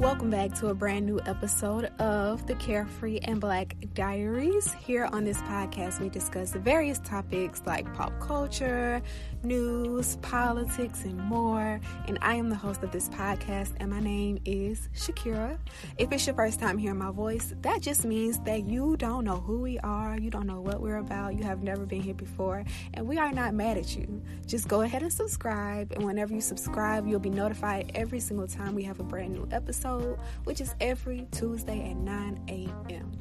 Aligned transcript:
Welcome 0.00 0.30
back 0.30 0.54
to 0.54 0.68
a 0.68 0.74
brand 0.74 1.04
new 1.04 1.20
episode 1.26 1.90
of 2.00 2.46
the 2.46 2.54
Carefree 2.54 3.18
and 3.18 3.38
Black 3.38 3.76
Diaries. 3.92 4.72
Here 4.72 5.04
on 5.04 5.24
this 5.24 5.36
podcast, 5.42 6.00
we 6.00 6.08
discuss 6.08 6.52
various 6.52 6.98
topics 7.00 7.60
like 7.66 7.92
pop 7.92 8.18
culture, 8.18 9.02
news, 9.42 10.16
politics, 10.22 11.04
and 11.04 11.18
more. 11.18 11.78
And 12.08 12.18
I 12.22 12.36
am 12.36 12.48
the 12.48 12.56
host 12.56 12.82
of 12.82 12.92
this 12.92 13.10
podcast, 13.10 13.74
and 13.76 13.90
my 13.90 14.00
name 14.00 14.38
is 14.46 14.88
Shakira. 14.96 15.58
If 15.98 16.10
it's 16.12 16.26
your 16.26 16.34
first 16.34 16.60
time 16.60 16.78
hearing 16.78 16.98
my 16.98 17.10
voice, 17.10 17.52
that 17.60 17.82
just 17.82 18.06
means 18.06 18.40
that 18.46 18.66
you 18.66 18.96
don't 18.96 19.26
know 19.26 19.40
who 19.40 19.58
we 19.58 19.78
are, 19.80 20.18
you 20.18 20.30
don't 20.30 20.46
know 20.46 20.62
what 20.62 20.80
we're 20.80 20.96
about, 20.96 21.34
you 21.36 21.44
have 21.44 21.62
never 21.62 21.84
been 21.84 22.00
here 22.00 22.14
before, 22.14 22.64
and 22.94 23.06
we 23.06 23.18
are 23.18 23.32
not 23.32 23.52
mad 23.52 23.76
at 23.76 23.94
you. 23.94 24.22
Just 24.46 24.66
go 24.66 24.80
ahead 24.80 25.02
and 25.02 25.12
subscribe, 25.12 25.92
and 25.92 26.06
whenever 26.06 26.32
you 26.32 26.40
subscribe, 26.40 27.06
you'll 27.06 27.20
be 27.20 27.28
notified 27.28 27.92
every 27.94 28.18
single 28.18 28.48
time 28.48 28.74
we 28.74 28.84
have 28.84 28.98
a 28.98 29.04
brand 29.04 29.34
new 29.34 29.46
episode 29.52 29.89
episode, 29.90 30.18
which 30.44 30.60
is 30.60 30.74
every 30.80 31.26
Tuesday 31.30 31.90
at 31.90 31.96
9 31.96 32.44
a.m. 32.48 33.12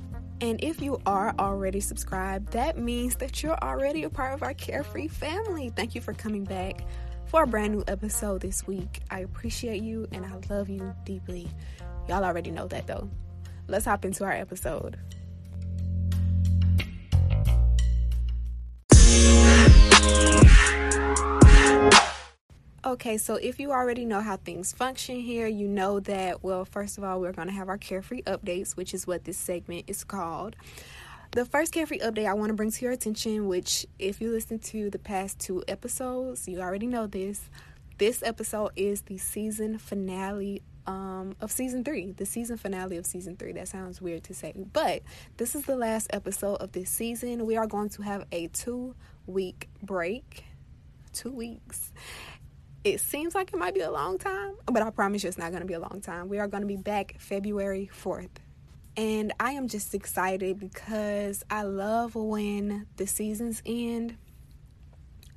And 0.42 0.64
if 0.64 0.82
you 0.82 1.02
are 1.06 1.34
already 1.38 1.80
subscribed, 1.80 2.54
that 2.54 2.78
means 2.78 3.16
that 3.18 3.44
you're 3.44 3.58
already 3.58 4.04
a 4.04 4.10
part 4.10 4.34
of 4.34 4.44
our 4.44 4.54
carefree 4.54 5.10
family. 5.10 5.70
Thank 5.76 5.96
you 5.96 6.02
for 6.02 6.14
coming 6.14 6.46
back 6.46 6.82
for 7.26 7.44
a 7.44 7.48
brand 7.48 7.74
new 7.74 7.84
episode 7.88 8.42
this 8.42 8.66
week. 8.66 9.02
I 9.12 9.20
appreciate 9.20 9.82
you 9.82 10.08
and 10.12 10.26
I 10.26 10.54
love 10.54 10.70
you 10.70 10.96
deeply. 11.04 11.50
Y'all 12.08 12.24
already 12.24 12.52
know 12.52 12.68
that 12.68 12.88
though. 12.88 13.10
Let's 13.68 13.86
hop 13.86 14.06
into 14.06 14.24
our 14.24 14.32
episode. 14.32 14.98
Okay, 22.86 23.18
so 23.18 23.36
if 23.36 23.60
you 23.60 23.74
already 23.74 24.06
know 24.06 24.22
how 24.22 24.38
things 24.38 24.72
function 24.72 25.20
here, 25.20 25.48
you 25.48 25.68
know 25.68 26.00
that, 26.00 26.42
well, 26.46 26.64
first 26.64 26.98
of 26.98 27.04
all, 27.04 27.20
we're 27.20 27.34
going 27.34 27.50
to 27.50 27.54
have 27.54 27.68
our 27.68 27.78
carefree 27.78 28.22
updates, 28.22 28.78
which 28.78 28.94
is 28.94 29.06
what 29.06 29.26
this 29.26 29.38
segment 29.38 29.84
is 29.88 30.06
called. 30.06 30.56
The 31.32 31.44
first 31.44 31.74
carefree 31.74 32.00
update 32.00 32.26
I 32.26 32.34
want 32.36 32.52
to 32.52 32.54
bring 32.54 32.72
to 32.72 32.86
your 32.86 32.94
attention, 32.94 33.50
which, 33.50 33.86
if 34.00 34.22
you 34.22 34.32
listen 34.32 34.60
to 34.60 34.90
the 34.90 34.98
past 34.98 35.40
two 35.40 35.62
episodes, 35.68 36.48
you 36.48 36.62
already 36.62 36.88
know 36.88 37.06
this. 37.06 37.50
This 37.98 38.24
episode 38.24 38.72
is 38.78 39.02
the 39.02 39.18
season 39.18 39.78
finale 39.78 40.62
um, 40.88 41.36
of 41.42 41.52
season 41.52 41.84
three, 41.84 42.14
the 42.14 42.26
season 42.26 42.56
finale 42.56 42.96
of 42.96 43.06
season 43.06 43.36
three. 43.36 43.52
That 43.52 43.68
sounds 43.68 44.02
weird 44.02 44.24
to 44.24 44.34
say, 44.34 44.54
but 44.72 45.02
this 45.36 45.54
is 45.54 45.64
the 45.64 45.76
last 45.76 46.08
episode 46.14 46.56
of 46.56 46.72
this 46.72 46.90
season. 46.90 47.46
We 47.46 47.58
are 47.58 47.68
going 47.68 47.90
to 47.90 48.04
have 48.04 48.24
a 48.32 48.48
two 48.48 48.96
week 49.28 49.68
break. 49.84 50.46
Two 51.12 51.32
weeks 51.32 51.92
it 52.84 53.02
seems 53.02 53.36
like 53.36 53.52
it 53.54 53.58
might 53.58 53.74
be 53.74 53.82
a 53.82 53.92
long 53.92 54.18
time, 54.18 54.56
but 54.66 54.82
I 54.82 54.90
promise 54.90 55.24
you 55.24 55.30
it's 55.30 55.38
not 55.38 55.52
going 55.52 55.62
to 55.62 55.68
be 55.68 55.74
a 55.74 55.80
long 55.80 56.02
time. 56.02 56.30
We 56.30 56.40
are 56.40 56.48
going 56.48 56.62
to 56.62 56.68
be 56.68 56.78
back 56.78 57.16
February 57.20 57.90
4th. 57.94 58.30
And 58.96 59.34
I 59.40 59.52
am 59.52 59.68
just 59.68 59.94
excited 59.94 60.60
because 60.60 61.44
I 61.50 61.64
love 61.64 62.16
when 62.16 62.88
the 62.98 63.08
seasons 63.08 63.62
end. 63.66 64.18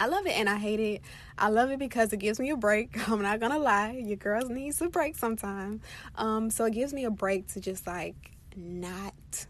I 0.01 0.07
love 0.07 0.27
it 0.27 0.33
and 0.33 0.49
I 0.49 0.57
hate 0.57 0.81
it. 0.81 1.03
I 1.39 1.49
love 1.49 1.71
it 1.71 1.79
because 1.79 2.13
it 2.13 2.19
gives 2.19 2.41
me 2.41 2.51
a 2.51 2.57
break. 2.57 3.09
I'm 3.09 3.23
not 3.23 3.41
gonna 3.41 3.59
lie, 3.59 4.03
your 4.05 4.17
girls 4.17 4.49
needs 4.49 4.81
a 4.81 4.89
break 4.89 5.17
sometimes. 5.17 5.81
Um, 6.17 6.51
so 6.51 6.65
it 6.65 6.73
gives 6.73 6.93
me 6.93 7.05
a 7.05 7.11
break 7.11 7.49
to 7.53 7.61
just 7.61 7.87
like 7.87 8.33
not 8.57 9.47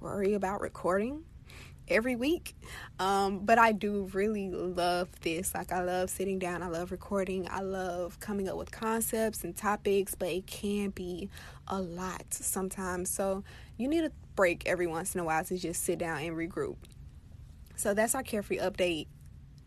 worry 0.00 0.34
about 0.34 0.60
recording 0.60 1.24
every 1.88 2.16
week. 2.16 2.54
Um, 2.98 3.40
but 3.40 3.58
I 3.58 3.72
do 3.72 4.08
really 4.12 4.50
love 4.50 5.08
this. 5.20 5.54
Like, 5.54 5.72
I 5.72 5.82
love 5.82 6.10
sitting 6.10 6.38
down, 6.38 6.62
I 6.62 6.68
love 6.68 6.90
recording, 6.90 7.48
I 7.50 7.60
love 7.60 8.20
coming 8.20 8.48
up 8.48 8.56
with 8.56 8.70
concepts 8.70 9.44
and 9.44 9.56
topics, 9.56 10.14
but 10.14 10.28
it 10.28 10.46
can 10.46 10.90
be 10.90 11.28
a 11.66 11.80
lot 11.80 12.24
sometimes. 12.30 13.10
So, 13.10 13.44
you 13.76 13.88
need 13.88 14.04
a 14.04 14.12
break 14.36 14.66
every 14.66 14.86
once 14.86 15.14
in 15.14 15.20
a 15.20 15.24
while 15.24 15.44
to 15.44 15.56
just 15.56 15.84
sit 15.84 15.98
down 15.98 16.20
and 16.20 16.36
regroup. 16.36 16.76
So, 17.76 17.94
that's 17.94 18.14
our 18.14 18.22
carefree 18.22 18.58
update 18.58 19.06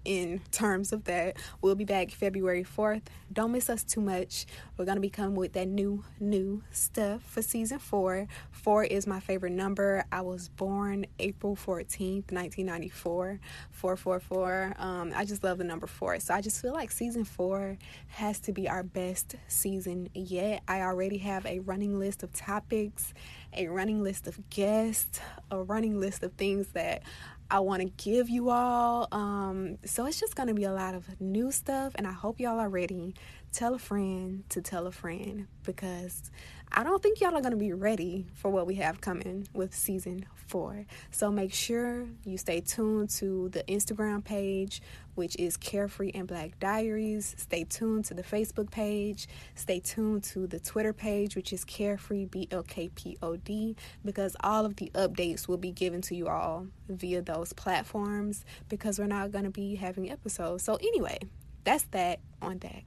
in 0.05 0.41
terms 0.51 0.91
of 0.91 1.03
that. 1.05 1.37
We'll 1.61 1.75
be 1.75 1.85
back 1.85 2.11
February 2.11 2.63
4th. 2.63 3.03
Don't 3.31 3.51
miss 3.51 3.69
us 3.69 3.83
too 3.83 4.01
much. 4.01 4.45
We're 4.77 4.85
going 4.85 4.95
to 4.95 5.01
be 5.01 5.09
coming 5.09 5.35
with 5.35 5.53
that 5.53 5.67
new, 5.67 6.03
new 6.19 6.63
stuff 6.71 7.23
for 7.23 7.41
season 7.41 7.79
four. 7.79 8.27
Four 8.51 8.83
is 8.83 9.07
my 9.07 9.19
favorite 9.19 9.53
number. 9.53 10.03
I 10.11 10.21
was 10.21 10.49
born 10.49 11.05
April 11.19 11.55
14th, 11.55 12.31
1994. 12.31 13.39
444. 13.71 14.75
Um, 14.77 15.13
I 15.15 15.25
just 15.25 15.43
love 15.43 15.57
the 15.57 15.63
number 15.63 15.87
four. 15.87 16.19
So 16.19 16.33
I 16.33 16.41
just 16.41 16.61
feel 16.61 16.73
like 16.73 16.91
season 16.91 17.23
four 17.23 17.77
has 18.07 18.39
to 18.41 18.51
be 18.51 18.67
our 18.67 18.83
best 18.83 19.35
season 19.47 20.09
yet. 20.13 20.63
I 20.67 20.81
already 20.81 21.19
have 21.19 21.45
a 21.45 21.59
running 21.59 21.97
list 21.99 22.23
of 22.23 22.33
topics, 22.33 23.13
a 23.53 23.67
running 23.67 24.03
list 24.03 24.27
of 24.27 24.49
guests, 24.49 25.19
a 25.49 25.61
running 25.61 25.99
list 25.99 26.23
of 26.23 26.33
things 26.33 26.67
that 26.69 27.03
I 27.51 27.59
want 27.59 27.81
to 27.81 28.03
give 28.03 28.29
you 28.29 28.49
all. 28.49 29.09
Um, 29.11 29.77
so 29.83 30.05
it's 30.05 30.19
just 30.19 30.35
going 30.35 30.47
to 30.47 30.53
be 30.53 30.63
a 30.63 30.71
lot 30.71 30.95
of 30.95 31.19
new 31.19 31.51
stuff, 31.51 31.91
and 31.95 32.07
I 32.07 32.13
hope 32.13 32.39
y'all 32.39 32.59
are 32.59 32.69
ready. 32.69 33.13
Tell 33.51 33.73
a 33.73 33.77
friend 33.77 34.45
to 34.49 34.61
tell 34.61 34.87
a 34.87 34.91
friend 34.91 35.47
because 35.63 36.31
I 36.71 36.85
don't 36.85 37.03
think 37.03 37.19
y'all 37.19 37.35
are 37.35 37.41
going 37.41 37.51
to 37.51 37.57
be 37.57 37.73
ready 37.73 38.25
for 38.33 38.49
what 38.49 38.65
we 38.65 38.75
have 38.75 39.01
coming 39.01 39.49
with 39.53 39.75
season 39.75 40.25
four. 40.51 40.85
So 41.11 41.31
make 41.31 41.53
sure 41.53 42.05
you 42.25 42.37
stay 42.37 42.59
tuned 42.59 43.09
to 43.11 43.47
the 43.49 43.63
Instagram 43.63 44.21
page, 44.21 44.81
which 45.15 45.37
is 45.37 45.55
Carefree 45.55 46.11
and 46.13 46.27
Black 46.27 46.59
Diaries. 46.59 47.33
Stay 47.37 47.63
tuned 47.63 48.03
to 48.05 48.13
the 48.13 48.21
Facebook 48.21 48.69
page. 48.69 49.29
Stay 49.55 49.79
tuned 49.79 50.23
to 50.25 50.47
the 50.47 50.59
Twitter 50.59 50.91
page, 50.91 51.37
which 51.37 51.53
is 51.53 51.63
Carefree 51.63 52.25
BLKPOD, 52.25 53.77
because 54.03 54.35
all 54.41 54.65
of 54.65 54.75
the 54.75 54.91
updates 54.93 55.47
will 55.47 55.57
be 55.57 55.71
given 55.71 56.01
to 56.01 56.15
you 56.15 56.27
all 56.27 56.67
via 56.89 57.21
those 57.21 57.53
platforms 57.53 58.43
because 58.67 58.99
we're 58.99 59.07
not 59.07 59.31
going 59.31 59.45
to 59.45 59.51
be 59.51 59.75
having 59.75 60.11
episodes. 60.11 60.63
So, 60.63 60.75
anyway, 60.75 61.19
that's 61.63 61.85
that 61.91 62.19
on 62.41 62.57
that. 62.59 62.83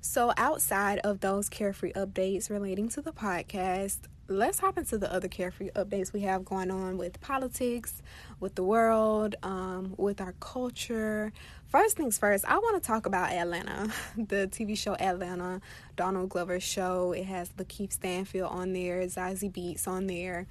So, 0.00 0.32
outside 0.36 1.00
of 1.00 1.20
those 1.20 1.48
carefree 1.48 1.92
updates 1.92 2.48
relating 2.50 2.88
to 2.90 3.02
the 3.02 3.12
podcast, 3.12 3.98
let's 4.30 4.60
hop 4.60 4.78
into 4.78 4.96
the 4.96 5.12
other 5.12 5.26
carefree 5.26 5.70
updates 5.70 6.12
we 6.12 6.20
have 6.20 6.44
going 6.44 6.70
on 6.70 6.96
with 6.96 7.20
politics, 7.20 8.00
with 8.38 8.54
the 8.54 8.62
world, 8.62 9.34
um, 9.42 9.92
with 9.98 10.20
our 10.20 10.34
culture. 10.38 11.32
First 11.66 11.96
things 11.96 12.16
first, 12.16 12.44
I 12.44 12.58
want 12.58 12.80
to 12.80 12.86
talk 12.86 13.06
about 13.06 13.32
Atlanta, 13.32 13.92
the 14.16 14.48
TV 14.50 14.78
show 14.78 14.94
Atlanta, 14.94 15.60
Donald 15.96 16.28
Glover's 16.28 16.62
show. 16.62 17.10
It 17.12 17.24
has 17.24 17.48
Lakeith 17.50 17.92
Stanfield 17.92 18.50
on 18.52 18.72
there, 18.72 19.02
Zazie 19.02 19.50
Beetz 19.52 19.88
on 19.88 20.06
there. 20.06 20.46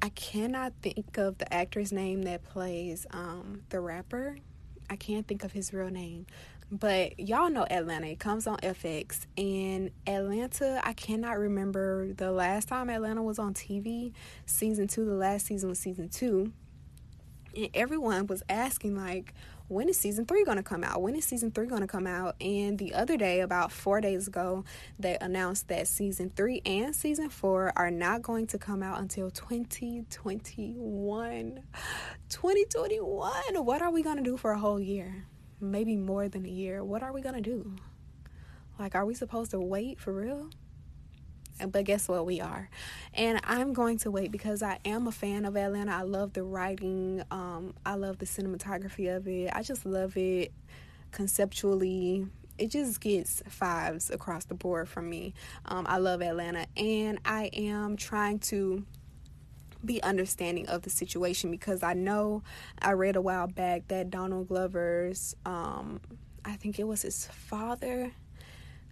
I 0.00 0.08
cannot 0.10 0.72
think 0.82 1.18
of 1.18 1.36
the 1.38 1.52
actor's 1.52 1.92
name 1.92 2.22
that 2.22 2.42
plays 2.42 3.06
um, 3.10 3.62
the 3.68 3.80
rapper. 3.80 4.38
I 4.88 4.96
can't 4.96 5.26
think 5.26 5.44
of 5.44 5.52
his 5.52 5.72
real 5.72 5.90
name, 5.90 6.26
but 6.78 7.18
y'all 7.20 7.50
know 7.50 7.66
Atlanta. 7.70 8.08
It 8.08 8.18
comes 8.18 8.48
on 8.48 8.58
FX. 8.58 9.26
And 9.38 9.90
Atlanta, 10.06 10.80
I 10.82 10.92
cannot 10.92 11.38
remember 11.38 12.12
the 12.12 12.32
last 12.32 12.68
time 12.68 12.90
Atlanta 12.90 13.22
was 13.22 13.38
on 13.38 13.54
TV. 13.54 14.12
Season 14.44 14.88
two, 14.88 15.04
the 15.04 15.14
last 15.14 15.46
season 15.46 15.68
was 15.68 15.78
season 15.78 16.08
two. 16.08 16.52
And 17.56 17.68
everyone 17.74 18.26
was 18.26 18.42
asking, 18.48 18.96
like, 18.96 19.32
when 19.68 19.88
is 19.88 19.96
season 19.96 20.26
three 20.26 20.44
going 20.44 20.56
to 20.56 20.64
come 20.64 20.82
out? 20.82 21.00
When 21.00 21.14
is 21.14 21.24
season 21.24 21.52
three 21.52 21.68
going 21.68 21.82
to 21.82 21.86
come 21.86 22.08
out? 22.08 22.34
And 22.40 22.76
the 22.76 22.94
other 22.94 23.16
day, 23.16 23.38
about 23.40 23.70
four 23.70 24.00
days 24.00 24.26
ago, 24.26 24.64
they 24.98 25.16
announced 25.20 25.68
that 25.68 25.86
season 25.86 26.32
three 26.34 26.60
and 26.66 26.92
season 26.94 27.30
four 27.30 27.72
are 27.76 27.92
not 27.92 28.22
going 28.22 28.48
to 28.48 28.58
come 28.58 28.82
out 28.82 28.98
until 28.98 29.30
2021. 29.30 31.62
2021. 32.28 33.64
What 33.64 33.80
are 33.80 33.92
we 33.92 34.02
going 34.02 34.16
to 34.16 34.24
do 34.24 34.36
for 34.36 34.50
a 34.50 34.58
whole 34.58 34.80
year? 34.80 35.26
Maybe 35.70 35.96
more 35.96 36.28
than 36.28 36.44
a 36.44 36.48
year, 36.48 36.82
what 36.84 37.02
are 37.02 37.12
we 37.12 37.20
going 37.20 37.34
to 37.34 37.40
do? 37.40 37.76
Like, 38.78 38.94
are 38.94 39.04
we 39.04 39.14
supposed 39.14 39.52
to 39.52 39.60
wait 39.60 40.00
for 40.00 40.12
real? 40.12 40.50
But 41.68 41.84
guess 41.84 42.08
what? 42.08 42.26
We 42.26 42.40
are. 42.40 42.68
And 43.12 43.40
I'm 43.44 43.72
going 43.72 43.98
to 43.98 44.10
wait 44.10 44.32
because 44.32 44.62
I 44.62 44.78
am 44.84 45.06
a 45.06 45.12
fan 45.12 45.44
of 45.44 45.56
Atlanta. 45.56 45.92
I 45.92 46.02
love 46.02 46.32
the 46.32 46.42
writing, 46.42 47.22
um, 47.30 47.74
I 47.86 47.94
love 47.94 48.18
the 48.18 48.26
cinematography 48.26 49.14
of 49.14 49.28
it. 49.28 49.50
I 49.52 49.62
just 49.62 49.86
love 49.86 50.16
it 50.16 50.52
conceptually. 51.12 52.26
It 52.58 52.70
just 52.70 53.00
gets 53.00 53.42
fives 53.48 54.10
across 54.10 54.44
the 54.44 54.54
board 54.54 54.88
from 54.88 55.08
me. 55.08 55.34
Um, 55.64 55.86
I 55.88 55.98
love 55.98 56.22
Atlanta, 56.22 56.66
and 56.76 57.18
I 57.24 57.50
am 57.52 57.96
trying 57.96 58.38
to 58.40 58.84
be 59.84 60.02
understanding 60.02 60.66
of 60.68 60.82
the 60.82 60.90
situation 60.90 61.50
because 61.50 61.82
I 61.82 61.94
know 61.94 62.42
I 62.80 62.92
read 62.92 63.16
a 63.16 63.20
while 63.20 63.46
back 63.46 63.88
that 63.88 64.10
Donald 64.10 64.48
Glover's 64.48 65.36
um 65.44 66.00
I 66.44 66.56
think 66.56 66.78
it 66.78 66.84
was 66.84 67.02
his 67.02 67.26
father 67.26 68.12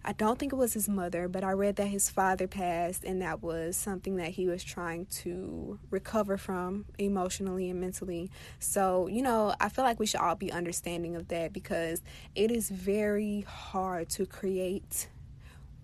I 0.05 0.11
don't 0.11 0.37
think 0.37 0.51
it 0.51 0.57
was 0.57 0.73
his 0.73 0.89
mother, 0.89 1.29
but 1.29 1.45
I 1.45 1.51
read 1.51 1.77
that 1.77 1.87
his 1.87 2.09
father 2.09 2.45
passed, 2.45 3.05
and 3.05 3.21
that 3.21 3.41
was 3.41 3.77
something 3.77 4.17
that 4.17 4.31
he 4.31 4.47
was 4.47 4.61
trying 4.61 5.05
to 5.21 5.79
recover 5.91 6.35
from 6.35 6.85
emotionally 6.97 7.69
and 7.69 7.79
mentally. 7.79 8.29
So, 8.59 9.07
you 9.07 9.21
know, 9.21 9.55
I 9.61 9.69
feel 9.69 9.85
like 9.85 10.01
we 10.01 10.05
should 10.05 10.19
all 10.19 10.35
be 10.35 10.51
understanding 10.51 11.15
of 11.15 11.29
that 11.29 11.53
because 11.53 12.01
it 12.35 12.51
is 12.51 12.69
very 12.69 13.45
hard 13.47 14.09
to 14.09 14.25
create 14.25 15.07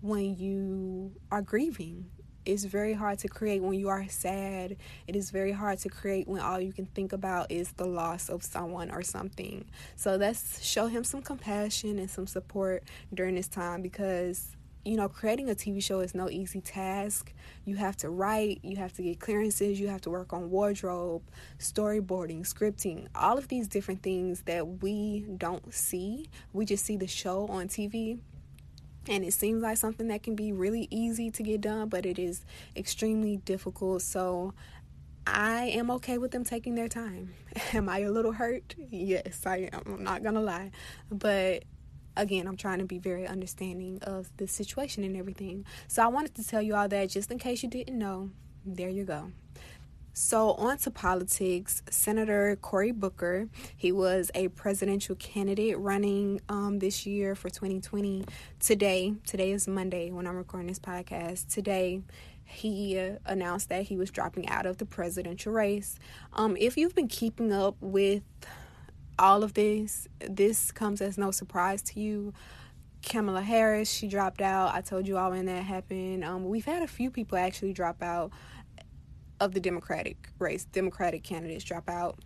when 0.02 0.36
you 0.36 1.12
are 1.30 1.40
grieving 1.40 2.10
it's 2.46 2.64
very 2.64 2.94
hard 2.94 3.18
to 3.20 3.28
create 3.28 3.62
when 3.62 3.78
you 3.78 3.88
are 3.88 4.06
sad. 4.08 4.76
It 5.06 5.16
is 5.16 5.30
very 5.30 5.52
hard 5.52 5.78
to 5.80 5.88
create 5.88 6.26
when 6.26 6.40
all 6.40 6.60
you 6.60 6.72
can 6.72 6.86
think 6.86 7.12
about 7.12 7.50
is 7.50 7.72
the 7.72 7.86
loss 7.86 8.28
of 8.28 8.42
someone 8.42 8.90
or 8.90 9.02
something. 9.02 9.64
So 9.96 10.16
let's 10.16 10.64
show 10.64 10.86
him 10.86 11.04
some 11.04 11.22
compassion 11.22 11.98
and 11.98 12.10
some 12.10 12.26
support 12.26 12.84
during 13.12 13.34
this 13.34 13.48
time 13.48 13.82
because 13.82 14.56
you 14.84 14.96
know, 14.96 15.08
creating 15.08 15.50
a 15.50 15.54
TV 15.54 15.82
show 15.82 16.00
is 16.00 16.14
no 16.14 16.30
easy 16.30 16.60
task. 16.60 17.34
You 17.66 17.76
have 17.76 17.96
to 17.98 18.08
write, 18.08 18.60
you 18.62 18.76
have 18.76 18.94
to 18.94 19.02
get 19.02 19.20
clearances, 19.20 19.78
you 19.78 19.88
have 19.88 20.00
to 20.02 20.10
work 20.10 20.32
on 20.32 20.50
wardrobe, 20.50 21.22
storyboarding, 21.58 22.48
scripting, 22.48 23.06
all 23.14 23.36
of 23.36 23.48
these 23.48 23.68
different 23.68 24.02
things 24.02 24.42
that 24.42 24.82
we 24.82 25.26
don't 25.36 25.72
see. 25.74 26.30
We 26.54 26.64
just 26.64 26.84
see 26.84 26.96
the 26.96 27.06
show 27.06 27.46
on 27.48 27.68
TV 27.68 28.20
and 29.08 29.24
it 29.24 29.32
seems 29.32 29.62
like 29.62 29.76
something 29.76 30.08
that 30.08 30.22
can 30.22 30.34
be 30.34 30.52
really 30.52 30.86
easy 30.90 31.30
to 31.30 31.42
get 31.42 31.60
done, 31.62 31.88
but 31.88 32.04
it 32.06 32.18
is 32.18 32.44
extremely 32.76 33.38
difficult. 33.38 34.02
So 34.02 34.54
I 35.26 35.64
am 35.66 35.90
okay 35.92 36.18
with 36.18 36.32
them 36.32 36.44
taking 36.44 36.74
their 36.74 36.88
time. 36.88 37.34
Am 37.72 37.88
I 37.88 38.00
a 38.00 38.10
little 38.10 38.32
hurt? 38.32 38.74
Yes, 38.90 39.46
I 39.46 39.70
am. 39.72 39.82
I'm 39.86 40.04
not 40.04 40.22
gonna 40.22 40.40
lie. 40.40 40.70
But 41.10 41.64
again, 42.16 42.46
I'm 42.46 42.56
trying 42.56 42.78
to 42.80 42.84
be 42.84 42.98
very 42.98 43.26
understanding 43.26 43.98
of 44.02 44.30
the 44.36 44.46
situation 44.46 45.04
and 45.04 45.16
everything. 45.16 45.64
So 45.88 46.02
I 46.02 46.08
wanted 46.08 46.34
to 46.36 46.46
tell 46.46 46.62
you 46.62 46.74
all 46.74 46.88
that 46.88 47.10
just 47.10 47.30
in 47.30 47.38
case 47.38 47.62
you 47.62 47.68
didn't 47.68 47.98
know. 47.98 48.30
There 48.64 48.88
you 48.90 49.04
go. 49.04 49.32
So, 50.12 50.52
on 50.52 50.76
to 50.78 50.90
politics. 50.90 51.82
Senator 51.88 52.56
Cory 52.60 52.90
Booker, 52.90 53.48
he 53.76 53.92
was 53.92 54.30
a 54.34 54.48
presidential 54.48 55.14
candidate 55.14 55.78
running 55.78 56.40
um, 56.48 56.80
this 56.80 57.06
year 57.06 57.36
for 57.36 57.48
2020. 57.48 58.24
Today, 58.58 59.14
today 59.24 59.52
is 59.52 59.68
Monday 59.68 60.10
when 60.10 60.26
I'm 60.26 60.36
recording 60.36 60.66
this 60.66 60.80
podcast. 60.80 61.48
Today, 61.48 62.02
he 62.44 62.96
announced 63.24 63.68
that 63.68 63.84
he 63.84 63.96
was 63.96 64.10
dropping 64.10 64.48
out 64.48 64.66
of 64.66 64.78
the 64.78 64.84
presidential 64.84 65.52
race. 65.52 65.96
Um, 66.32 66.56
if 66.58 66.76
you've 66.76 66.94
been 66.96 67.08
keeping 67.08 67.52
up 67.52 67.76
with 67.80 68.24
all 69.16 69.44
of 69.44 69.54
this, 69.54 70.08
this 70.18 70.72
comes 70.72 71.00
as 71.00 71.18
no 71.18 71.30
surprise 71.30 71.82
to 71.82 72.00
you. 72.00 72.34
Kamala 73.02 73.40
Harris, 73.40 73.90
she 73.90 74.08
dropped 74.08 74.42
out. 74.42 74.74
I 74.74 74.80
told 74.82 75.08
you 75.08 75.16
all 75.16 75.30
when 75.30 75.46
that 75.46 75.62
happened. 75.62 76.24
Um, 76.24 76.48
we've 76.48 76.66
had 76.66 76.82
a 76.82 76.86
few 76.86 77.10
people 77.10 77.38
actually 77.38 77.72
drop 77.72 78.02
out 78.02 78.30
of 79.40 79.52
the 79.52 79.60
Democratic 79.60 80.28
race. 80.38 80.64
Democratic 80.66 81.24
candidates 81.24 81.64
drop 81.64 81.88
out. 81.88 82.18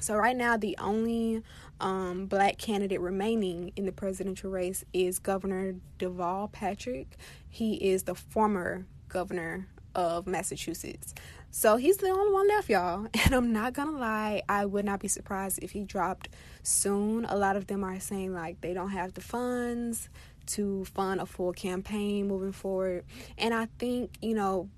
So 0.00 0.16
right 0.16 0.36
now, 0.36 0.56
the 0.56 0.76
only 0.78 1.42
um, 1.78 2.26
black 2.26 2.56
candidate 2.56 3.00
remaining 3.00 3.72
in 3.76 3.84
the 3.84 3.92
presidential 3.92 4.50
race 4.50 4.82
is 4.94 5.18
Governor 5.18 5.74
Deval 5.98 6.50
Patrick. 6.50 7.16
He 7.48 7.74
is 7.74 8.04
the 8.04 8.14
former 8.14 8.86
governor 9.08 9.68
of 9.94 10.26
Massachusetts. 10.26 11.14
So 11.50 11.76
he's 11.76 11.96
the 11.96 12.08
only 12.08 12.32
one 12.32 12.48
left, 12.48 12.70
y'all. 12.70 13.08
And 13.24 13.34
I'm 13.34 13.52
not 13.52 13.74
gonna 13.74 13.98
lie, 13.98 14.42
I 14.48 14.64
would 14.64 14.84
not 14.84 15.00
be 15.00 15.08
surprised 15.08 15.58
if 15.62 15.72
he 15.72 15.84
dropped 15.84 16.28
soon. 16.62 17.24
A 17.26 17.36
lot 17.36 17.56
of 17.56 17.66
them 17.66 17.84
are 17.84 17.98
saying 18.00 18.32
like 18.32 18.60
they 18.60 18.72
don't 18.72 18.90
have 18.90 19.14
the 19.14 19.20
funds 19.20 20.08
to 20.46 20.84
fund 20.86 21.20
a 21.20 21.26
full 21.26 21.52
campaign 21.52 22.28
moving 22.28 22.52
forward. 22.52 23.04
And 23.36 23.52
I 23.52 23.68
think, 23.78 24.12
you 24.22 24.34
know, 24.34 24.68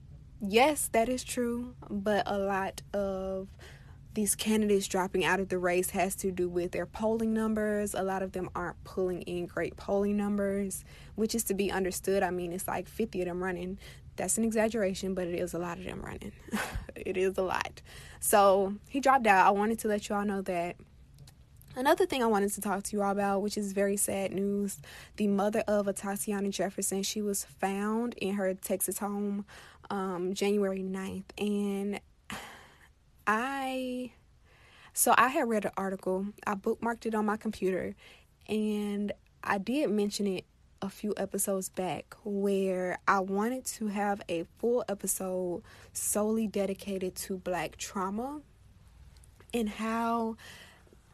yes, 0.47 0.89
that 0.93 1.09
is 1.09 1.25
true, 1.25 1.75
but 1.89 2.25
a 2.27 2.39
lot 2.39 2.83
of 2.93 3.49
these 4.15 4.35
candidates 4.35 4.87
dropping 4.89 5.25
out 5.25 5.41
of 5.41 5.49
the 5.49 5.59
race 5.59 5.91
has 5.91 6.15
to 6.17 6.31
do 6.31 6.49
with 6.49 6.73
their 6.73 6.85
polling 6.85 7.33
numbers. 7.33 7.95
A 7.95 8.03
lot 8.03 8.23
of 8.23 8.33
them 8.33 8.51
aren't 8.55 8.83
pulling 8.85 9.23
in 9.23 9.47
great 9.47 9.77
polling 9.77 10.17
numbers, 10.17 10.85
which 11.15 11.35
is 11.35 11.45
to 11.45 11.55
be 11.55 11.71
understood. 11.73 12.23
I 12.23 12.31
mean, 12.31 12.53
it's 12.53 12.69
like 12.69 12.89
50 12.89 13.23
of 13.23 13.29
them 13.29 13.43
running. 13.43 13.79
That's 14.17 14.37
an 14.37 14.45
exaggeration, 14.45 15.15
but 15.15 15.27
it 15.29 15.35
is 15.37 15.55
a 15.55 15.59
lot 15.59 15.79
of 15.79 15.85
them 15.85 16.03
running. 16.03 16.33
it 16.97 17.17
is 17.17 17.39
a 17.39 17.43
lot. 17.43 17.81
So 18.21 18.75
he 18.89 19.01
dropped 19.01 19.27
out. 19.27 19.47
I 19.47 19.51
wanted 19.51 19.79
to 19.81 19.89
let 19.89 20.09
you 20.09 20.15
all 20.15 20.25
know 20.27 20.43
that. 20.43 20.77
Another 21.75 22.05
thing 22.05 22.23
I 22.23 22.27
wanted 22.27 22.53
to 22.53 22.61
talk 22.61 22.83
to 22.85 22.97
you 22.97 23.03
all 23.03 23.13
about, 23.13 23.41
which 23.41 23.57
is 23.57 23.73
very 23.73 23.97
sad 23.97 24.31
news, 24.31 24.79
the 25.17 25.27
mother 25.27 25.65
of 25.67 25.87
Atatiana 25.87 26.51
Jefferson, 26.51 27.03
she 27.03 27.23
was 27.23 27.45
found 27.45 28.13
in 28.15 28.35
her 28.35 28.53
Texas 28.53 28.99
home 28.99 29.47
um, 29.89 30.35
January 30.35 30.83
9th. 30.83 31.25
And 31.39 31.99
I, 33.27 34.13
so 34.93 35.15
I 35.17 35.29
had 35.29 35.49
read 35.49 35.65
an 35.65 35.71
article, 35.79 36.27
I 36.47 36.57
bookmarked 36.57 37.07
it 37.07 37.15
on 37.15 37.25
my 37.25 37.39
computer, 37.39 37.95
and 38.47 39.11
I 39.43 39.57
did 39.57 39.89
mention 39.89 40.27
it 40.27 40.45
a 40.83 40.91
few 40.91 41.15
episodes 41.17 41.71
back 41.71 42.17
where 42.23 42.99
I 43.09 43.21
wanted 43.21 43.65
to 43.67 43.87
have 43.87 44.21
a 44.29 44.45
full 44.59 44.85
episode 44.91 45.63
solely 45.95 46.49
dedicated 46.49 47.15
to 47.17 47.39
black 47.39 47.77
trauma 47.77 48.43
and 49.55 49.71
how 49.71 50.37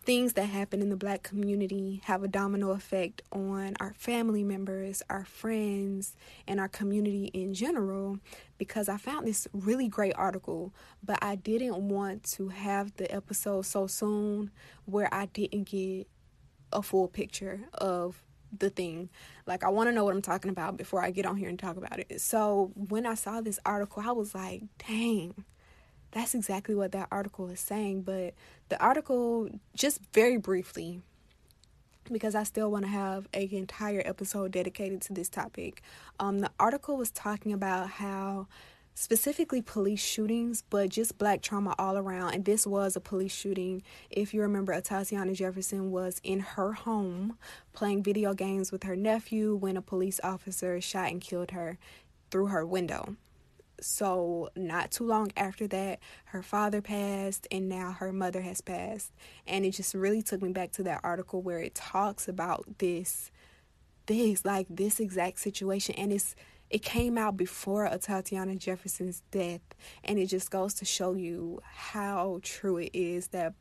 things 0.08 0.32
that 0.32 0.46
happen 0.46 0.81
in 0.81 0.88
the 0.88 0.96
black 0.96 1.22
community 1.22 2.00
have 2.05 2.22
a 2.22 2.28
domino 2.28 2.70
effect 2.70 3.20
on 3.31 3.76
our 3.78 3.93
family 3.93 4.43
members, 4.43 5.02
our 5.10 5.26
friends, 5.26 6.16
and 6.46 6.58
our 6.58 6.66
community 6.66 7.26
in 7.34 7.52
general 7.52 8.19
because 8.56 8.88
I 8.88 8.96
found 8.96 9.26
this 9.26 9.46
really 9.52 9.87
great 9.87 10.14
article, 10.16 10.72
but 11.05 11.19
I 11.20 11.34
didn't 11.34 11.76
want 11.76 12.25
to 12.32 12.49
have 12.49 12.96
the 12.96 13.14
episode 13.14 13.66
so 13.66 13.87
soon 13.87 14.50
where 14.87 15.12
I 15.12 15.26
didn't 15.26 15.64
get 15.64 16.08
a 16.72 16.81
full 16.81 17.08
picture 17.08 17.61
of 17.75 18.25
the 18.58 18.70
thing. 18.70 19.11
Like, 19.44 19.62
I 19.62 19.69
want 19.69 19.90
to 19.90 19.93
know 19.93 20.04
what 20.04 20.14
I'm 20.14 20.22
talking 20.22 20.50
about 20.50 20.78
before 20.78 21.04
I 21.04 21.11
get 21.11 21.26
on 21.26 21.37
here 21.37 21.50
and 21.50 21.58
talk 21.58 21.76
about 21.76 21.99
it. 21.99 22.22
So, 22.22 22.72
when 22.75 23.04
I 23.04 23.12
saw 23.12 23.43
this 23.43 23.61
article, 23.66 24.02
I 24.06 24.12
was 24.12 24.34
like, 24.34 24.62
dang 24.78 25.44
that's 26.12 26.34
exactly 26.34 26.75
what 26.75 26.93
that 26.93 27.08
article 27.10 27.49
is 27.49 27.60
saying. 27.60 28.02
But 28.02 28.34
the 28.69 28.81
article, 28.82 29.49
just 29.75 30.00
very 30.12 30.37
briefly, 30.37 31.02
because 32.10 32.34
I 32.34 32.43
still 32.43 32.70
want 32.70 32.84
to 32.84 32.90
have 32.90 33.28
an 33.34 33.49
entire 33.50 34.02
episode 34.05 34.52
dedicated 34.52 35.00
to 35.02 35.12
this 35.12 35.28
topic. 35.28 35.82
Um, 36.19 36.38
the 36.40 36.50
article 36.58 36.96
was 36.96 37.10
talking 37.10 37.52
about 37.52 37.90
how 37.90 38.46
specifically 38.94 39.62
police 39.62 40.00
shootings, 40.00 40.64
but 40.70 40.88
just 40.88 41.19
black 41.19 41.40
trauma 41.40 41.75
all 41.78 41.96
around. 41.96 42.34
And 42.34 42.44
this 42.44 42.66
was 42.66 42.96
a 42.96 43.00
police 43.00 43.32
shooting. 43.32 43.82
If 44.11 44.34
you 44.34 44.43
remember, 44.43 44.78
Tatiana 44.81 45.34
Jefferson 45.34 45.93
was 45.93 46.20
in 46.25 46.40
her 46.40 46.72
home 46.72 47.38
playing 47.72 48.02
video 48.02 48.34
games 48.34 48.72
with 48.72 48.82
her 48.82 48.96
nephew 48.96 49.54
when 49.54 49.76
a 49.76 49.82
police 49.82 50.18
officer 50.25 50.80
shot 50.80 51.12
and 51.12 51.21
killed 51.21 51.52
her 51.52 51.78
through 52.30 52.47
her 52.47 52.66
window. 52.66 53.16
So, 53.80 54.50
not 54.56 54.90
too 54.90 55.04
long 55.04 55.30
after 55.37 55.66
that, 55.68 56.00
her 56.26 56.42
father 56.42 56.80
passed, 56.80 57.47
and 57.50 57.68
now 57.68 57.92
her 57.92 58.12
mother 58.12 58.40
has 58.40 58.61
passed. 58.61 59.12
And 59.47 59.64
it 59.64 59.73
just 59.73 59.94
really 59.94 60.23
took 60.23 60.42
me 60.42 60.52
back 60.52 60.73
to 60.73 60.82
that 60.85 61.00
article 61.04 61.42
where 61.42 61.61
it 61.61 61.75
talks 61.75 62.28
about 62.28 62.78
this, 62.78 63.30
this, 64.06 64.44
like 64.44 64.66
this 64.68 64.99
exact 64.99 65.38
situation. 65.40 65.94
And 65.97 66.12
it's, 66.12 66.35
it 66.70 66.82
came 66.82 67.16
out 67.16 67.37
before 67.37 67.85
a 67.85 67.99
Tatiana 67.99 68.56
Jefferson's 68.56 69.23
death. 69.30 69.62
And 70.02 70.18
it 70.18 70.26
just 70.26 70.50
goes 70.50 70.75
to 70.75 70.85
show 70.85 71.14
you 71.14 71.61
how 71.64 72.40
true 72.42 72.78
it 72.78 72.90
is 72.92 73.28
that 73.28 73.54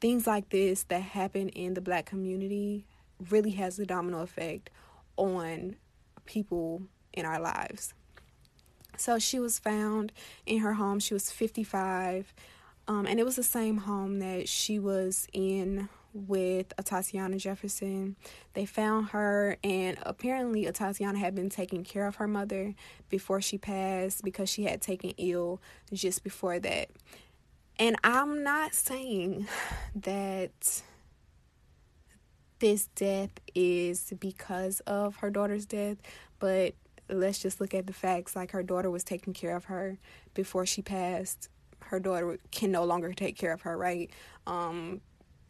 things 0.00 0.26
like 0.26 0.48
this 0.48 0.84
that 0.84 1.02
happen 1.02 1.48
in 1.50 1.74
the 1.74 1.80
black 1.80 2.06
community 2.06 2.86
really 3.30 3.52
has 3.52 3.78
a 3.78 3.86
domino 3.86 4.20
effect 4.20 4.70
on 5.16 5.76
people 6.26 6.82
in 7.12 7.24
our 7.24 7.40
lives. 7.40 7.94
So 8.96 9.18
she 9.18 9.38
was 9.38 9.58
found 9.58 10.12
in 10.46 10.58
her 10.58 10.74
home. 10.74 11.00
She 11.00 11.14
was 11.14 11.30
55. 11.30 12.32
Um, 12.86 13.06
and 13.06 13.18
it 13.18 13.24
was 13.24 13.36
the 13.36 13.42
same 13.42 13.78
home 13.78 14.18
that 14.18 14.48
she 14.48 14.78
was 14.78 15.26
in 15.32 15.88
with 16.14 16.72
Tatiana 16.84 17.38
Jefferson. 17.38 18.16
They 18.54 18.66
found 18.66 19.08
her, 19.08 19.56
and 19.64 19.98
apparently, 20.02 20.70
Tatiana 20.70 21.18
had 21.18 21.34
been 21.34 21.50
taking 21.50 21.82
care 21.82 22.06
of 22.06 22.16
her 22.16 22.28
mother 22.28 22.74
before 23.08 23.40
she 23.40 23.58
passed 23.58 24.22
because 24.22 24.48
she 24.48 24.64
had 24.64 24.80
taken 24.80 25.10
ill 25.18 25.60
just 25.92 26.22
before 26.22 26.60
that. 26.60 26.88
And 27.78 27.96
I'm 28.04 28.44
not 28.44 28.74
saying 28.74 29.48
that 29.96 30.82
this 32.60 32.88
death 32.94 33.30
is 33.54 34.12
because 34.18 34.80
of 34.80 35.16
her 35.16 35.30
daughter's 35.30 35.66
death, 35.66 35.96
but 36.38 36.74
let's 37.14 37.38
just 37.38 37.60
look 37.60 37.74
at 37.74 37.86
the 37.86 37.92
facts. 37.92 38.36
Like 38.36 38.52
her 38.52 38.62
daughter 38.62 38.90
was 38.90 39.04
taking 39.04 39.32
care 39.32 39.56
of 39.56 39.64
her 39.66 39.98
before 40.34 40.66
she 40.66 40.82
passed. 40.82 41.48
Her 41.80 42.00
daughter 42.00 42.38
can 42.50 42.70
no 42.70 42.84
longer 42.84 43.12
take 43.12 43.36
care 43.36 43.52
of 43.52 43.62
her, 43.62 43.76
right? 43.76 44.10
Um, 44.46 45.00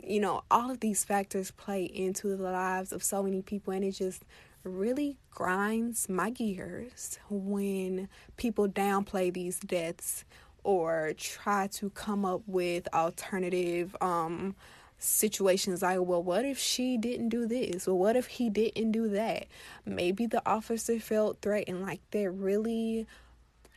you 0.02 0.20
know, 0.20 0.42
all 0.50 0.70
of 0.70 0.80
these 0.80 1.04
factors 1.04 1.50
play 1.50 1.84
into 1.84 2.36
the 2.36 2.42
lives 2.42 2.92
of 2.92 3.02
so 3.02 3.22
many 3.22 3.42
people, 3.42 3.72
and 3.72 3.84
it 3.84 3.92
just 3.92 4.24
really 4.64 5.18
grinds 5.30 6.08
my 6.08 6.30
gears 6.30 7.18
when 7.28 8.08
people 8.36 8.68
downplay 8.68 9.32
these 9.32 9.58
deaths 9.60 10.24
or 10.62 11.12
try 11.18 11.66
to 11.66 11.90
come 11.90 12.24
up 12.24 12.42
with 12.46 12.88
alternative 12.94 13.94
um, 14.00 14.54
situations 14.98 15.82
like, 15.82 16.00
well, 16.00 16.22
what 16.22 16.44
if 16.44 16.58
she 16.58 16.96
didn't 16.96 17.28
do 17.28 17.46
this? 17.46 17.86
Well, 17.86 17.98
what 17.98 18.16
if 18.16 18.26
he 18.26 18.50
didn't 18.50 18.92
do 18.92 19.08
that? 19.08 19.46
Maybe 19.84 20.26
the 20.26 20.42
officer 20.48 20.98
felt 20.98 21.40
threatened. 21.40 21.82
Like, 21.82 22.00
that 22.12 22.30
really 22.30 23.06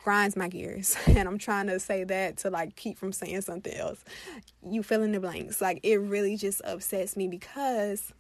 grinds 0.03 0.35
my 0.37 0.47
gears. 0.47 0.95
And 1.07 1.27
I'm 1.27 1.37
trying 1.37 1.67
to 1.67 1.79
say 1.79 2.03
that 2.05 2.37
to 2.37 2.49
like 2.49 2.75
keep 2.75 2.97
from 2.97 3.11
saying 3.11 3.41
something 3.41 3.73
else. 3.73 4.03
You 4.63 4.83
fill 4.83 5.03
in 5.03 5.11
the 5.11 5.19
blanks. 5.19 5.61
Like, 5.61 5.79
it 5.83 5.97
really 5.97 6.37
just 6.37 6.61
upsets 6.63 7.17
me 7.17 7.27
because 7.27 8.13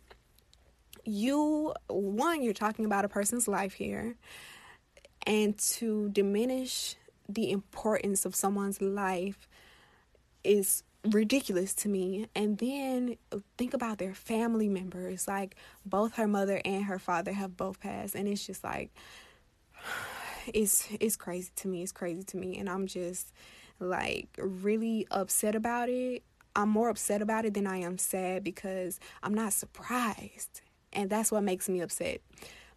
you, 1.05 1.73
one, 1.87 2.43
you're 2.43 2.53
talking 2.53 2.85
about 2.85 3.05
a 3.05 3.09
person's 3.09 3.47
life 3.47 3.73
here. 3.73 4.15
And 5.25 5.57
to 5.57 6.09
diminish 6.09 6.95
the 7.29 7.51
importance 7.51 8.25
of 8.25 8.35
someone's 8.35 8.81
life 8.81 9.47
is 10.43 10.83
ridiculous 11.05 11.73
to 11.75 11.89
me. 11.89 12.27
And 12.35 12.57
then 12.57 13.17
uh, 13.31 13.39
think 13.57 13.73
about 13.73 13.97
their 13.97 14.13
family 14.13 14.69
members. 14.69 15.27
Like 15.27 15.55
both 15.85 16.15
her 16.15 16.27
mother 16.27 16.61
and 16.65 16.85
her 16.85 16.99
father 16.99 17.33
have 17.33 17.57
both 17.57 17.79
passed 17.79 18.15
and 18.15 18.27
it's 18.27 18.45
just 18.45 18.63
like 18.63 18.91
it's 20.53 20.87
it's 20.99 21.15
crazy 21.15 21.51
to 21.57 21.67
me. 21.67 21.83
It's 21.83 21.91
crazy 21.91 22.23
to 22.23 22.37
me 22.37 22.57
and 22.57 22.69
I'm 22.69 22.87
just 22.87 23.31
like 23.79 24.27
really 24.37 25.07
upset 25.11 25.55
about 25.55 25.89
it. 25.89 26.23
I'm 26.55 26.69
more 26.69 26.89
upset 26.89 27.21
about 27.21 27.45
it 27.45 27.53
than 27.53 27.67
I 27.67 27.77
am 27.77 27.99
sad 27.99 28.43
because 28.43 28.99
I'm 29.21 29.33
not 29.33 29.53
surprised. 29.53 30.61
And 30.91 31.09
that's 31.09 31.31
what 31.31 31.43
makes 31.43 31.69
me 31.69 31.81
upset. 31.81 32.21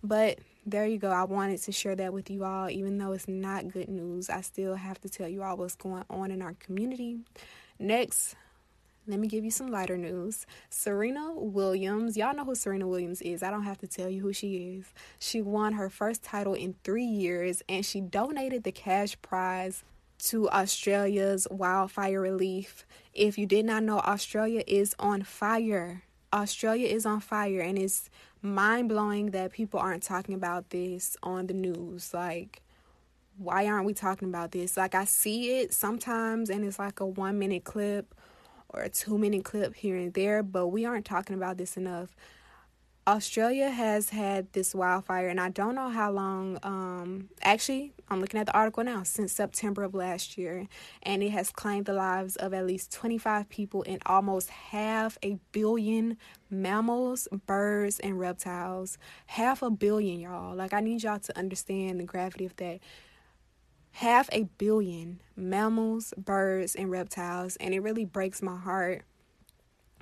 But 0.03 0.41
there 0.67 0.87
you 0.87 0.99
go. 0.99 1.11
I 1.11 1.25
wanted 1.25 1.63
to 1.63 1.73
share 1.73 1.97
that 1.97 2.13
with 2.13 2.31
you 2.31 2.45
all. 2.45 2.69
Even 2.69 2.99
though 2.99 3.13
it's 3.13 3.29
not 3.29 3.69
good 3.73 3.89
news, 3.89 4.29
I 4.29 4.43
still 4.43 4.75
have 4.75 5.01
to 5.01 5.09
tell 5.09 5.29
you 5.29 5.43
all 5.43 5.57
what's 5.57 5.77
going 5.77 6.05
on 6.11 6.31
in 6.31 6.43
our 6.43 6.55
community. 6.55 7.19
Next, 7.83 8.37
let 9.07 9.19
me 9.19 9.27
give 9.27 9.43
you 9.43 9.51
some 9.51 9.69
lighter 9.69 9.97
news. 9.97 10.47
Serena 10.69 11.33
Williams, 11.35 12.15
y'all 12.15 12.37
know 12.37 12.45
who 12.45 12.55
Serena 12.55 12.87
Williams 12.87 13.23
is. 13.23 13.43
I 13.43 13.51
don't 13.51 13.63
have 13.65 13.79
to 13.79 13.87
tell 13.87 14.11
you 14.11 14.21
who 14.21 14.35
she 14.35 14.77
is. 14.79 14.93
She 15.19 15.41
won 15.41 15.73
her 15.73 15.89
first 15.89 16.23
title 16.23 16.53
in 16.53 16.75
three 16.85 17.07
years 17.07 17.63
and 17.71 17.85
she 17.85 18.03
donated 18.03 18.65
the 18.65 18.71
cash 18.71 19.17
prize 19.23 19.83
to 20.25 20.51
Australia's 20.51 21.49
wildfire 21.51 22.21
relief. 22.21 22.85
If 23.15 23.39
you 23.39 23.47
did 23.47 23.65
not 23.65 23.83
know, 23.83 24.01
Australia 24.01 24.63
is 24.67 24.95
on 24.99 25.23
fire. 25.23 26.03
Australia 26.33 26.87
is 26.87 27.07
on 27.07 27.21
fire, 27.21 27.61
and 27.61 27.79
it's 27.79 28.09
mind 28.43 28.89
blowing 28.91 29.31
that 29.31 29.53
people 29.53 29.81
aren't 29.81 30.03
talking 30.03 30.35
about 30.35 30.71
this 30.71 31.17
on 31.23 31.47
the 31.47 31.55
news. 31.55 32.13
Like, 32.15 32.63
why 33.41 33.67
aren't 33.67 33.87
we 33.87 33.95
talking 33.95 34.29
about 34.29 34.53
this? 34.53 34.77
Like 34.77 34.95
I 34.95 35.07
see 35.07 35.61
it 35.61 35.73
sometimes 35.73 36.51
and 36.51 36.65
it's 36.65 36.79
like 36.79 37.01
a 37.01 37.07
1 37.07 37.39
minute 37.39 37.65
clip 37.65 38.15
or 38.69 38.83
a 38.83 38.91
2 38.91 39.17
minute 39.17 39.45
clip 39.45 39.75
here 39.75 39.97
and 39.97 40.13
there, 40.13 40.43
but 40.43 40.69
we 40.69 40.85
aren't 40.85 41.07
talking 41.07 41.37
about 41.37 41.57
this 41.57 41.77
enough. 41.77 42.15
Australia 43.07 43.71
has 43.71 44.11
had 44.11 44.53
this 44.53 44.75
wildfire, 44.75 45.29
and 45.29 45.41
I 45.41 45.49
don't 45.49 45.75
know 45.75 45.89
how 45.89 46.13
long. 46.13 46.59
Um, 46.63 47.31
actually, 47.43 47.93
I'm 48.09 48.21
looking 48.21 48.39
at 48.39 48.47
the 48.47 48.53
article 48.53 48.85
now 48.85 49.03
since 49.05 49.33
September 49.33 49.83
of 49.83 49.95
last 49.95 50.37
year, 50.37 50.69
and 51.03 51.23
it 51.23 51.31
has 51.31 51.51
claimed 51.51 51.87
the 51.87 51.95
lives 51.95 52.37
of 52.37 52.53
at 52.53 52.67
least 52.67 52.93
25 52.93 53.49
people 53.49 53.85
and 53.89 54.03
almost 54.05 54.51
half 54.51 55.17
a 55.23 55.39
billion 55.51 56.19
mammals, 56.51 57.27
birds, 57.47 57.99
and 58.01 58.21
reptiles. 58.21 58.99
Half 59.27 59.63
a 59.63 59.71
billion, 59.71 60.21
y'all. 60.21 60.55
Like, 60.55 60.75
I 60.75 60.81
need 60.81 61.03
y'all 61.03 61.19
to 61.19 61.39
understand 61.39 61.99
the 61.99 62.05
gravity 62.05 62.45
of 62.45 62.55
that 62.57 62.81
half 63.93 64.29
a 64.33 64.45
billion 64.59 65.21
mammals, 65.37 66.15
birds, 66.17 66.75
and 66.75 66.91
reptiles, 66.91 67.57
and 67.57 67.75
it 67.75 67.81
really 67.81 68.05
breaks 68.05 68.43
my 68.43 68.57
heart 68.57 69.03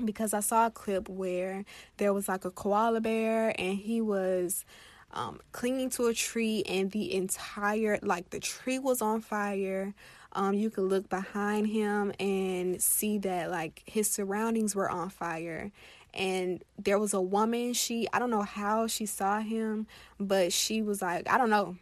because 0.05 0.33
I 0.33 0.41
saw 0.41 0.67
a 0.67 0.71
clip 0.71 1.09
where 1.09 1.65
there 1.97 2.13
was 2.13 2.29
like 2.29 2.45
a 2.45 2.51
koala 2.51 3.01
bear 3.01 3.53
and 3.59 3.77
he 3.79 4.01
was 4.01 4.65
um, 5.13 5.41
clinging 5.53 5.91
to 5.91 6.07
a 6.07 6.15
tree, 6.15 6.63
and 6.69 6.91
the 6.91 7.15
entire 7.15 7.99
like 8.03 8.31
the 8.31 8.41
tree 8.41 8.79
was 8.79 9.01
on 9.01 9.21
fire. 9.21 9.95
Um, 10.35 10.53
you 10.55 10.69
could 10.69 10.85
look 10.85 11.09
behind 11.09 11.69
him 11.69 12.13
and 12.21 12.81
see 12.83 13.17
that 13.19 13.51
like 13.51 13.83
his 13.87 14.11
surroundings 14.11 14.77
were 14.77 14.91
on 14.91 15.09
fire 15.09 15.73
and 16.15 16.63
there 16.79 16.99
was 16.99 17.13
a 17.13 17.21
woman 17.21 17.73
she 17.73 18.09
i 18.13 18.19
don't 18.19 18.31
know 18.31 18.43
how 18.43 18.87
she 18.87 19.07
saw 19.07 19.41
him 19.41 19.87
but 20.19 20.53
she 20.53 20.83
was 20.83 21.03
like 21.03 21.29
i 21.31 21.39
don't 21.39 21.51
know. 21.51 21.77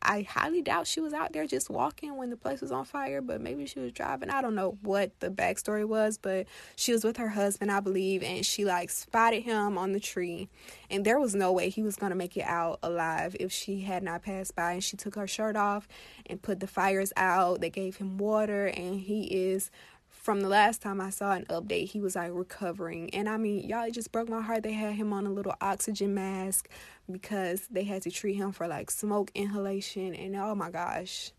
I 0.00 0.22
highly 0.22 0.62
doubt 0.62 0.86
she 0.86 1.00
was 1.00 1.12
out 1.12 1.32
there 1.32 1.46
just 1.46 1.68
walking 1.68 2.16
when 2.16 2.30
the 2.30 2.36
place 2.36 2.60
was 2.60 2.72
on 2.72 2.84
fire 2.84 3.20
but 3.20 3.40
maybe 3.40 3.66
she 3.66 3.80
was 3.80 3.92
driving. 3.92 4.30
I 4.30 4.40
don't 4.40 4.54
know 4.54 4.78
what 4.82 5.18
the 5.20 5.28
backstory 5.28 5.86
was 5.86 6.18
but 6.18 6.46
she 6.76 6.92
was 6.92 7.04
with 7.04 7.16
her 7.16 7.28
husband 7.28 7.70
i 7.70 7.80
believe 7.80 8.22
and 8.22 8.46
she 8.46 8.64
like 8.64 8.90
spotted 8.90 9.42
him 9.42 9.76
on 9.76 9.92
the 9.92 10.00
tree. 10.00 10.48
And 10.90 11.04
there 11.04 11.18
was 11.18 11.34
no 11.34 11.52
way 11.52 11.68
he 11.68 11.82
was 11.82 11.96
to 11.96 12.14
make 12.14 12.36
it 12.36 12.44
out 12.46 12.78
alive 12.82 13.36
if 13.38 13.52
she 13.52 13.80
had 13.80 14.02
not 14.02 14.22
passed 14.22 14.54
by. 14.54 14.72
And 14.72 14.84
she 14.84 14.96
took 14.96 15.14
her 15.16 15.26
shirt 15.26 15.56
off 15.56 15.88
and 16.26 16.40
put 16.40 16.60
the 16.60 16.66
fires 16.66 17.12
out. 17.16 17.60
They 17.60 17.70
gave 17.70 17.96
him 17.96 18.18
water 18.18 18.66
and 18.66 19.00
he 19.00 19.24
is 19.24 19.70
from 20.18 20.40
the 20.40 20.48
last 20.48 20.82
time 20.82 21.00
I 21.00 21.10
saw 21.10 21.32
an 21.32 21.46
update, 21.46 21.90
he 21.90 22.00
was 22.00 22.16
like 22.16 22.30
recovering. 22.32 23.08
And 23.14 23.28
I 23.28 23.36
mean, 23.36 23.66
y'all, 23.68 23.86
it 23.86 23.94
just 23.94 24.12
broke 24.12 24.28
my 24.28 24.42
heart. 24.42 24.62
They 24.62 24.72
had 24.72 24.94
him 24.94 25.12
on 25.12 25.26
a 25.26 25.30
little 25.30 25.54
oxygen 25.60 26.14
mask 26.14 26.68
because 27.10 27.66
they 27.70 27.84
had 27.84 28.02
to 28.02 28.10
treat 28.10 28.34
him 28.34 28.52
for 28.52 28.66
like 28.66 28.90
smoke 28.90 29.30
inhalation. 29.34 30.14
And 30.14 30.36
oh 30.36 30.54
my 30.54 30.70
gosh, 30.70 31.32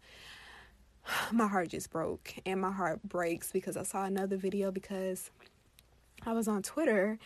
my 1.32 1.48
heart 1.48 1.70
just 1.70 1.92
broke. 1.92 2.34
And 2.46 2.62
my 2.62 2.72
heart 2.72 3.04
breaks 3.04 3.52
because 3.52 3.78
I 3.78 3.84
saw 3.84 4.06
another 4.06 4.38
video 4.38 4.72
because 4.72 5.30
I 6.26 6.34
was 6.34 6.48
on 6.48 6.64
Twitter 6.64 7.20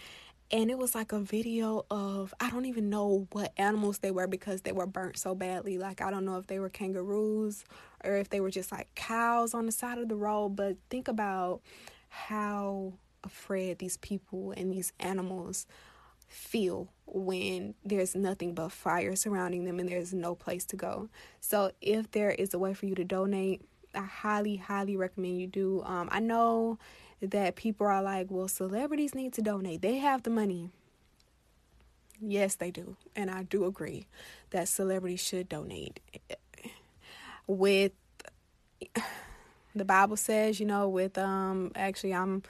and 0.54 0.70
it 0.70 0.78
was 0.78 0.94
like 0.94 1.12
a 1.12 1.20
video 1.20 1.84
of 1.90 2.32
I 2.40 2.52
don't 2.52 2.66
even 2.66 2.92
know 2.92 3.28
what 3.32 3.52
animals 3.58 3.98
they 3.98 4.12
were 4.12 4.28
because 4.28 4.62
they 4.62 4.72
were 4.72 4.86
burnt 4.86 5.18
so 5.18 5.34
badly. 5.34 5.80
Like 5.80 6.00
I 6.00 6.12
don't 6.12 6.26
know 6.26 6.38
if 6.38 6.46
they 6.46 6.60
were 6.60 6.70
kangaroos 6.70 7.66
or 8.04 8.16
if 8.18 8.30
they 8.30 8.40
were 8.40 8.52
just 8.52 8.72
like 8.72 8.88
cows 8.94 9.56
on 9.56 9.66
the 9.66 9.72
side 9.72 9.98
of 9.98 10.10
the 10.10 10.16
road. 10.16 10.50
But 10.50 10.78
think 10.92 11.08
about 11.08 11.62
how 12.10 12.94
afraid 13.24 13.80
these 13.80 13.98
people 13.98 14.54
and 14.56 14.72
these 14.72 14.94
animals 15.00 15.66
feel 16.28 16.88
when 17.08 17.74
there's 17.84 18.14
nothing 18.14 18.54
but 18.54 18.72
fire 18.72 19.16
surrounding 19.16 19.66
them 19.66 19.80
and 19.80 19.90
there's 19.90 20.14
no 20.14 20.36
place 20.36 20.66
to 20.66 20.76
go. 20.76 21.10
So 21.42 21.72
if 21.82 22.12
there 22.12 22.30
is 22.30 22.54
a 22.54 22.60
way 22.60 22.76
for 22.76 22.86
you 22.86 22.94
to 22.94 23.04
donate, 23.04 23.64
I 23.96 24.02
highly, 24.02 24.58
highly 24.58 24.98
recommend 24.98 25.42
you 25.42 25.48
do. 25.48 25.82
Um, 25.84 26.10
I 26.12 26.20
know 26.20 26.78
that 27.22 27.56
people 27.56 27.88
are 27.88 28.02
like, 28.02 28.28
well, 28.30 28.48
celebrities 28.48 29.16
need 29.16 29.34
to 29.34 29.42
donate. 29.42 29.82
They 29.82 29.98
have 29.98 30.24
the 30.24 30.30
money. 30.30 30.70
Yes, 32.22 32.56
they 32.56 32.72
do. 32.72 32.96
And 33.16 33.30
I 33.30 33.44
do 33.44 33.66
agree 33.66 34.08
that 34.52 34.68
celebrities 34.68 35.22
should 35.22 35.50
donate 35.50 36.00
with 37.48 37.92
the 39.76 39.86
Bible 39.86 40.18
says, 40.18 40.60
you 40.60 40.66
know, 40.66 40.88
with 40.88 41.18
um 41.18 41.72
actually 41.76 42.14
I'm 42.14 42.44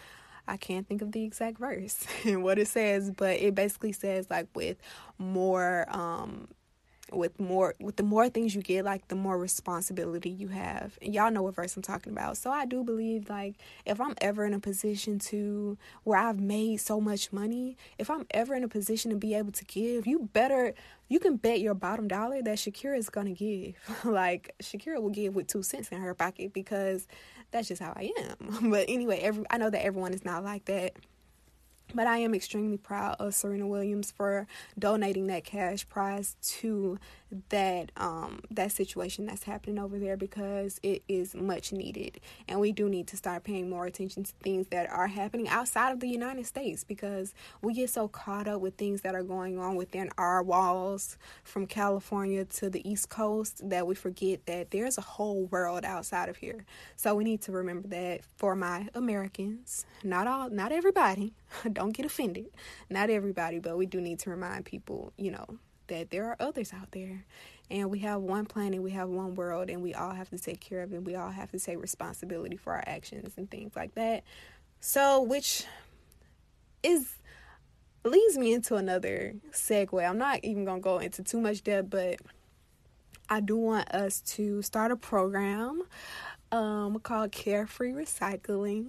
I 0.47 0.57
can't 0.57 0.87
think 0.87 1.01
of 1.01 1.13
the 1.13 1.23
exact 1.23 1.57
verse 1.57 2.05
and 2.25 2.43
what 2.43 2.59
it 2.59 2.67
says, 2.67 3.11
but 3.11 3.37
it 3.37 3.55
basically 3.55 3.93
says 3.93 4.27
like 4.29 4.47
with 4.53 4.77
more 5.17 5.85
um 5.89 6.47
with 7.15 7.39
more 7.39 7.75
with 7.79 7.95
the 7.95 8.03
more 8.03 8.29
things 8.29 8.55
you 8.55 8.61
get 8.61 8.85
like 8.85 9.07
the 9.07 9.15
more 9.15 9.37
responsibility 9.37 10.29
you 10.29 10.49
have. 10.49 10.97
And 11.01 11.13
y'all 11.13 11.31
know 11.31 11.43
what 11.43 11.55
verse 11.55 11.75
i'm 11.75 11.81
talking 11.81 12.11
about. 12.11 12.37
So 12.37 12.51
i 12.51 12.65
do 12.65 12.83
believe 12.83 13.29
like 13.29 13.55
if 13.85 13.99
i'm 13.99 14.15
ever 14.21 14.45
in 14.45 14.53
a 14.53 14.59
position 14.59 15.19
to 15.19 15.77
where 16.03 16.19
i've 16.19 16.39
made 16.39 16.77
so 16.77 16.99
much 16.99 17.31
money 17.31 17.77
if 17.97 18.09
i'm 18.09 18.25
ever 18.31 18.55
in 18.55 18.63
a 18.63 18.67
position 18.67 19.11
to 19.11 19.17
be 19.17 19.33
able 19.35 19.51
to 19.51 19.65
give 19.65 20.07
you 20.07 20.29
better 20.33 20.73
you 21.09 21.19
can 21.19 21.35
bet 21.35 21.59
your 21.59 21.73
bottom 21.73 22.07
dollar 22.07 22.41
that 22.41 22.57
shakira 22.57 22.97
is 22.97 23.09
gonna 23.09 23.33
give. 23.33 23.75
Like 24.03 24.53
shakira 24.61 25.01
will 25.01 25.09
give 25.09 25.35
with 25.35 25.47
two 25.47 25.63
cents 25.63 25.89
in 25.89 25.99
her 26.01 26.13
pocket 26.13 26.53
because 26.53 27.07
that's 27.51 27.67
just 27.67 27.81
how 27.81 27.93
i 27.95 28.11
am. 28.19 28.71
But 28.71 28.85
anyway 28.87 29.19
every 29.19 29.45
i 29.49 29.57
know 29.57 29.69
that 29.69 29.85
everyone 29.85 30.13
is 30.13 30.25
not 30.25 30.43
like 30.43 30.65
that 30.65 30.93
but 31.93 32.07
I 32.07 32.17
am 32.19 32.33
extremely 32.33 32.77
proud 32.77 33.15
of 33.19 33.33
Serena 33.33 33.67
Williams 33.67 34.11
for 34.11 34.47
donating 34.77 35.27
that 35.27 35.43
cash 35.43 35.87
prize 35.87 36.35
to 36.41 36.99
that 37.49 37.91
um 37.97 38.41
that 38.51 38.71
situation 38.71 39.25
that's 39.25 39.43
happening 39.43 39.79
over 39.79 39.99
there 39.99 40.17
because 40.17 40.79
it 40.83 41.03
is 41.07 41.35
much 41.35 41.71
needed 41.71 42.19
and 42.47 42.59
we 42.59 42.71
do 42.71 42.89
need 42.89 43.07
to 43.07 43.17
start 43.17 43.43
paying 43.43 43.69
more 43.69 43.85
attention 43.85 44.23
to 44.23 44.33
things 44.41 44.67
that 44.67 44.89
are 44.89 45.07
happening 45.07 45.47
outside 45.47 45.91
of 45.91 45.99
the 45.99 46.07
United 46.07 46.45
States 46.45 46.83
because 46.83 47.33
we 47.61 47.73
get 47.73 47.89
so 47.89 48.07
caught 48.07 48.47
up 48.47 48.61
with 48.61 48.75
things 48.75 49.01
that 49.01 49.15
are 49.15 49.23
going 49.23 49.57
on 49.57 49.75
within 49.75 50.09
our 50.17 50.43
walls 50.43 51.17
from 51.43 51.65
California 51.65 52.45
to 52.45 52.69
the 52.69 52.87
East 52.89 53.09
Coast 53.09 53.67
that 53.69 53.87
we 53.87 53.95
forget 53.95 54.45
that 54.45 54.71
there's 54.71 54.97
a 54.97 55.01
whole 55.01 55.45
world 55.45 55.85
outside 55.85 56.29
of 56.29 56.37
here. 56.37 56.65
So 56.95 57.15
we 57.15 57.23
need 57.23 57.41
to 57.43 57.51
remember 57.51 57.87
that 57.89 58.21
for 58.35 58.55
my 58.55 58.89
Americans, 58.93 59.85
not 60.03 60.27
all 60.27 60.49
not 60.49 60.71
everybody, 60.71 61.33
don't 61.73 61.91
get 61.91 62.05
offended. 62.05 62.47
Not 62.89 63.09
everybody, 63.09 63.59
but 63.59 63.77
we 63.77 63.85
do 63.85 64.01
need 64.01 64.19
to 64.19 64.29
remind 64.29 64.65
people, 64.65 65.13
you 65.17 65.31
know, 65.31 65.57
that 65.87 66.11
there 66.11 66.25
are 66.25 66.37
others 66.39 66.73
out 66.73 66.91
there 66.91 67.25
and 67.69 67.89
we 67.89 67.99
have 67.99 68.21
one 68.21 68.45
planet, 68.45 68.81
we 68.81 68.91
have 68.91 69.09
one 69.09 69.35
world, 69.35 69.69
and 69.69 69.81
we 69.81 69.93
all 69.93 70.11
have 70.11 70.29
to 70.29 70.37
take 70.37 70.59
care 70.59 70.81
of 70.81 70.93
it. 70.93 71.03
We 71.03 71.15
all 71.15 71.31
have 71.31 71.51
to 71.51 71.59
take 71.59 71.81
responsibility 71.81 72.57
for 72.57 72.73
our 72.73 72.83
actions 72.85 73.33
and 73.37 73.49
things 73.49 73.75
like 73.75 73.95
that. 73.95 74.23
So, 74.79 75.21
which 75.21 75.65
is 76.83 77.15
leads 78.03 78.37
me 78.37 78.53
into 78.53 78.75
another 78.75 79.33
segue. 79.51 80.07
I'm 80.07 80.17
not 80.17 80.41
even 80.43 80.65
gonna 80.65 80.81
go 80.81 80.99
into 80.99 81.23
too 81.23 81.39
much 81.39 81.63
depth, 81.63 81.89
but 81.89 82.19
I 83.29 83.39
do 83.39 83.55
want 83.57 83.89
us 83.91 84.19
to 84.35 84.61
start 84.61 84.91
a 84.91 84.97
program 84.97 85.83
um, 86.51 86.99
called 86.99 87.31
Carefree 87.31 87.93
Recycling. 87.93 88.87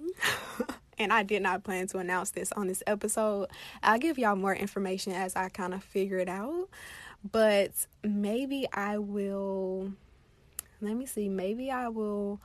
and 0.99 1.13
I 1.13 1.23
did 1.23 1.43
not 1.43 1.65
plan 1.65 1.87
to 1.89 1.99
announce 1.99 2.31
this 2.31 2.53
on 2.53 2.67
this 2.67 2.83
episode. 2.87 3.49
I'll 3.83 3.99
give 3.99 4.19
y'all 4.19 4.37
more 4.37 4.55
information 4.55 5.13
as 5.13 5.37
I 5.37 5.49
kind 5.49 5.75
of 5.75 5.83
figure 5.83 6.19
it 6.19 6.29
out. 6.29 6.69
But 7.31 7.71
maybe 8.03 8.67
I 8.73 8.99
will, 8.99 9.93
let 10.81 10.95
me 10.95 11.07
see, 11.07 11.29
maybe 11.29 11.71
I 11.71 11.89
will 11.89 12.41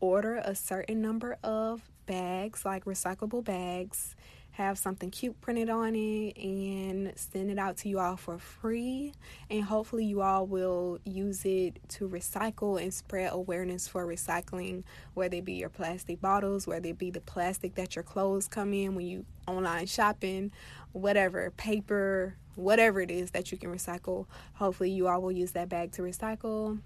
order 0.00 0.36
a 0.36 0.54
certain 0.54 1.02
number 1.02 1.36
of 1.42 1.82
bags, 2.06 2.64
like 2.64 2.84
recyclable 2.84 3.44
bags, 3.44 4.16
have 4.52 4.78
something 4.78 5.10
cute 5.10 5.40
printed 5.40 5.70
on 5.70 5.94
it 5.94 6.36
and 6.36 7.12
send 7.16 7.50
it 7.50 7.58
out 7.58 7.78
to 7.78 7.88
you 7.88 7.98
all 7.98 8.16
for 8.16 8.38
free. 8.38 9.12
And 9.50 9.64
hopefully, 9.64 10.04
you 10.04 10.20
all 10.20 10.46
will 10.46 10.98
use 11.04 11.44
it 11.44 11.80
to 11.90 12.08
recycle 12.08 12.80
and 12.80 12.92
spread 12.92 13.32
awareness 13.32 13.88
for 13.88 14.06
recycling, 14.06 14.84
whether 15.14 15.36
it 15.36 15.44
be 15.44 15.54
your 15.54 15.70
plastic 15.70 16.20
bottles, 16.20 16.66
whether 16.66 16.88
it 16.88 16.98
be 16.98 17.10
the 17.10 17.20
plastic 17.20 17.74
that 17.76 17.96
your 17.96 18.02
clothes 18.02 18.46
come 18.46 18.74
in 18.74 18.94
when 18.94 19.06
you 19.06 19.24
online 19.46 19.86
shopping, 19.86 20.52
whatever, 20.92 21.50
paper, 21.56 22.36
whatever 22.54 23.00
it 23.00 23.10
is 23.10 23.30
that 23.30 23.52
you 23.52 23.58
can 23.58 23.70
recycle. 23.70 24.26
Hopefully, 24.54 24.90
you 24.90 25.08
all 25.08 25.22
will 25.22 25.32
use 25.32 25.52
that 25.52 25.70
bag 25.70 25.92
to 25.92 26.02
recycle. 26.02 26.78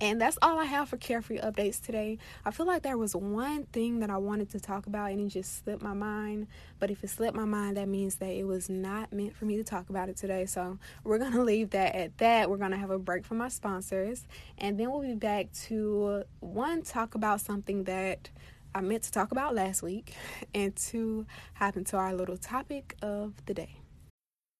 And 0.00 0.18
that's 0.18 0.38
all 0.40 0.58
I 0.58 0.64
have 0.64 0.88
for 0.88 0.96
carefree 0.96 1.40
updates 1.40 1.84
today. 1.84 2.16
I 2.44 2.52
feel 2.52 2.66
like 2.66 2.82
there 2.82 2.96
was 2.96 3.14
one 3.14 3.64
thing 3.64 4.00
that 4.00 4.08
I 4.08 4.16
wanted 4.16 4.50
to 4.50 4.60
talk 4.60 4.86
about 4.86 5.10
and 5.10 5.20
it 5.20 5.28
just 5.28 5.62
slipped 5.62 5.82
my 5.82 5.92
mind. 5.92 6.46
But 6.78 6.90
if 6.90 7.04
it 7.04 7.10
slipped 7.10 7.36
my 7.36 7.44
mind, 7.44 7.76
that 7.76 7.86
means 7.86 8.14
that 8.16 8.30
it 8.30 8.44
was 8.44 8.70
not 8.70 9.12
meant 9.12 9.36
for 9.36 9.44
me 9.44 9.58
to 9.58 9.64
talk 9.64 9.90
about 9.90 10.08
it 10.08 10.16
today. 10.16 10.46
So 10.46 10.78
we're 11.04 11.18
going 11.18 11.32
to 11.40 11.42
leave 11.42 11.70
that 11.70 11.94
at 11.94 12.16
that. 12.18 12.48
We're 12.48 12.56
going 12.56 12.70
to 12.70 12.78
have 12.78 12.90
a 12.90 12.98
break 12.98 13.26
from 13.26 13.42
our 13.42 13.50
sponsors. 13.50 14.26
And 14.56 14.80
then 14.80 14.90
we'll 14.90 15.02
be 15.02 15.14
back 15.14 15.52
to 15.66 16.24
one, 16.40 16.80
talk 16.82 17.14
about 17.14 17.42
something 17.42 17.84
that 17.84 18.30
I 18.74 18.80
meant 18.80 19.02
to 19.02 19.12
talk 19.12 19.32
about 19.32 19.54
last 19.54 19.82
week, 19.82 20.14
and 20.54 20.74
two, 20.76 21.26
hop 21.54 21.76
into 21.76 21.96
our 21.96 22.14
little 22.14 22.36
topic 22.36 22.96
of 23.02 23.34
the 23.46 23.54
day. 23.54 23.79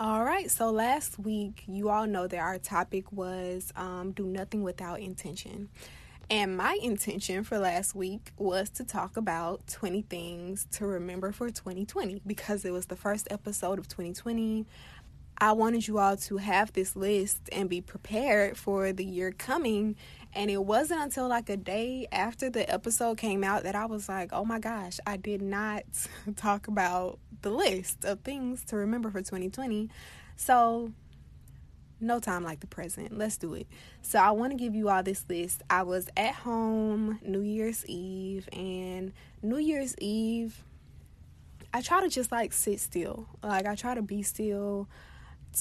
All 0.00 0.22
right, 0.22 0.48
so 0.48 0.70
last 0.70 1.18
week, 1.18 1.64
you 1.66 1.88
all 1.88 2.06
know 2.06 2.28
that 2.28 2.38
our 2.38 2.56
topic 2.58 3.10
was 3.10 3.72
um, 3.74 4.12
do 4.12 4.26
nothing 4.26 4.62
without 4.62 5.00
intention. 5.00 5.70
And 6.30 6.56
my 6.56 6.78
intention 6.80 7.42
for 7.42 7.58
last 7.58 7.96
week 7.96 8.30
was 8.38 8.70
to 8.70 8.84
talk 8.84 9.16
about 9.16 9.66
20 9.66 10.02
things 10.02 10.68
to 10.70 10.86
remember 10.86 11.32
for 11.32 11.50
2020 11.50 12.22
because 12.24 12.64
it 12.64 12.70
was 12.70 12.86
the 12.86 12.94
first 12.94 13.26
episode 13.32 13.80
of 13.80 13.88
2020. 13.88 14.66
I 15.40 15.50
wanted 15.50 15.88
you 15.88 15.98
all 15.98 16.16
to 16.16 16.36
have 16.36 16.72
this 16.74 16.94
list 16.94 17.48
and 17.50 17.68
be 17.68 17.80
prepared 17.80 18.56
for 18.56 18.92
the 18.92 19.04
year 19.04 19.32
coming. 19.32 19.96
And 20.34 20.50
it 20.50 20.62
wasn't 20.62 21.00
until 21.00 21.28
like 21.28 21.48
a 21.48 21.56
day 21.56 22.06
after 22.12 22.50
the 22.50 22.70
episode 22.70 23.18
came 23.18 23.42
out 23.42 23.62
that 23.62 23.74
I 23.74 23.86
was 23.86 24.08
like, 24.08 24.30
oh 24.32 24.44
my 24.44 24.58
gosh, 24.58 24.98
I 25.06 25.16
did 25.16 25.42
not 25.42 25.84
talk 26.36 26.68
about 26.68 27.18
the 27.42 27.50
list 27.50 28.04
of 28.04 28.20
things 28.20 28.64
to 28.66 28.76
remember 28.76 29.10
for 29.10 29.20
2020. 29.20 29.88
So, 30.36 30.92
no 32.00 32.20
time 32.20 32.44
like 32.44 32.60
the 32.60 32.66
present. 32.66 33.16
Let's 33.16 33.36
do 33.38 33.54
it. 33.54 33.66
So, 34.02 34.18
I 34.18 34.30
want 34.32 34.52
to 34.52 34.56
give 34.56 34.74
you 34.74 34.88
all 34.88 35.02
this 35.02 35.24
list. 35.28 35.62
I 35.68 35.82
was 35.82 36.08
at 36.16 36.34
home 36.34 37.18
New 37.22 37.40
Year's 37.40 37.84
Eve, 37.86 38.48
and 38.52 39.12
New 39.42 39.58
Year's 39.58 39.96
Eve, 39.98 40.62
I 41.72 41.80
try 41.80 42.00
to 42.00 42.08
just 42.08 42.30
like 42.30 42.52
sit 42.52 42.80
still. 42.80 43.26
Like, 43.42 43.66
I 43.66 43.74
try 43.74 43.94
to 43.94 44.02
be 44.02 44.22
still 44.22 44.88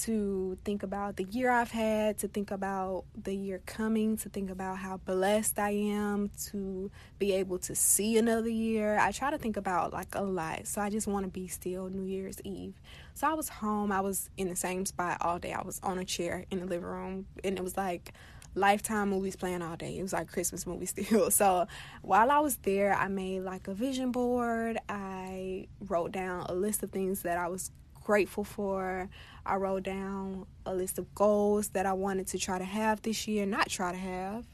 to 0.04 0.58
think 0.64 0.84
about 0.84 1.16
the 1.16 1.24
year 1.26 1.50
I've 1.50 1.72
had, 1.72 2.18
to 2.20 2.28
think 2.28 2.52
about 2.52 3.06
the 3.16 3.36
year 3.36 3.62
coming, 3.66 4.18
to 4.18 4.30
think 4.30 4.50
about 4.50 4.78
how 4.78 4.98
blessed 4.98 5.60
I 5.60 5.72
am 5.72 6.30
to 6.48 6.92
be 7.20 7.34
able 7.34 7.60
to 7.60 7.76
see 7.76 8.18
another 8.18 8.50
year. 8.50 8.98
I 8.98 9.12
try 9.12 9.32
to 9.32 9.38
think 9.38 9.58
about 9.58 9.94
like 9.94 10.16
a 10.16 10.22
lot. 10.22 10.68
So 10.68 10.82
I 10.82 10.90
just 10.90 11.08
want 11.08 11.26
to 11.26 11.32
be 11.32 11.48
still 11.48 11.90
New 11.90 12.04
Year's 12.04 12.42
Eve. 12.44 12.76
So 13.14 13.28
I 13.28 13.34
was 13.34 13.50
home. 13.50 13.92
I 13.92 14.02
was 14.02 14.30
in 14.38 14.50
the 14.50 14.56
same 14.56 14.86
spot 14.86 15.18
all 15.22 15.40
day. 15.40 15.54
I 15.54 15.64
was 15.64 15.80
on 15.84 15.98
a 15.98 16.06
chair 16.06 16.46
in 16.52 16.60
the 16.60 16.66
living 16.66 16.88
room 16.88 17.26
and 17.44 17.58
it 17.58 17.64
was 17.64 17.78
like 17.78 18.14
lifetime 18.56 19.10
movies 19.10 19.36
playing 19.36 19.62
all 19.62 19.76
day. 19.76 19.98
It 19.98 20.02
was 20.02 20.14
like 20.14 20.28
Christmas 20.28 20.66
movies 20.66 20.90
still. 20.98 21.32
So 21.32 21.68
while 22.02 22.32
I 22.32 22.40
was 22.40 22.58
there, 22.58 22.94
I 22.94 23.08
made 23.08 23.42
like 23.42 23.68
a 23.68 23.74
vision 23.74 24.12
board. 24.12 24.78
I 24.90 25.68
wrote 25.88 26.12
down 26.12 26.46
a 26.50 26.54
list 26.54 26.84
of 26.84 26.92
things 26.92 27.22
that 27.22 27.38
I 27.38 27.48
was 27.48 27.72
grateful 28.08 28.46
for. 28.46 29.10
I 29.46 29.58
wrote 29.58 29.84
down 29.84 30.46
a 30.65 30.74
list 30.74 30.98
of 30.98 31.13
goals 31.13 31.67
that 31.70 31.86
I 31.86 31.91
wanted 31.91 32.28
to 32.28 32.39
try 32.39 32.58
to 32.58 32.63
have 32.63 33.02
this 33.02 33.28
year, 33.28 33.46
not 33.46 33.70
try 33.70 33.91
to 33.91 33.98
have. 33.98 34.46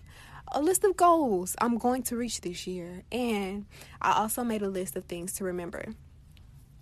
A 0.54 0.60
list 0.60 0.84
of 0.84 0.98
goals 0.98 1.56
I'm 1.62 1.78
going 1.78 2.02
to 2.04 2.18
reach 2.18 2.42
this 2.42 2.66
year. 2.66 3.04
And 3.12 3.68
I 4.02 4.14
also 4.14 4.44
made 4.44 4.64
a 4.64 4.70
list 4.70 4.96
of 4.96 5.04
things 5.04 5.34
to 5.34 5.44
remember. 5.44 5.94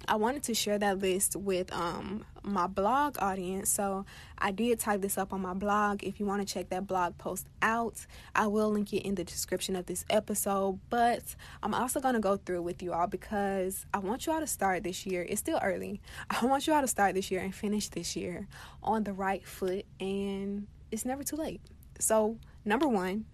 I 0.08 0.16
wanted 0.16 0.44
to 0.44 0.54
share 0.54 0.80
that 0.80 1.00
list 1.00 1.36
with 1.36 1.72
um, 1.74 2.26
my 2.44 2.68
blog 2.68 3.18
audience. 3.20 3.70
So 3.70 4.06
I 4.38 4.52
did 4.52 4.80
type 4.80 5.02
this 5.02 5.18
up 5.18 5.32
on 5.34 5.42
my 5.42 5.54
blog. 5.54 6.04
If 6.04 6.20
you 6.20 6.26
want 6.26 6.46
to 6.46 6.52
check 6.52 6.70
that 6.70 6.88
blog 6.88 7.18
post 7.18 7.48
out, 7.62 8.06
I 8.36 8.48
will 8.48 8.72
link 8.72 8.94
it 8.94 9.06
in 9.06 9.16
the 9.16 9.24
description 9.24 9.76
of 9.76 9.86
this 9.86 10.04
episode. 10.10 10.80
But 10.90 11.36
I'm 11.62 11.74
also 11.74 12.00
going 12.00 12.16
to 12.16 12.20
go 12.20 12.38
through 12.38 12.64
with 12.64 12.82
you 12.82 12.94
all 12.94 13.08
because 13.08 13.86
I 13.94 14.00
want 14.00 14.26
you 14.26 14.34
all 14.34 14.40
to 14.40 14.48
start 14.48 14.84
this 14.84 15.06
year. 15.06 15.26
It's 15.28 15.40
still 15.40 15.60
early. 15.62 16.02
I 16.30 16.46
want 16.46 16.68
you 16.68 16.74
all 16.74 16.82
to 16.82 16.88
start 16.88 17.14
this 17.16 17.32
year 17.32 17.42
and 17.42 17.54
finish 17.54 17.90
this 17.90 18.16
year 18.16 18.48
on 18.84 19.04
the 19.04 19.14
right 19.14 19.46
foot. 19.46 19.86
And 20.00 20.68
it's 20.92 21.06
never 21.06 21.24
too 21.24 21.36
late. 21.36 21.62
So, 22.00 22.38
number 22.66 22.88
one, 22.88 23.26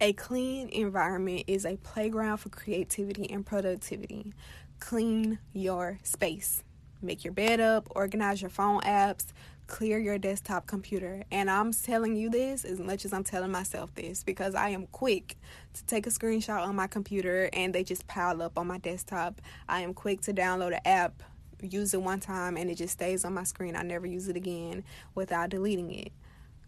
a 0.00 0.12
clean 0.12 0.68
environment 0.68 1.44
is 1.46 1.64
a 1.64 1.76
playground 1.76 2.38
for 2.38 2.50
creativity 2.50 3.30
and 3.30 3.46
productivity 3.46 4.34
clean 4.80 5.38
your 5.52 5.98
space. 6.02 6.62
Make 7.02 7.24
your 7.24 7.32
bed 7.32 7.60
up, 7.60 7.88
organize 7.90 8.40
your 8.40 8.50
phone 8.50 8.80
apps, 8.80 9.26
clear 9.66 9.98
your 9.98 10.18
desktop 10.18 10.66
computer. 10.66 11.24
And 11.30 11.50
I'm 11.50 11.72
telling 11.72 12.16
you 12.16 12.30
this 12.30 12.64
as 12.64 12.78
much 12.78 13.04
as 13.04 13.12
I'm 13.12 13.24
telling 13.24 13.50
myself 13.50 13.94
this 13.94 14.22
because 14.22 14.54
I 14.54 14.70
am 14.70 14.86
quick 14.88 15.36
to 15.74 15.84
take 15.86 16.06
a 16.06 16.10
screenshot 16.10 16.62
on 16.62 16.76
my 16.76 16.86
computer 16.86 17.50
and 17.52 17.74
they 17.74 17.84
just 17.84 18.06
pile 18.06 18.42
up 18.42 18.58
on 18.58 18.66
my 18.66 18.78
desktop. 18.78 19.40
I 19.68 19.80
am 19.80 19.94
quick 19.94 20.20
to 20.22 20.32
download 20.32 20.74
an 20.74 20.80
app, 20.84 21.22
use 21.60 21.94
it 21.94 22.02
one 22.02 22.20
time, 22.20 22.56
and 22.56 22.70
it 22.70 22.76
just 22.76 22.94
stays 22.94 23.24
on 23.24 23.34
my 23.34 23.44
screen. 23.44 23.76
I 23.76 23.82
never 23.82 24.06
use 24.06 24.28
it 24.28 24.36
again 24.36 24.84
without 25.14 25.50
deleting 25.50 25.90
it. 25.92 26.12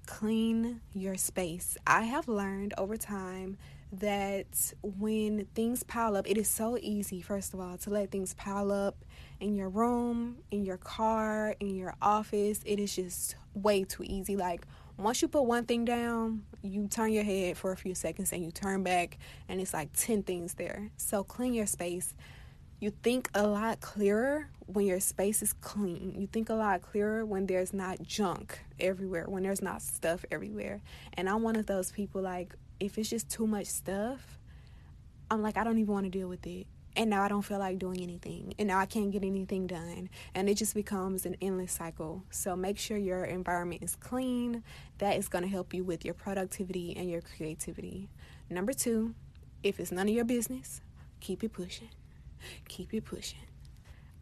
Clean 0.07 0.81
your 0.95 1.17
space. 1.17 1.77
I 1.87 2.05
have 2.05 2.29
learned 2.29 2.75
over 2.79 2.97
time 2.97 3.59
that 3.93 4.73
when 4.83 5.47
things 5.55 5.83
pile 5.83 6.17
up, 6.17 6.29
it 6.29 6.37
is 6.37 6.49
so 6.49 6.79
easy, 6.81 7.23
first 7.23 7.55
of 7.55 7.61
all, 7.61 7.79
to 7.79 7.91
let 7.91 8.11
things 8.11 8.35
pile 8.35 8.71
up 8.71 8.97
in 9.41 9.55
your 9.55 9.69
room, 9.69 10.39
in 10.51 10.65
your 10.65 10.77
car, 10.77 11.55
in 11.61 11.77
your 11.77 11.95
office. 12.03 12.61
It 12.67 12.79
is 12.79 12.95
just 12.95 13.37
way 13.55 13.85
too 13.85 14.03
easy. 14.05 14.37
Like, 14.37 14.67
once 14.97 15.23
you 15.23 15.29
put 15.29 15.43
one 15.43 15.65
thing 15.65 15.85
down, 15.85 16.43
you 16.63 16.89
turn 16.89 17.13
your 17.13 17.25
head 17.25 17.57
for 17.57 17.73
a 17.73 17.77
few 17.77 17.95
seconds 17.95 18.33
and 18.33 18.45
you 18.45 18.51
turn 18.51 18.83
back, 18.83 19.17
and 19.49 19.61
it's 19.61 19.73
like 19.73 19.93
10 19.95 20.23
things 20.23 20.55
there. 20.55 20.91
So, 20.97 21.25
clean 21.25 21.55
your 21.55 21.67
space. 21.67 22.15
You 22.81 22.93
think 23.03 23.31
a 23.35 23.47
lot 23.47 23.81
clearer 23.81 24.49
when 24.67 24.87
your 24.87 25.01
space 25.01 25.43
is 25.43 25.53
clean. 25.53 26.15
You 26.17 26.27
think 26.29 26.49
a 26.49 26.55
lot 26.55 26.83
clearer 26.83 27.25
when 27.25 27.47
there's 27.47 27.73
not 27.73 28.03
junk 28.03 28.61
everywhere, 28.79 29.25
when 29.29 29.43
there's 29.43 29.63
not 29.63 29.83
stuff 29.83 30.25
everywhere. 30.31 30.81
And 31.15 31.29
I'm 31.29 31.43
one 31.43 31.57
of 31.57 31.67
those 31.67 31.91
people 31.91 32.23
like, 32.23 32.55
if 32.81 32.99
it's 32.99 33.11
just 33.11 33.29
too 33.29 33.47
much 33.47 33.67
stuff, 33.67 34.39
I'm 35.31 35.43
like, 35.43 35.57
I 35.57 35.65
don't 35.65 35.79
even 35.79 35.93
want 35.93 36.05
to 36.05 36.11
deal 36.11 36.29
with 36.29 36.47
it. 36.47 36.67
And 36.97 37.11
now 37.11 37.23
I 37.23 37.29
don't 37.29 37.43
feel 37.43 37.59
like 37.59 37.79
doing 37.79 38.01
anything. 38.01 38.55
And 38.59 38.69
now 38.69 38.79
I 38.79 38.87
can't 38.87 39.13
get 39.13 39.23
anything 39.23 39.67
done. 39.67 40.11
And 40.35 40.49
it 40.49 40.55
just 40.57 40.75
becomes 40.75 41.27
an 41.27 41.37
endless 41.41 41.73
cycle. 41.73 42.25
So 42.31 42.57
make 42.57 42.79
sure 42.79 42.97
your 42.97 43.25
environment 43.25 43.83
is 43.85 43.95
clean. 43.95 44.65
That 44.99 45.17
is 45.17 45.29
going 45.29 45.45
to 45.45 45.51
help 45.51 45.73
you 45.73 45.85
with 45.85 46.05
your 46.05 46.15
productivity 46.15 46.97
and 46.97 47.09
your 47.09 47.21
creativity. 47.21 48.09
Number 48.51 48.73
two, 48.73 49.15
if 49.63 49.79
it's 49.79 49.93
none 49.93 50.09
of 50.09 50.15
your 50.15 50.25
business, 50.25 50.81
keep 51.21 51.45
it 51.45 51.53
pushing. 51.53 51.91
Keep 52.67 52.95
it 52.95 53.05
pushing. 53.05 53.39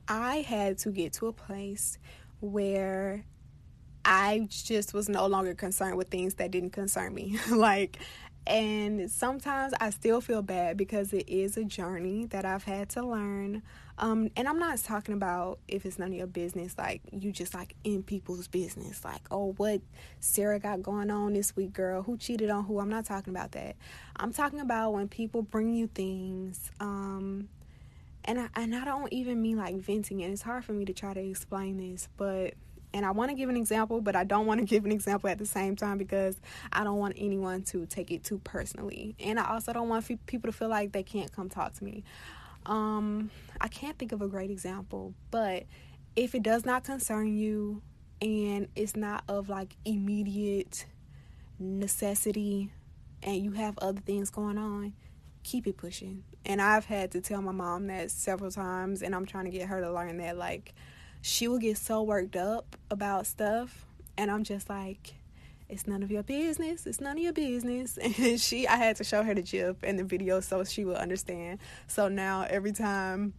I 0.09 0.39
had 0.39 0.79
to 0.79 0.91
get 0.91 1.15
to 1.15 1.29
a 1.29 1.33
place 1.33 1.99
where 2.41 3.25
I 4.05 4.47
just 4.51 4.95
was 4.95 5.09
no 5.09 5.27
longer 5.27 5.55
concerned 5.55 5.97
with 5.97 6.09
things 6.09 6.35
that 6.35 6.51
didn't 6.51 6.71
concern 6.71 7.13
me. 7.13 7.39
like, 7.51 7.99
and 8.47 9.11
sometimes 9.11 9.75
I 9.81 9.91
still 9.91 10.21
feel 10.21 10.41
bad 10.41 10.77
because 10.77 11.13
it 11.13 11.29
is 11.29 11.57
a 11.57 11.65
journey 11.65 12.27
that 12.27 12.45
I've 12.45 12.63
had 12.63 12.89
to 12.91 13.05
learn. 13.05 13.63
Um, 13.99 14.31
and 14.37 14.47
I'm 14.47 14.59
not 14.59 14.79
talking 14.79 15.15
about 15.15 15.59
if 15.67 15.85
it's 15.85 15.99
none 15.99 16.09
of 16.09 16.15
your 16.15 16.29
business, 16.29 16.77
like 16.79 17.01
you 17.11 17.33
just 17.33 17.55
like 17.55 17.75
in 17.83 18.03
people's 18.03 18.47
business, 18.47 19.05
like, 19.05 19.23
oh, 19.31 19.55
what 19.57 19.81
Sarah 20.21 20.61
got 20.61 20.83
going 20.83 21.11
on 21.11 21.33
this 21.33 21.57
week, 21.57 21.73
girl, 21.73 22.03
who 22.03 22.17
cheated 22.17 22.51
on 22.51 22.65
who. 22.65 22.79
I'm 22.79 22.91
not 22.91 23.05
talking 23.05 23.35
about 23.35 23.53
that. 23.53 23.75
I'm 24.17 24.33
talking 24.33 24.61
about 24.61 24.93
when 24.93 25.09
people 25.09 25.43
bring 25.43 25.75
you 25.75 25.89
things, 25.89 26.71
um, 26.79 27.49
and 28.25 28.41
I, 28.41 28.49
and 28.55 28.77
I 28.77 28.85
don't 28.85 29.13
even 29.13 29.41
mean 29.41 29.57
like 29.57 29.77
venting, 29.77 30.23
and 30.23 30.33
it's 30.33 30.43
hard 30.43 30.65
for 30.65 30.73
me 30.73 30.85
to 30.85 30.93
try 30.93 31.15
to 31.15 31.21
explain 31.21 31.79
this, 31.79 32.09
but 32.17 32.55
and 32.97 33.05
I 33.05 33.11
want 33.11 33.31
to 33.31 33.37
give 33.37 33.51
an 33.51 33.59
example, 33.59 34.01
but 34.01 34.17
I 34.17 34.25
don't 34.25 34.47
want 34.47 34.61
to 34.61 34.67
give 34.75 34.87
an 34.87 34.91
example 34.91 35.29
at 35.29 35.37
the 35.37 35.45
same 35.45 35.77
time 35.77 35.99
because 35.99 36.41
I 36.73 36.83
don't 36.83 36.99
want 36.99 37.15
anyone 37.19 37.63
to 37.65 37.85
take 37.85 38.11
it 38.11 38.25
too 38.25 38.39
personally. 38.39 39.15
And 39.21 39.39
I 39.39 39.53
also 39.53 39.75
don't 39.75 39.91
want 39.91 40.07
people 40.27 40.51
to 40.51 40.57
feel 40.57 40.69
like 40.69 40.93
they 40.93 41.03
can't 41.03 41.31
come 41.31 41.51
talk 41.51 41.75
to 41.75 41.85
me. 41.85 42.05
Um, 42.65 43.31
I 43.61 43.69
can't 43.69 43.99
think 43.99 44.13
of 44.13 44.23
a 44.23 44.29
great 44.29 44.51
example, 44.51 45.13
but 45.31 45.65
if 46.17 46.35
it 46.35 46.43
does 46.43 46.65
not 46.65 46.85
concern 46.85 47.37
you 47.37 47.83
and 48.23 48.67
it's 48.75 48.97
not 48.97 49.25
of 49.29 49.51
like 49.51 49.77
immediate 49.85 50.87
necessity 51.59 52.71
and 53.23 53.37
you 53.37 53.53
have 53.53 53.79
other 53.79 54.01
things 54.01 54.31
going 54.31 54.57
on, 54.57 54.95
keep 55.43 55.67
it 55.67 55.77
pushing. 55.77 56.25
And 56.47 56.63
I've 56.63 56.87
had 56.87 57.11
to 57.11 57.21
tell 57.21 57.43
my 57.43 57.53
mom 57.53 57.89
that 57.89 58.11
several 58.11 58.51
times, 58.51 59.03
and 59.03 59.15
I'm 59.15 59.27
trying 59.27 59.45
to 59.45 59.51
get 59.51 59.69
her 59.69 59.83
to 59.83 59.93
learn 59.93 60.17
that, 60.19 60.39
like, 60.39 60.75
she 61.23 61.49
will 61.49 61.59
get 61.59 61.79
so 61.79 62.03
worked 62.03 62.37
up 62.37 62.77
about 62.91 63.27
stuff 63.27 63.87
and 64.17 64.31
I'm 64.31 64.45
just 64.45 64.69
like 64.69 65.15
it's 65.69 65.87
none 65.87 66.03
of 66.05 66.13
your 66.13 66.23
business. 66.23 66.87
It's 66.87 67.01
none 67.01 67.17
of 67.17 67.23
your 67.23 67.33
business. 67.33 67.99
And 68.19 68.41
she 68.41 68.69
I 68.69 68.77
had 68.77 68.97
to 68.97 69.05
show 69.05 69.23
her 69.23 69.35
the 69.35 69.43
GIF 69.43 69.77
and 69.83 69.99
the 69.99 70.05
video 70.05 70.41
so 70.41 70.65
she 70.65 70.85
would 70.85 70.97
understand. 70.97 71.59
So 71.89 72.09
now 72.09 72.47
every 72.49 72.73
time 72.73 73.35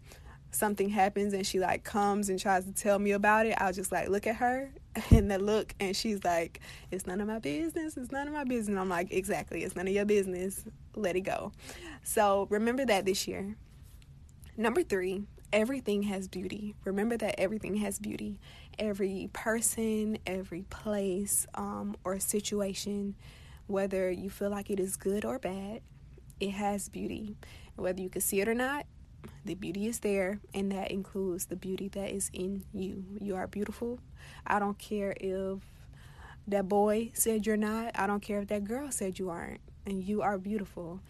something 0.52 0.90
happens 0.90 1.34
and 1.34 1.46
she 1.46 1.60
like 1.60 1.84
comes 1.84 2.30
and 2.30 2.40
tries 2.40 2.66
to 2.66 2.74
tell 2.74 3.00
me 3.00 3.12
about 3.12 3.46
it, 3.46 3.56
I'll 3.58 3.74
just 3.74 3.92
like 3.92 4.10
look 4.10 4.28
at 4.28 4.38
her 4.38 4.72
and 5.12 5.30
then 5.32 5.46
look 5.46 5.74
and 5.80 5.96
she's 5.96 6.24
like, 6.24 6.60
It's 6.92 7.08
none 7.08 7.22
of 7.22 7.28
my 7.28 7.40
business, 7.40 7.96
it's 7.96 8.12
none 8.12 8.28
of 8.28 8.34
my 8.34 8.44
business. 8.44 8.70
And 8.70 8.80
I'm 8.80 8.90
like, 8.90 9.14
Exactly, 9.14 9.64
it's 9.64 9.76
none 9.76 9.88
of 9.88 9.94
your 9.94 10.06
business. 10.06 10.66
Let 10.96 11.16
it 11.16 11.22
go. 11.22 11.54
So 12.04 12.48
remember 12.50 12.86
that 12.86 13.06
this 13.06 13.28
year. 13.28 13.56
Number 14.58 14.82
three, 14.84 15.24
everything 15.52 16.04
has 16.04 16.28
beauty. 16.28 16.76
Remember 16.84 17.18
that 17.18 17.40
everything 17.40 17.76
has 17.78 18.00
beauty. 18.00 18.40
Every 18.78 19.30
person, 19.34 20.18
every 20.26 20.64
place, 20.64 21.48
um, 21.56 21.96
or 22.04 22.20
situation, 22.20 23.16
whether 23.68 24.12
you 24.12 24.30
feel 24.30 24.50
like 24.50 24.70
it 24.70 24.80
is 24.80 24.96
good 24.96 25.26
or 25.26 25.40
bad, 25.40 25.82
it 26.40 26.52
has 26.52 26.90
beauty. 26.90 27.36
Whether 27.76 28.02
you 28.02 28.10
can 28.10 28.22
see 28.22 28.42
it 28.42 28.48
or 28.48 28.54
not, 28.54 28.86
the 29.46 29.56
beauty 29.56 29.88
is 29.88 30.00
there, 30.00 30.40
and 30.54 30.72
that 30.72 30.92
includes 30.92 31.46
the 31.46 31.56
beauty 31.56 31.88
that 31.90 32.12
is 32.12 32.30
in 32.34 32.64
you. 32.74 33.04
You 33.20 33.36
are 33.36 33.48
beautiful. 33.48 34.00
I 34.46 34.60
don't 34.60 34.78
care 34.78 35.16
if 35.20 35.60
that 36.48 36.68
boy 36.68 37.12
said 37.14 37.46
you're 37.46 37.58
not, 37.58 37.92
I 37.96 38.08
don't 38.08 38.22
care 38.22 38.40
if 38.40 38.48
that 38.48 38.64
girl 38.64 38.92
said 38.92 39.20
you 39.20 39.30
aren't, 39.30 39.62
and 39.86 40.04
you 40.04 40.22
are 40.22 40.38
beautiful 40.38 41.02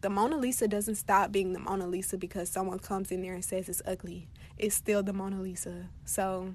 the 0.00 0.10
Mona 0.10 0.36
Lisa 0.36 0.66
doesn't 0.66 0.94
stop 0.94 1.30
being 1.30 1.52
the 1.52 1.58
Mona 1.58 1.86
Lisa 1.86 2.16
because 2.16 2.48
someone 2.48 2.78
comes 2.78 3.10
in 3.10 3.22
there 3.22 3.34
and 3.34 3.44
says 3.44 3.68
it's 3.68 3.82
ugly. 3.86 4.28
It's 4.56 4.74
still 4.74 5.02
the 5.02 5.12
Mona 5.12 5.40
Lisa. 5.40 5.86
So 6.04 6.54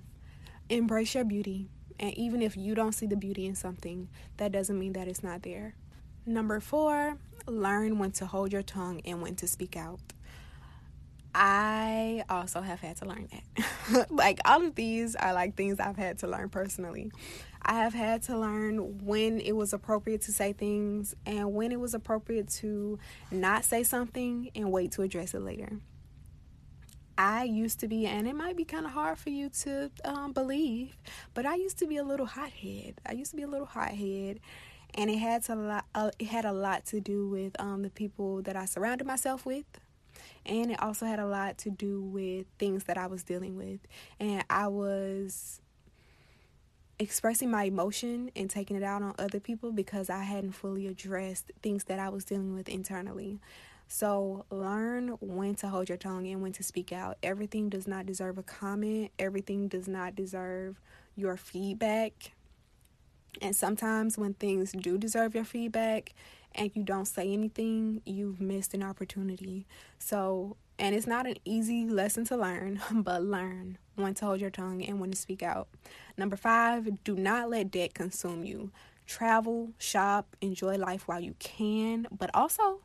embrace 0.70 1.14
your 1.14 1.26
beauty. 1.26 1.70
And 2.00 2.14
even 2.18 2.42
if 2.42 2.58
you 2.58 2.76
don't 2.76 2.94
see 2.94 3.06
the 3.06 3.16
beauty 3.16 3.46
in 3.46 3.56
something, 3.56 4.10
that 4.38 4.52
doesn't 4.52 4.78
mean 4.78 4.94
that 4.94 5.08
it's 5.08 5.24
not 5.24 5.44
there. 5.44 5.76
Number 6.26 6.60
four, 6.60 7.18
learn 7.48 8.00
when 8.00 8.12
to 8.14 8.26
hold 8.26 8.52
your 8.52 8.64
tongue 8.64 9.02
and 9.06 9.22
when 9.22 9.36
to 9.36 9.48
speak 9.48 9.78
out. 9.78 10.00
I 11.38 12.24
also 12.30 12.62
have 12.62 12.80
had 12.80 12.95
to 12.98 13.06
learn 13.06 13.28
that. 13.30 14.10
like 14.10 14.39
all 14.45 14.65
of 14.65 14.76
these 14.76 15.17
are 15.17 15.34
like 15.34 15.56
things 15.56 15.82
I've 15.82 15.98
had 15.98 16.19
to 16.19 16.28
learn 16.28 16.48
personally. 16.48 17.12
I 17.62 17.74
have 17.74 17.93
had 17.93 18.21
to 18.24 18.38
learn 18.38 19.04
when 19.06 19.41
it 19.41 19.52
was 19.52 19.74
appropriate 19.74 20.21
to 20.24 20.32
say 20.32 20.54
things 20.54 21.13
and 21.26 21.54
when 21.54 21.74
it 21.74 21.80
was 21.80 21.93
appropriate 21.93 22.48
to 22.62 23.00
not 23.32 23.65
say 23.65 23.84
something 23.84 24.50
and 24.56 24.71
wait 24.71 24.93
to 24.93 25.02
address 25.02 25.34
it 25.34 25.41
later. 25.41 25.74
I 27.17 27.43
used 27.43 27.82
to 27.82 27.89
be, 27.89 28.06
and 28.06 28.30
it 28.30 28.36
might 28.36 28.56
be 28.56 28.63
kind 28.63 28.86
of 28.86 28.93
hard 28.93 29.17
for 29.17 29.30
you 29.30 29.50
to 29.63 29.91
um, 30.06 30.32
believe, 30.32 30.95
but 31.34 31.45
I 31.45 31.56
used 31.56 31.80
to 31.80 31.88
be 31.88 31.98
a 31.98 32.04
little 32.04 32.26
hothead. 32.26 33.02
I 33.06 33.12
used 33.12 33.32
to 33.32 33.38
be 33.38 33.43
a 33.43 33.48
little 33.48 33.67
hothead, 33.67 34.39
and 34.93 35.10
it 35.10 35.17
had 35.17 35.43
to 35.45 35.56
lot, 35.56 35.86
uh, 35.95 36.12
it 36.17 36.28
had 36.28 36.45
a 36.45 36.54
lot 36.54 36.86
to 36.88 37.02
do 37.02 37.28
with 37.28 37.60
um, 37.60 37.82
the 37.82 37.89
people 37.89 38.41
that 38.43 38.56
I 38.56 38.65
surrounded 38.65 39.06
myself 39.06 39.45
with, 39.45 39.65
and 40.46 40.72
it 40.72 40.82
also 40.82 41.06
had 41.06 41.20
a 41.20 41.26
lot 41.26 41.58
to 41.60 41.70
do 41.70 42.02
with 42.02 42.46
things 42.60 42.86
that 42.86 42.98
I 42.98 43.08
was 43.08 43.24
dealing 43.24 43.56
with. 43.56 43.80
And 44.20 44.44
I 44.50 44.68
was 44.68 45.62
expressing 47.00 47.50
my 47.52 47.64
emotion 47.66 48.32
and 48.36 48.50
taking 48.50 48.78
it 48.78 48.84
out 48.84 49.02
on 49.02 49.14
other 49.20 49.40
people 49.40 49.72
because 49.72 50.10
I 50.10 50.24
hadn't 50.24 50.54
fully 50.54 50.88
addressed 50.88 51.52
things 51.62 51.86
that 51.86 52.00
I 52.00 52.10
was 52.10 52.24
dealing 52.24 52.54
with 52.54 52.70
internally. 52.70 53.40
So, 53.88 54.46
learn 54.50 55.10
when 55.20 55.54
to 55.56 55.68
hold 55.68 55.90
your 55.90 55.98
tongue 55.98 56.26
and 56.28 56.42
when 56.42 56.54
to 56.54 56.64
speak 56.64 56.92
out. 56.92 57.18
Everything 57.22 57.70
does 57.70 57.88
not 57.88 58.06
deserve 58.06 58.38
a 58.38 58.44
comment, 58.44 59.12
everything 59.20 59.68
does 59.68 59.88
not 59.88 60.16
deserve 60.16 60.80
your 61.16 61.38
feedback. 61.38 62.32
And 63.42 63.56
sometimes, 63.56 64.18
when 64.18 64.34
things 64.34 64.72
do 64.72 64.98
deserve 64.98 65.36
your 65.36 65.44
feedback, 65.44 66.14
and 66.56 66.72
you 66.74 66.84
don't 66.84 67.06
say 67.06 67.32
anything, 67.32 68.02
you've 68.06 68.41
missed 68.41 68.74
an 68.74 68.84
opportunity. 68.84 69.68
So, 70.00 70.58
and 70.80 70.96
it's 70.96 71.08
not 71.08 71.28
an 71.28 71.36
easy 71.46 71.86
lesson 71.86 72.26
to 72.26 72.38
learn, 72.38 72.82
but 72.91 73.24
learn 73.24 73.78
when 73.96 74.13
to 74.15 74.26
hold 74.26 74.41
your 74.41 74.50
tongue 74.50 74.84
and 74.84 75.00
when 75.00 75.12
to 75.12 75.18
speak 75.18 75.44
out. 75.44 75.68
Number 76.18 76.36
five, 76.36 77.04
do 77.04 77.15
not 77.15 77.50
let 77.50 77.72
debt 77.72 77.94
consume 77.94 78.44
you. 78.44 78.72
Travel, 79.06 79.72
shop, 79.78 80.36
enjoy 80.41 80.78
life 80.78 81.08
while 81.08 81.20
you 81.20 81.36
can, 81.39 82.08
but 82.12 82.32
also 82.34 82.82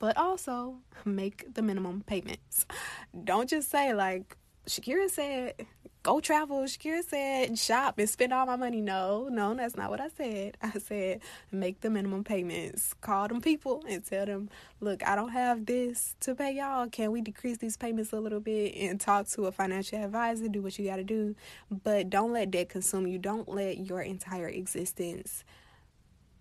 but 0.00 0.18
also 0.18 0.76
make 1.06 1.54
the 1.54 1.62
minimum 1.62 2.02
payments. 2.06 2.66
Don't 3.24 3.48
just 3.48 3.70
say 3.70 3.94
like 3.94 4.36
Shakira 4.66 5.08
said, 5.08 5.66
go 6.04 6.20
travel. 6.20 6.60
Shakira 6.62 7.02
said, 7.02 7.58
shop 7.58 7.98
and 7.98 8.08
spend 8.08 8.32
all 8.32 8.46
my 8.46 8.56
money. 8.56 8.80
No, 8.80 9.28
no, 9.28 9.54
that's 9.54 9.74
not 9.74 9.90
what 9.90 10.00
I 10.00 10.08
said. 10.08 10.56
I 10.62 10.78
said, 10.78 11.20
make 11.50 11.80
the 11.80 11.90
minimum 11.90 12.22
payments. 12.22 12.94
Call 13.00 13.26
them 13.26 13.40
people 13.40 13.82
and 13.88 14.04
tell 14.04 14.26
them, 14.26 14.50
look, 14.80 15.04
I 15.04 15.16
don't 15.16 15.30
have 15.30 15.66
this 15.66 16.14
to 16.20 16.34
pay 16.34 16.52
y'all. 16.52 16.88
Can 16.88 17.10
we 17.10 17.22
decrease 17.22 17.56
these 17.56 17.78
payments 17.78 18.12
a 18.12 18.20
little 18.20 18.38
bit 18.38 18.76
and 18.76 19.00
talk 19.00 19.26
to 19.30 19.46
a 19.46 19.52
financial 19.52 19.98
advisor? 20.04 20.46
Do 20.46 20.60
what 20.62 20.78
you 20.78 20.84
got 20.84 20.96
to 20.96 21.04
do. 21.04 21.34
But 21.70 22.10
don't 22.10 22.32
let 22.32 22.50
debt 22.50 22.68
consume 22.68 23.06
you. 23.06 23.18
Don't 23.18 23.48
let 23.48 23.78
your 23.78 24.02
entire 24.02 24.48
existence 24.48 25.42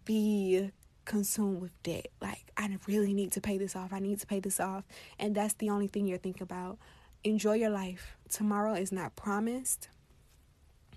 be 0.04 0.72
consumed 1.06 1.62
with 1.62 1.84
debt. 1.84 2.08
Like, 2.22 2.52
I 2.58 2.70
really 2.86 3.14
need 3.14 3.32
to 3.32 3.42
pay 3.42 3.58
this 3.58 3.78
off. 3.78 3.94
I 3.94 4.00
need 4.00 4.20
to 4.20 4.28
pay 4.28 4.42
this 4.42 4.60
off. 4.60 4.84
And 5.18 5.34
that's 5.34 5.54
the 5.54 5.70
only 5.70 5.88
thing 5.88 6.06
you're 6.06 6.18
thinking 6.18 6.44
about 6.44 6.78
enjoy 7.24 7.54
your 7.54 7.70
life. 7.70 8.18
Tomorrow 8.30 8.74
is 8.74 8.92
not 8.92 9.16
promised. 9.16 9.90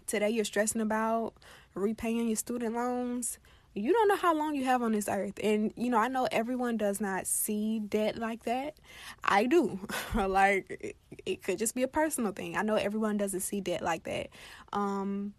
Today 0.07 0.31
you're 0.31 0.45
stressing 0.45 0.81
about 0.81 1.35
repaying 1.75 2.29
your 2.29 2.37
student 2.37 2.75
loans. 2.75 3.39
You 3.75 3.93
don't 3.93 4.09
know 4.09 4.17
how 4.17 4.35
long 4.35 4.55
you 4.55 4.65
have 4.65 4.83
on 4.83 4.93
this 4.93 5.07
earth. 5.07 5.39
And, 5.43 5.73
you 5.77 5.91
know, 5.91 5.99
I 5.99 6.09
know 6.09 6.27
everyone 6.33 6.79
does 6.79 6.99
not 6.99 7.27
see 7.27 7.79
debt 7.81 8.17
like 8.17 8.45
that. 8.45 8.77
I 9.23 9.45
do. 9.45 9.81
like, 10.15 10.97
it, 11.27 11.43
could 11.43 11.59
just 11.59 11.75
be 11.75 11.83
a 11.83 11.89
personal 11.89 12.33
thing. 12.33 12.57
I 12.57 12.63
know 12.63 12.77
everyone 12.77 13.19
doesn't 13.19 13.41
see 13.41 13.61
debt 13.61 13.83
like 13.83 14.05
that. 14.05 14.29
Um, 14.73 15.35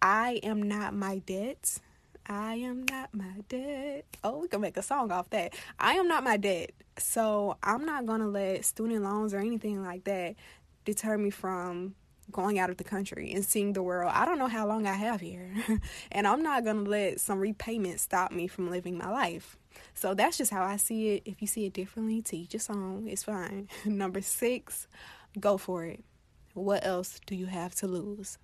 I 0.00 0.38
am 0.44 0.62
not 0.62 0.94
my 0.94 1.18
debt. 1.18 1.78
I 2.30 2.54
am 2.54 2.84
not 2.88 3.12
my 3.12 3.40
debt. 3.48 4.04
Oh, 4.22 4.38
we 4.38 4.46
can 4.46 4.60
make 4.60 4.76
a 4.76 4.82
song 4.82 5.10
off 5.10 5.28
that. 5.30 5.52
I 5.80 5.94
am 5.94 6.06
not 6.06 6.22
my 6.22 6.36
debt. 6.36 6.70
So 6.96 7.56
I'm 7.60 7.84
not 7.84 8.06
going 8.06 8.20
to 8.20 8.28
let 8.28 8.64
student 8.64 9.02
loans 9.02 9.34
or 9.34 9.38
anything 9.38 9.82
like 9.82 10.04
that 10.04 10.36
deter 10.84 11.18
me 11.18 11.30
from 11.30 11.96
going 12.30 12.60
out 12.60 12.70
of 12.70 12.76
the 12.76 12.84
country 12.84 13.32
and 13.32 13.44
seeing 13.44 13.72
the 13.72 13.82
world. 13.82 14.12
I 14.14 14.26
don't 14.26 14.38
know 14.38 14.46
how 14.46 14.64
long 14.64 14.86
I 14.86 14.92
have 14.92 15.20
here. 15.20 15.52
and 16.12 16.24
I'm 16.24 16.40
not 16.40 16.62
going 16.62 16.84
to 16.84 16.88
let 16.88 17.18
some 17.18 17.40
repayment 17.40 17.98
stop 17.98 18.30
me 18.30 18.46
from 18.46 18.70
living 18.70 18.96
my 18.96 19.10
life. 19.10 19.58
So 19.94 20.14
that's 20.14 20.38
just 20.38 20.52
how 20.52 20.62
I 20.62 20.76
see 20.76 21.16
it. 21.16 21.22
If 21.24 21.40
you 21.42 21.48
see 21.48 21.66
it 21.66 21.72
differently, 21.72 22.22
teach 22.22 22.54
a 22.54 22.60
song. 22.60 23.08
It's 23.08 23.24
fine. 23.24 23.68
Number 23.84 24.20
six, 24.20 24.86
go 25.40 25.58
for 25.58 25.84
it. 25.84 26.04
What 26.54 26.86
else 26.86 27.18
do 27.26 27.34
you 27.34 27.46
have 27.46 27.74
to 27.76 27.88
lose? 27.88 28.38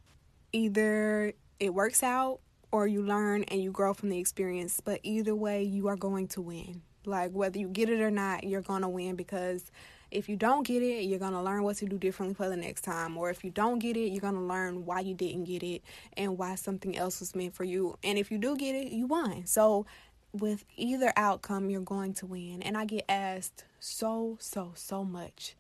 Either 0.52 1.34
it 1.60 1.72
works 1.72 2.02
out 2.02 2.40
or 2.76 2.86
you 2.86 3.02
learn 3.02 3.42
and 3.44 3.62
you 3.62 3.70
grow 3.70 3.94
from 3.94 4.10
the 4.10 4.18
experience. 4.18 4.80
But 4.84 5.00
either 5.02 5.34
way, 5.34 5.62
you 5.62 5.88
are 5.88 5.96
going 5.96 6.28
to 6.28 6.40
win. 6.42 6.82
Like 7.04 7.32
whether 7.32 7.58
you 7.58 7.68
get 7.68 7.88
it 7.88 8.00
or 8.00 8.10
not, 8.10 8.44
you're 8.44 8.62
going 8.62 8.82
to 8.82 8.88
win 8.88 9.16
because 9.16 9.64
If 10.10 10.28
you 10.28 10.36
don't 10.36 10.62
get 10.66 10.82
it, 10.82 11.04
you're 11.04 11.18
going 11.18 11.32
to 11.32 11.42
learn 11.42 11.64
what 11.64 11.76
to 11.78 11.86
do 11.86 11.98
differently 11.98 12.34
for 12.34 12.48
the 12.48 12.56
next 12.56 12.82
time. 12.82 13.16
Or 13.16 13.30
if 13.30 13.42
you 13.44 13.50
don't 13.50 13.78
get 13.80 13.96
it, 13.96 14.10
you're 14.12 14.20
going 14.20 14.34
to 14.34 14.40
learn 14.40 14.84
why 14.86 15.00
you 15.00 15.14
didn't 15.14 15.44
get 15.44 15.62
it 15.62 15.82
and 16.16 16.38
why 16.38 16.54
something 16.54 16.96
else 16.96 17.20
was 17.20 17.34
meant 17.34 17.54
for 17.54 17.64
you. 17.64 17.98
And 18.04 18.18
if 18.18 18.30
you 18.30 18.38
do 18.38 18.56
get 18.56 18.74
it, 18.74 18.92
you 18.92 19.06
won. 19.06 19.46
So, 19.46 19.86
with 20.32 20.64
either 20.76 21.12
outcome, 21.16 21.70
you're 21.70 21.80
going 21.80 22.14
to 22.14 22.26
win. 22.26 22.62
And 22.62 22.76
I 22.76 22.84
get 22.84 23.04
asked 23.08 23.64
so, 23.80 24.36
so, 24.40 24.72
so 24.74 25.04
much 25.04 25.56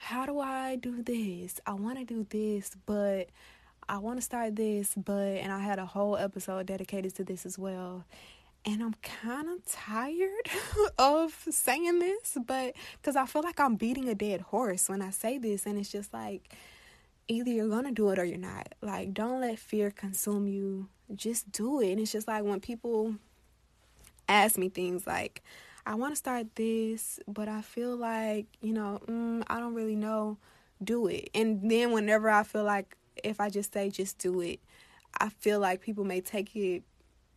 how 0.00 0.26
do 0.26 0.38
I 0.38 0.76
do 0.76 1.02
this? 1.02 1.60
I 1.66 1.72
want 1.72 1.98
to 1.98 2.04
do 2.04 2.24
this, 2.30 2.76
but 2.86 3.30
I 3.88 3.98
want 3.98 4.18
to 4.18 4.22
start 4.22 4.56
this, 4.56 4.92
but, 4.96 5.38
and 5.38 5.50
I 5.50 5.60
had 5.60 5.78
a 5.78 5.86
whole 5.86 6.16
episode 6.16 6.66
dedicated 6.66 7.14
to 7.16 7.24
this 7.24 7.46
as 7.46 7.58
well. 7.58 8.04
And 8.64 8.82
I'm 8.82 8.94
kind 9.02 9.48
of 9.48 9.64
tired 9.64 10.50
of 10.98 11.32
saying 11.48 11.98
this, 12.00 12.36
but 12.44 12.74
because 13.00 13.16
I 13.16 13.24
feel 13.24 13.42
like 13.42 13.58
I'm 13.58 13.76
beating 13.76 14.08
a 14.08 14.14
dead 14.14 14.42
horse 14.42 14.88
when 14.88 15.00
I 15.00 15.10
say 15.10 15.38
this. 15.38 15.64
And 15.64 15.78
it's 15.78 15.90
just 15.90 16.12
like, 16.12 16.54
either 17.28 17.50
you're 17.50 17.82
to 17.82 17.90
do 17.92 18.10
it 18.10 18.18
or 18.18 18.24
you're 18.24 18.38
not. 18.38 18.74
Like, 18.82 19.14
don't 19.14 19.40
let 19.40 19.58
fear 19.58 19.90
consume 19.90 20.48
you. 20.48 20.88
Just 21.14 21.50
do 21.52 21.80
it. 21.80 21.92
And 21.92 22.00
it's 22.00 22.12
just 22.12 22.28
like 22.28 22.44
when 22.44 22.60
people 22.60 23.14
ask 24.28 24.58
me 24.58 24.68
things 24.68 25.06
like, 25.06 25.42
I 25.86 25.94
want 25.94 26.12
to 26.12 26.16
start 26.16 26.54
this, 26.54 27.20
but 27.26 27.48
I 27.48 27.62
feel 27.62 27.96
like, 27.96 28.46
you 28.60 28.74
know, 28.74 29.00
mm, 29.06 29.42
I 29.46 29.58
don't 29.60 29.74
really 29.74 29.96
know, 29.96 30.36
do 30.84 31.06
it. 31.06 31.30
And 31.34 31.70
then 31.70 31.92
whenever 31.92 32.28
I 32.28 32.42
feel 32.42 32.64
like 32.64 32.94
if 33.24 33.40
I 33.40 33.50
just 33.50 33.72
say 33.72 33.90
just 33.90 34.18
do 34.18 34.40
it, 34.40 34.60
I 35.18 35.28
feel 35.28 35.60
like 35.60 35.80
people 35.80 36.04
may 36.04 36.20
take 36.20 36.54
it 36.54 36.82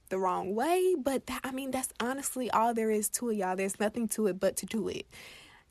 the 0.10 0.20
wrong 0.20 0.54
way, 0.54 0.96
but 0.98 1.26
that, 1.28 1.42
I 1.44 1.52
mean, 1.52 1.72
that's 1.72 1.92
honestly 2.00 2.52
all 2.52 2.74
there 2.74 2.92
is 2.92 3.10
to 3.10 3.30
it, 3.30 3.38
y'all. 3.38 3.56
There's 3.56 3.80
nothing 3.80 4.08
to 4.10 4.28
it 4.28 4.40
but 4.40 4.58
to 4.58 4.66
do 4.66 4.88
it. 4.88 5.08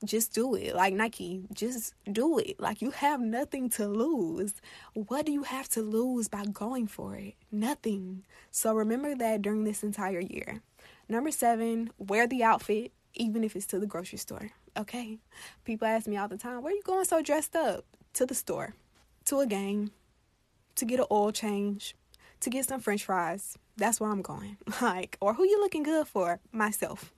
Just 0.03 0.33
do 0.33 0.55
it. 0.55 0.75
Like 0.75 0.95
Nike, 0.95 1.43
just 1.53 1.95
do 2.11 2.39
it. 2.39 2.59
Like 2.59 2.81
you 2.81 2.91
have 2.91 3.21
nothing 3.21 3.69
to 3.71 3.87
lose. 3.87 4.55
What 4.95 5.27
do 5.27 5.33
you 5.33 5.43
have 5.43 5.69
to 5.71 5.83
lose 5.83 6.29
by 6.29 6.45
going 6.47 6.87
for 6.87 7.17
it? 7.17 7.35
Nothing. 7.53 8.25
So 8.51 8.73
remember 8.73 9.15
that 9.15 9.43
during 9.43 9.65
this 9.65 9.83
entire 9.83 10.21
year. 10.21 10.63
Number 11.09 11.31
seven, 11.31 11.91
wear 11.99 12.27
the 12.27 12.43
outfit, 12.43 12.93
even 13.15 13.45
if 13.45 13.55
it's 13.55 13.67
to 13.67 13.79
the 13.79 13.87
grocery 13.87 14.19
store. 14.19 14.51
Okay? 14.77 15.19
People 15.65 15.87
ask 15.87 16.07
me 16.07 16.17
all 16.17 16.29
the 16.29 16.39
time, 16.39 16.63
where 16.63 16.73
you 16.73 16.83
going 16.83 17.05
so 17.05 17.21
dressed 17.21 17.55
up? 17.55 17.85
To 18.15 18.27
the 18.27 18.35
store, 18.35 18.75
to 19.27 19.39
a 19.39 19.47
game, 19.47 19.93
to 20.81 20.87
get 20.87 20.99
an 20.99 21.07
oil 21.11 21.31
change, 21.31 21.95
to 22.41 22.51
get 22.51 22.67
some 22.67 22.81
french 22.81 23.05
fries. 23.05 23.57
That's 23.77 24.01
where 24.01 24.11
I'm 24.11 24.23
going. 24.23 24.57
Like, 24.83 25.19
or 25.21 25.35
who 25.35 25.45
you 25.45 25.61
looking 25.61 25.83
good 25.83 26.07
for? 26.07 26.41
Myself. 26.53 27.13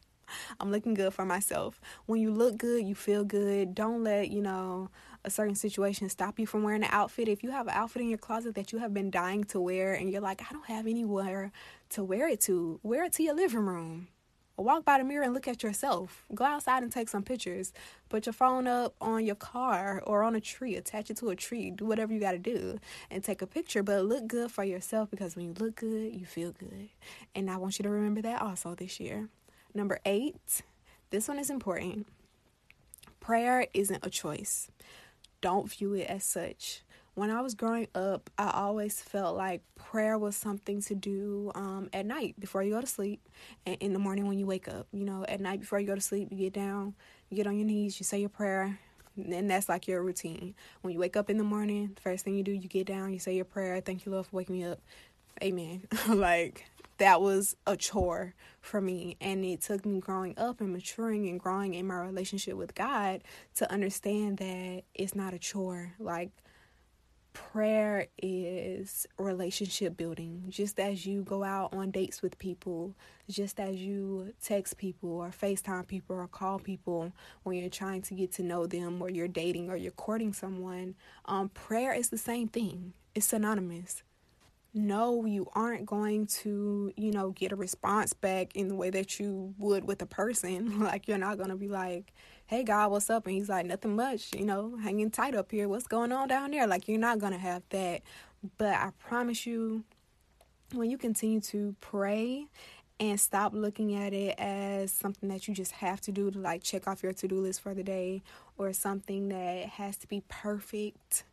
I'm 0.59 0.73
looking 0.73 0.95
good 0.95 1.15
for 1.15 1.25
myself. 1.25 1.81
When 2.07 2.21
you 2.21 2.33
look 2.33 2.57
good, 2.59 2.85
you 2.85 2.95
feel 2.95 3.23
good. 3.23 3.75
Don't 3.75 4.03
let, 4.03 4.31
you 4.31 4.43
know, 4.43 4.91
a 5.25 5.31
certain 5.31 5.55
situation 5.55 6.09
stop 6.09 6.39
you 6.39 6.47
from 6.47 6.65
wearing 6.65 6.83
an 6.83 6.91
outfit. 6.91 7.29
If 7.29 7.45
you 7.45 7.51
have 7.51 7.69
an 7.69 7.75
outfit 7.75 8.03
in 8.03 8.09
your 8.09 8.19
closet 8.19 8.57
that 8.57 8.73
you 8.73 8.79
have 8.79 8.93
been 8.93 9.11
dying 9.11 9.45
to 9.45 9.61
wear 9.61 9.93
and 9.95 10.11
you're 10.11 10.21
like, 10.21 10.43
I 10.43 10.53
don't 10.53 10.67
have 10.67 10.87
anywhere 10.87 11.53
to 11.91 12.03
wear 12.03 12.29
it 12.29 12.41
to, 12.43 12.81
wear 12.83 13.05
it 13.05 13.13
to 13.15 13.23
your 13.23 13.35
living 13.35 13.61
room. 13.61 14.09
Walk 14.57 14.85
by 14.85 14.99
the 14.99 15.05
mirror 15.05 15.25
and 15.25 15.35
look 15.35 15.49
at 15.49 15.63
yourself. 15.63 16.25
Go 16.35 16.45
outside 16.45 16.83
and 16.83 16.93
take 16.93 17.09
some 17.09 17.23
pictures. 17.23 17.73
Put 18.09 18.27
your 18.27 18.33
phone 18.33 18.67
up 18.67 18.95
on 19.01 19.25
your 19.25 19.35
car 19.35 20.03
or 20.07 20.23
on 20.23 20.35
a 20.37 20.41
tree. 20.41 20.77
Attach 20.77 21.11
it 21.11 21.17
to 21.19 21.31
a 21.31 21.37
tree. 21.37 21.71
Do 21.71 21.85
whatever 21.85 22.13
you 22.13 22.21
got 22.21 22.33
to 22.33 22.39
do 22.39 22.79
and 23.11 23.25
take 23.25 23.43
a 23.43 23.47
picture. 23.47 23.83
But 23.83 24.05
look 24.05 24.27
good 24.27 24.51
for 24.51 24.63
yourself 24.63 25.11
because 25.11 25.35
when 25.35 25.47
you 25.47 25.55
look 25.59 25.77
good, 25.77 26.15
you 26.15 26.27
feel 26.27 26.53
good. 26.53 26.91
And 27.35 27.51
I 27.51 27.57
want 27.57 27.79
you 27.79 27.83
to 27.83 27.91
remember 27.91 28.23
that 28.23 28.41
also 28.41 28.75
this 28.75 29.01
year. 29.01 29.29
Number 29.75 30.01
eight, 30.05 30.63
this 31.11 31.29
one 31.29 31.39
is 31.39 31.51
important. 31.51 32.07
Prayer 33.21 33.67
isn't 33.73 34.07
a 34.07 34.11
choice 34.11 34.71
don't 35.43 35.71
view 35.71 35.93
it 35.93 36.07
as 36.09 36.25
such. 36.25 36.81
When 37.15 37.31
I 37.31 37.43
was 37.43 37.55
growing 37.55 37.89
up, 37.95 38.31
I 38.39 38.51
always 38.55 39.01
felt 39.01 39.37
like 39.37 39.63
prayer 39.75 40.19
was 40.19 40.35
something 40.35 40.81
to 40.83 40.95
do 40.95 41.53
um, 41.55 41.91
at 41.93 42.07
night 42.07 42.41
before 42.41 42.63
you 42.63 42.73
go 42.73 42.81
to 42.81 42.87
sleep 42.87 43.29
and 43.67 43.77
in 43.81 43.93
the 43.93 43.99
morning 43.99 44.27
when 44.27 44.39
you 44.39 44.47
wake 44.47 44.67
up. 44.67 44.87
You 44.93 45.05
know, 45.05 45.25
at 45.29 45.39
night 45.39 45.61
before 45.61 45.79
you 45.79 45.87
go 45.87 45.95
to 45.95 46.01
sleep, 46.01 46.29
you 46.31 46.39
get 46.39 46.55
down, 46.55 46.95
you 47.29 47.37
get 47.37 47.47
on 47.47 47.57
your 47.57 47.67
knees, 47.67 48.01
you 48.01 48.05
say 48.05 48.19
your 48.19 48.31
prayer, 48.31 48.79
and 49.17 49.51
that's 49.51 49.69
like 49.69 49.87
your 49.87 50.03
routine. 50.03 50.55
When 50.81 50.95
you 50.95 50.99
wake 50.99 51.17
up 51.17 51.29
in 51.29 51.37
the 51.37 51.45
morning, 51.45 51.93
the 51.95 52.01
first 52.01 52.25
thing 52.25 52.35
you 52.35 52.43
do, 52.43 52.53
you 52.53 52.69
get 52.69 52.87
down, 52.87 53.13
you 53.13 53.19
say 53.19 53.35
your 53.35 53.45
prayer, 53.45 53.81
thank 53.83 54.07
you, 54.07 54.13
Lord, 54.13 54.27
for 54.27 54.37
waking 54.37 54.57
me 54.57 54.65
up. 54.65 54.81
Amen. 55.43 55.83
like, 56.09 56.65
that 56.97 57.21
was 57.21 57.57
a 57.67 57.77
chore 57.77 58.35
for 58.61 58.81
me. 58.81 59.17
And 59.21 59.45
it 59.45 59.61
took 59.61 59.85
me 59.85 60.01
growing 60.01 60.39
up 60.39 60.61
and 60.61 60.73
maturing 60.73 61.29
and 61.29 61.39
growing 61.39 61.75
in 61.75 61.87
my 61.87 61.97
relationship 61.97 62.55
with 62.55 62.75
God 62.75 63.23
to 63.57 63.71
understand 63.71 64.39
that 64.39 64.85
it's 64.95 65.15
not 65.15 65.35
a 65.35 65.39
chore. 65.39 65.93
Like, 65.99 66.31
prayer 67.33 68.07
is 68.23 69.07
relationship 69.19 69.97
building. 69.97 70.45
Just 70.49 70.79
as 70.79 71.07
you 71.07 71.23
go 71.23 71.45
out 71.45 71.73
on 71.73 71.91
dates 71.91 72.23
with 72.23 72.39
people, 72.39 72.95
just 73.29 73.59
as 73.61 73.77
you 73.77 74.33
text 74.43 74.79
people 74.79 75.11
or 75.11 75.29
FaceTime 75.31 75.87
people 75.87 76.17
or 76.17 76.27
call 76.29 76.59
people 76.59 77.13
when 77.43 77.57
you're 77.57 77.71
trying 77.71 78.03
to 78.03 78.15
get 78.15 78.33
to 78.33 78.43
know 78.43 78.67
them 78.67 79.01
or 79.01 79.11
you're 79.11 79.29
dating 79.29 79.71
or 79.71 79.77
you're 79.77 79.93
courting 79.93 80.33
someone, 80.33 80.95
um, 81.27 81.49
prayer 81.51 81.93
is 81.93 82.11
the 82.11 82.19
same 82.19 82.49
thing. 82.49 82.93
It's 83.15 83.27
synonymous 83.27 84.03
no, 84.75 85.27
you 85.27 85.49
aren't 85.55 85.85
going 85.85 86.27
to, 86.27 86.93
you 86.97 87.11
know, 87.11 87.31
get 87.31 87.53
a 87.53 87.57
response 87.57 88.15
back 88.15 88.57
in 88.57 88.69
the 88.69 88.75
way 88.75 88.89
that 88.91 89.21
you 89.21 89.55
would 89.59 89.85
with 89.85 90.01
a 90.01 90.07
person. 90.07 90.81
like, 90.85 91.07
you're 91.07 91.19
not 91.19 91.37
going 91.37 91.51
to 91.51 91.57
be 91.57 91.69
like, 91.69 92.13
hey, 92.53 92.65
God, 92.65 92.91
what's 92.91 93.09
up? 93.09 93.27
And 93.27 93.35
he's 93.35 93.49
like, 93.49 93.65
nothing 93.65 93.97
much, 93.97 94.29
you 94.37 94.45
know, 94.45 94.77
hanging 94.77 95.11
tight 95.11 95.35
up 95.35 95.51
here. 95.51 95.71
What's 95.71 95.87
going 95.87 96.13
on 96.13 96.29
down 96.29 96.51
there? 96.51 96.67
Like, 96.67 96.87
you're 96.87 96.99
not 96.99 97.19
going 97.19 97.33
to 97.33 97.39
have 97.39 97.63
that. 97.71 98.03
But 98.59 98.75
I 98.75 98.91
promise 98.99 99.47
you, 99.47 99.85
when 100.75 100.91
you 100.91 100.99
continue 100.99 101.41
to 101.41 101.75
pray 101.81 102.45
and 103.01 103.19
stop 103.19 103.55
looking 103.55 103.95
at 103.95 104.13
it 104.13 104.35
as 104.39 104.93
something 104.93 105.31
that 105.31 105.49
you 105.49 105.55
just 105.55 105.73
have 105.73 106.03
to 106.03 106.13
do 106.13 106.31
to 106.31 106.39
like 106.39 106.63
check 106.63 106.87
off 106.87 107.03
your 107.03 107.15
to 107.15 107.27
do 107.27 107.41
list 107.41 107.63
for 107.63 107.73
the 107.73 107.83
day 107.83 108.23
or 108.59 108.75
something 108.75 109.31
that 109.31 109.71
has 109.71 109.97
to 109.97 110.07
be 110.07 110.23
perfect 110.29 111.25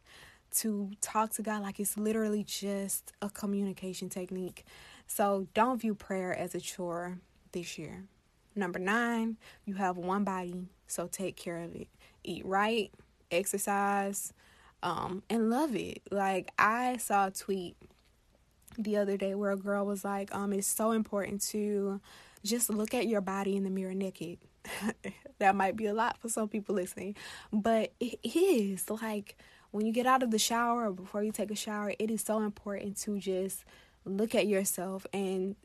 to 0.55 0.91
talk 1.01 1.33
to 1.33 1.41
God 1.41 1.63
like 1.63 1.81
it's 1.81 1.97
literally 1.97 2.45
just 2.45 3.11
a 3.21 3.29
communication 3.29 4.07
technique. 4.07 4.63
So 5.05 5.47
don't 5.53 5.81
view 5.81 5.95
prayer 5.95 6.33
as 6.33 6.55
a 6.55 6.61
chore 6.61 7.19
this 7.51 7.77
year. 7.77 8.05
Number 8.55 8.79
nine, 8.79 9.35
you 9.65 9.75
have 9.75 9.97
one 9.97 10.23
body, 10.23 10.69
so 10.89 11.07
take 11.07 11.35
care 11.35 11.57
of 11.57 11.75
it. 11.75 11.87
Eat 12.23 12.45
right, 12.45 12.91
exercise, 13.31 14.33
um, 14.83 15.23
and 15.29 15.49
love 15.49 15.75
it. 15.75 16.01
Like 16.11 16.51
I 16.57 16.97
saw 16.97 17.27
a 17.27 17.31
tweet 17.31 17.75
the 18.77 18.97
other 18.97 19.17
day 19.17 19.35
where 19.35 19.51
a 19.51 19.57
girl 19.57 19.85
was 19.85 20.03
like, 20.03 20.33
um, 20.33 20.53
it's 20.53 20.67
so 20.67 20.91
important 20.91 21.41
to 21.49 21.99
just 22.43 22.69
look 22.69 22.93
at 22.93 23.07
your 23.07 23.21
body 23.21 23.55
in 23.55 23.63
the 23.63 23.69
mirror 23.69 23.93
naked. 23.93 24.37
that 25.39 25.55
might 25.55 25.75
be 25.75 25.85
a 25.85 25.93
lot 25.93 26.17
for 26.17 26.29
some 26.29 26.47
people 26.47 26.75
listening, 26.75 27.15
but 27.51 27.93
it 27.99 28.19
is 28.23 28.89
like 28.89 29.37
when 29.71 29.85
you 29.85 29.93
get 29.93 30.05
out 30.05 30.23
of 30.23 30.31
the 30.31 30.39
shower 30.39 30.87
or 30.87 30.91
before 30.91 31.23
you 31.23 31.31
take 31.31 31.51
a 31.51 31.55
shower, 31.55 31.93
it 31.99 32.09
is 32.09 32.21
so 32.21 32.41
important 32.41 32.97
to 32.97 33.19
just 33.19 33.63
look 34.05 34.33
at 34.33 34.47
yourself 34.47 35.05
and 35.13 35.55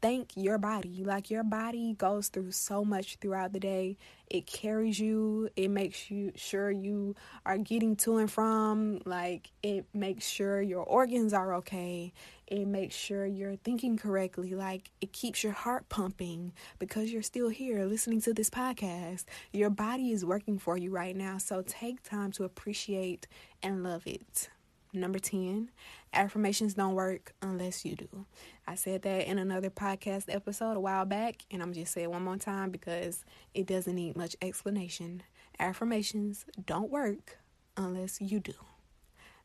thank 0.00 0.36
your 0.36 0.58
body. 0.58 1.04
Like 1.04 1.30
your 1.30 1.44
body 1.44 1.94
goes 1.94 2.28
through 2.28 2.52
so 2.52 2.84
much 2.84 3.16
throughout 3.20 3.52
the 3.52 3.60
day. 3.60 3.96
It 4.28 4.46
carries 4.46 4.98
you. 4.98 5.48
It 5.56 5.68
makes 5.68 6.10
you 6.10 6.32
sure 6.34 6.70
you 6.70 7.16
are 7.46 7.58
getting 7.58 7.96
to 7.96 8.18
and 8.18 8.30
from. 8.30 9.00
Like 9.04 9.50
it 9.62 9.86
makes 9.94 10.26
sure 10.26 10.60
your 10.62 10.84
organs 10.84 11.32
are 11.32 11.54
okay. 11.54 12.12
It 12.46 12.66
makes 12.66 12.94
sure 12.94 13.26
you're 13.26 13.56
thinking 13.56 13.96
correctly. 13.96 14.54
Like 14.54 14.90
it 15.00 15.12
keeps 15.12 15.42
your 15.42 15.52
heart 15.52 15.88
pumping 15.88 16.52
because 16.78 17.10
you're 17.12 17.22
still 17.22 17.48
here 17.48 17.84
listening 17.84 18.20
to 18.22 18.34
this 18.34 18.50
podcast. 18.50 19.24
Your 19.52 19.70
body 19.70 20.12
is 20.12 20.24
working 20.24 20.58
for 20.58 20.76
you 20.76 20.90
right 20.90 21.16
now. 21.16 21.38
So 21.38 21.62
take 21.66 22.02
time 22.02 22.32
to 22.32 22.44
appreciate 22.44 23.26
and 23.62 23.82
love 23.82 24.06
it. 24.06 24.48
Number 24.94 25.18
10, 25.18 25.70
affirmations 26.14 26.74
don't 26.74 26.94
work 26.94 27.34
unless 27.42 27.84
you 27.84 27.94
do. 27.94 28.24
I 28.68 28.74
said 28.74 29.00
that 29.00 29.26
in 29.26 29.38
another 29.38 29.70
podcast 29.70 30.24
episode 30.28 30.76
a 30.76 30.80
while 30.80 31.06
back, 31.06 31.46
and 31.50 31.62
I'm 31.62 31.72
just 31.72 31.90
saying 31.90 32.10
one 32.10 32.22
more 32.22 32.36
time 32.36 32.70
because 32.70 33.24
it 33.54 33.66
doesn't 33.66 33.94
need 33.94 34.14
much 34.14 34.36
explanation. 34.42 35.22
Affirmations 35.58 36.44
don't 36.66 36.90
work 36.90 37.38
unless 37.78 38.20
you 38.20 38.40
do. 38.40 38.52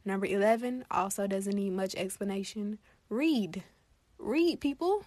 Number 0.03 0.25
11 0.25 0.83
also 0.91 1.25
doesn't 1.25 1.55
need 1.55 1.69
much 1.69 1.95
explanation. 1.95 2.79
Read. 3.07 3.63
Read, 4.19 4.59
people. 4.59 5.05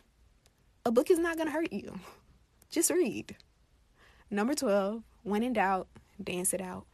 A 0.86 0.90
book 0.90 1.10
is 1.10 1.18
not 1.18 1.36
going 1.36 1.48
to 1.48 1.52
hurt 1.52 1.70
you. 1.70 2.00
Just 2.70 2.90
read. 2.90 3.36
Number 4.30 4.54
12, 4.54 5.02
when 5.24 5.42
in 5.42 5.52
doubt, 5.52 5.88
dance 6.24 6.54
it 6.54 6.62
out 6.62 6.86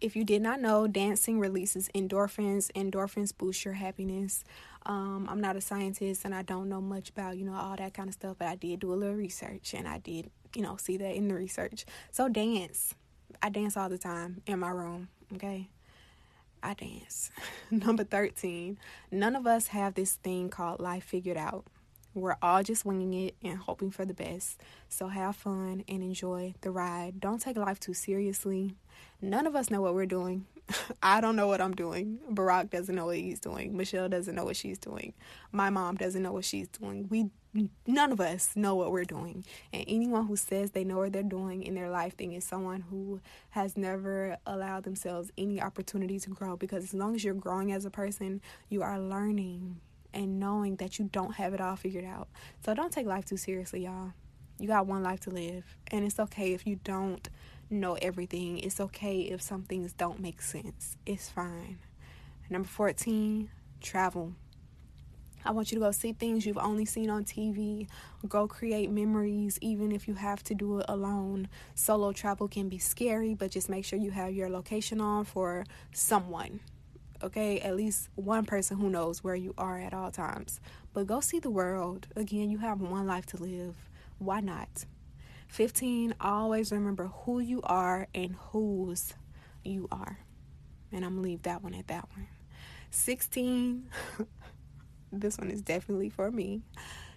if 0.00 0.16
you 0.16 0.24
did 0.24 0.42
not 0.42 0.60
know, 0.60 0.86
dancing 0.86 1.38
releases 1.38 1.88
endorphins. 1.94 2.70
Endorphins 2.72 3.36
boost 3.36 3.64
your 3.64 3.74
happiness. 3.74 4.44
Um, 4.86 5.26
I'm 5.30 5.40
not 5.40 5.56
a 5.56 5.60
scientist 5.60 6.24
and 6.24 6.34
I 6.34 6.42
don't 6.42 6.68
know 6.68 6.80
much 6.80 7.10
about, 7.10 7.36
you 7.36 7.44
know, 7.44 7.54
all 7.54 7.76
that 7.76 7.94
kind 7.94 8.08
of 8.08 8.14
stuff, 8.14 8.36
but 8.38 8.48
I 8.48 8.56
did 8.56 8.80
do 8.80 8.92
a 8.92 8.94
little 8.94 9.14
research 9.14 9.74
and 9.74 9.86
I 9.86 9.98
did, 9.98 10.30
you 10.54 10.62
know, 10.62 10.76
see 10.76 10.96
that 10.96 11.14
in 11.14 11.28
the 11.28 11.34
research. 11.34 11.84
So 12.10 12.28
dance. 12.28 12.94
I 13.42 13.48
dance 13.50 13.76
all 13.76 13.88
the 13.88 13.98
time 13.98 14.42
in 14.46 14.58
my 14.58 14.70
room, 14.70 15.08
okay? 15.34 15.68
I 16.62 16.74
dance. 16.74 17.30
Number 17.70 18.04
13, 18.04 18.78
none 19.10 19.36
of 19.36 19.46
us 19.46 19.68
have 19.68 19.94
this 19.94 20.14
thing 20.14 20.48
called 20.48 20.80
life 20.80 21.04
figured 21.04 21.36
out. 21.36 21.64
We're 22.12 22.36
all 22.42 22.62
just 22.64 22.84
winging 22.84 23.14
it 23.14 23.36
and 23.42 23.56
hoping 23.56 23.92
for 23.92 24.04
the 24.04 24.14
best. 24.14 24.60
So 24.88 25.08
have 25.08 25.36
fun 25.36 25.84
and 25.86 26.02
enjoy 26.02 26.54
the 26.60 26.72
ride. 26.72 27.20
Don't 27.20 27.40
take 27.40 27.56
life 27.56 27.78
too 27.78 27.94
seriously. 27.94 28.74
None 29.22 29.46
of 29.46 29.54
us 29.54 29.70
know 29.70 29.80
what 29.80 29.94
we're 29.94 30.06
doing. 30.06 30.46
I 31.02 31.20
don't 31.20 31.36
know 31.36 31.46
what 31.46 31.60
I'm 31.60 31.74
doing. 31.74 32.18
Barack 32.30 32.70
doesn't 32.70 32.94
know 32.94 33.06
what 33.06 33.16
he's 33.16 33.40
doing. 33.40 33.76
Michelle 33.76 34.08
doesn't 34.08 34.34
know 34.34 34.44
what 34.44 34.56
she's 34.56 34.78
doing. 34.78 35.14
My 35.52 35.70
mom 35.70 35.96
doesn't 35.96 36.22
know 36.22 36.32
what 36.32 36.44
she's 36.44 36.68
doing. 36.68 37.06
We 37.08 37.30
none 37.86 38.12
of 38.12 38.20
us 38.20 38.52
know 38.54 38.76
what 38.76 38.92
we're 38.92 39.04
doing. 39.04 39.44
And 39.72 39.84
anyone 39.88 40.26
who 40.26 40.36
says 40.36 40.70
they 40.70 40.84
know 40.84 40.98
what 40.98 41.12
they're 41.12 41.22
doing 41.22 41.64
in 41.64 41.74
their 41.74 41.90
life 41.90 42.16
thing 42.16 42.32
is 42.32 42.44
someone 42.44 42.82
who 42.82 43.20
has 43.50 43.76
never 43.76 44.36
allowed 44.46 44.84
themselves 44.84 45.32
any 45.36 45.60
opportunity 45.60 46.20
to 46.20 46.30
grow 46.30 46.56
because 46.56 46.84
as 46.84 46.94
long 46.94 47.14
as 47.16 47.24
you're 47.24 47.34
growing 47.34 47.72
as 47.72 47.84
a 47.84 47.90
person, 47.90 48.40
you 48.68 48.82
are 48.82 49.00
learning 49.00 49.80
and 50.14 50.38
knowing 50.38 50.76
that 50.76 50.98
you 50.98 51.08
don't 51.10 51.34
have 51.34 51.54
it 51.54 51.60
all 51.60 51.76
figured 51.76 52.04
out. 52.04 52.28
So 52.64 52.74
don't 52.74 52.92
take 52.92 53.06
life 53.06 53.24
too 53.24 53.36
seriously, 53.36 53.84
y'all. 53.84 54.12
You 54.58 54.68
got 54.68 54.86
one 54.86 55.02
life 55.02 55.20
to 55.20 55.30
live, 55.30 55.64
and 55.90 56.04
it's 56.04 56.20
okay 56.20 56.52
if 56.52 56.66
you 56.66 56.76
don't 56.84 57.28
know 57.70 57.94
everything. 58.02 58.58
It's 58.58 58.80
okay 58.80 59.20
if 59.20 59.40
some 59.40 59.62
things 59.62 59.92
don't 59.92 60.20
make 60.20 60.42
sense. 60.42 60.96
It's 61.06 61.28
fine. 61.28 61.78
Number 62.48 62.68
14, 62.68 63.50
travel. 63.80 64.32
I 65.44 65.52
want 65.52 65.72
you 65.72 65.78
to 65.78 65.84
go 65.84 65.90
see 65.90 66.12
things 66.12 66.44
you've 66.44 66.58
only 66.58 66.84
seen 66.84 67.08
on 67.08 67.24
TV. 67.24 67.88
Go 68.28 68.46
create 68.46 68.90
memories, 68.90 69.58
even 69.62 69.92
if 69.92 70.06
you 70.06 70.14
have 70.14 70.42
to 70.44 70.54
do 70.54 70.80
it 70.80 70.86
alone. 70.88 71.48
Solo 71.74 72.12
travel 72.12 72.48
can 72.48 72.68
be 72.68 72.78
scary, 72.78 73.34
but 73.34 73.50
just 73.50 73.70
make 73.70 73.84
sure 73.84 73.98
you 73.98 74.10
have 74.10 74.34
your 74.34 74.50
location 74.50 75.00
on 75.00 75.24
for 75.24 75.64
someone 75.92 76.60
okay? 77.22 77.60
At 77.60 77.76
least 77.76 78.08
one 78.14 78.44
person 78.44 78.78
who 78.78 78.90
knows 78.90 79.22
where 79.22 79.34
you 79.34 79.54
are 79.58 79.78
at 79.78 79.94
all 79.94 80.10
times. 80.10 80.60
But 80.92 81.06
go 81.06 81.20
see 81.20 81.38
the 81.38 81.50
world. 81.50 82.06
Again, 82.16 82.50
you 82.50 82.58
have 82.58 82.80
one 82.80 83.06
life 83.06 83.26
to 83.26 83.36
live. 83.36 83.74
Why 84.18 84.40
not? 84.40 84.84
15, 85.50 86.14
always 86.20 86.70
remember 86.70 87.10
who 87.24 87.40
you 87.40 87.60
are 87.64 88.06
and 88.14 88.36
whose 88.36 89.14
you 89.64 89.88
are. 89.90 90.20
And 90.92 91.04
I'm 91.04 91.16
to 91.16 91.20
leave 91.20 91.42
that 91.42 91.62
one 91.62 91.74
at 91.74 91.88
that 91.88 92.08
one. 92.14 92.28
16, 92.90 93.90
this 95.12 95.38
one 95.38 95.50
is 95.50 95.60
definitely 95.60 96.08
for 96.08 96.30
me. 96.30 96.62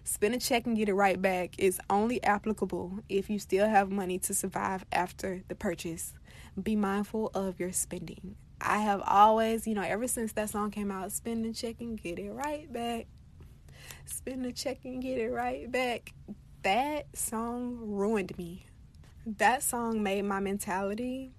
Spend 0.03 0.33
a 0.33 0.39
check 0.39 0.65
and 0.65 0.75
get 0.75 0.89
it 0.89 0.95
right 0.95 1.21
back 1.21 1.53
is 1.59 1.79
only 1.91 2.23
applicable 2.23 2.99
if 3.07 3.29
you 3.29 3.37
still 3.37 3.69
have 3.69 3.91
money 3.91 4.17
to 4.19 4.33
survive 4.33 4.83
after 4.91 5.43
the 5.47 5.55
purchase. 5.55 6.13
Be 6.61 6.75
mindful 6.75 7.29
of 7.35 7.59
your 7.59 7.71
spending. 7.71 8.35
I 8.59 8.79
have 8.79 9.03
always, 9.05 9.67
you 9.67 9.75
know, 9.75 9.83
ever 9.83 10.07
since 10.07 10.31
that 10.33 10.49
song 10.49 10.71
came 10.71 10.89
out, 10.89 11.11
spend 11.11 11.45
a 11.45 11.53
check 11.53 11.75
and 11.81 12.01
get 12.01 12.17
it 12.17 12.31
right 12.31 12.71
back. 12.71 13.05
Spend 14.05 14.43
a 14.45 14.51
check 14.51 14.79
and 14.85 15.01
get 15.03 15.19
it 15.19 15.29
right 15.29 15.71
back. 15.71 16.13
That 16.63 17.15
song 17.15 17.77
ruined 17.81 18.37
me. 18.37 18.65
That 19.25 19.63
song 19.63 20.01
made 20.01 20.23
my 20.23 20.39
mentality. 20.39 21.31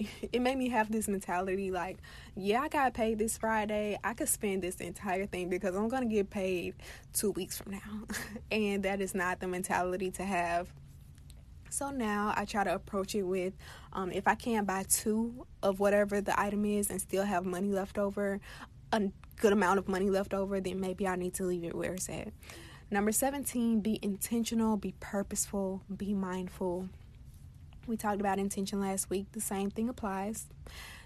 It 0.32 0.40
made 0.40 0.56
me 0.56 0.70
have 0.70 0.90
this 0.90 1.06
mentality 1.06 1.70
like, 1.70 1.98
yeah, 2.34 2.62
I 2.62 2.68
got 2.68 2.94
paid 2.94 3.18
this 3.18 3.36
Friday. 3.38 3.98
I 4.02 4.14
could 4.14 4.28
spend 4.28 4.62
this 4.62 4.76
entire 4.76 5.26
thing 5.26 5.48
because 5.48 5.76
I'm 5.76 5.88
going 5.88 6.08
to 6.08 6.12
get 6.12 6.30
paid 6.30 6.74
two 7.12 7.30
weeks 7.32 7.58
from 7.58 7.72
now. 7.72 8.06
and 8.50 8.82
that 8.82 9.00
is 9.00 9.14
not 9.14 9.38
the 9.40 9.46
mentality 9.46 10.10
to 10.12 10.24
have 10.24 10.72
so 11.72 11.90
now 11.90 12.34
I 12.36 12.44
try 12.44 12.64
to 12.64 12.74
approach 12.74 13.14
it 13.14 13.22
with 13.22 13.54
um, 13.94 14.12
if 14.12 14.28
I 14.28 14.34
can't 14.34 14.66
buy 14.66 14.84
two 14.90 15.46
of 15.62 15.80
whatever 15.80 16.20
the 16.20 16.38
item 16.38 16.66
is 16.66 16.90
and 16.90 17.00
still 17.00 17.24
have 17.24 17.46
money 17.46 17.72
left 17.72 17.96
over, 17.96 18.40
a 18.92 19.02
good 19.36 19.54
amount 19.54 19.78
of 19.78 19.88
money 19.88 20.10
left 20.10 20.34
over, 20.34 20.60
then 20.60 20.80
maybe 20.80 21.08
I 21.08 21.16
need 21.16 21.32
to 21.34 21.44
leave 21.44 21.64
it 21.64 21.74
where 21.74 21.94
it's 21.94 22.10
at. 22.10 22.28
Number 22.92 23.10
17, 23.10 23.80
be 23.80 23.98
intentional, 24.02 24.76
be 24.76 24.92
purposeful, 25.00 25.80
be 25.96 26.12
mindful. 26.12 26.90
We 27.86 27.96
talked 27.96 28.20
about 28.20 28.38
intention 28.38 28.82
last 28.82 29.08
week. 29.08 29.32
The 29.32 29.40
same 29.40 29.70
thing 29.70 29.88
applies. 29.88 30.44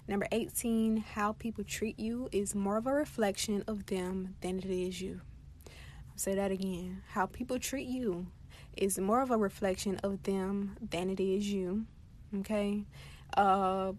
Number 0.08 0.26
18, 0.32 0.96
how 0.96 1.34
people 1.34 1.62
treat 1.62 2.00
you 2.00 2.28
is 2.32 2.56
more 2.56 2.76
of 2.76 2.88
a 2.88 2.92
reflection 2.92 3.62
of 3.68 3.86
them 3.86 4.34
than 4.40 4.58
it 4.58 4.64
is 4.64 5.00
you. 5.00 5.20
I'll 5.68 6.18
say 6.18 6.34
that 6.34 6.50
again. 6.50 7.02
How 7.10 7.26
people 7.26 7.56
treat 7.60 7.86
you 7.86 8.26
is 8.76 8.98
more 8.98 9.22
of 9.22 9.30
a 9.30 9.36
reflection 9.36 10.00
of 10.02 10.24
them 10.24 10.76
than 10.90 11.08
it 11.08 11.20
is 11.20 11.48
you. 11.48 11.86
Okay? 12.40 12.84
Uh 13.36 13.92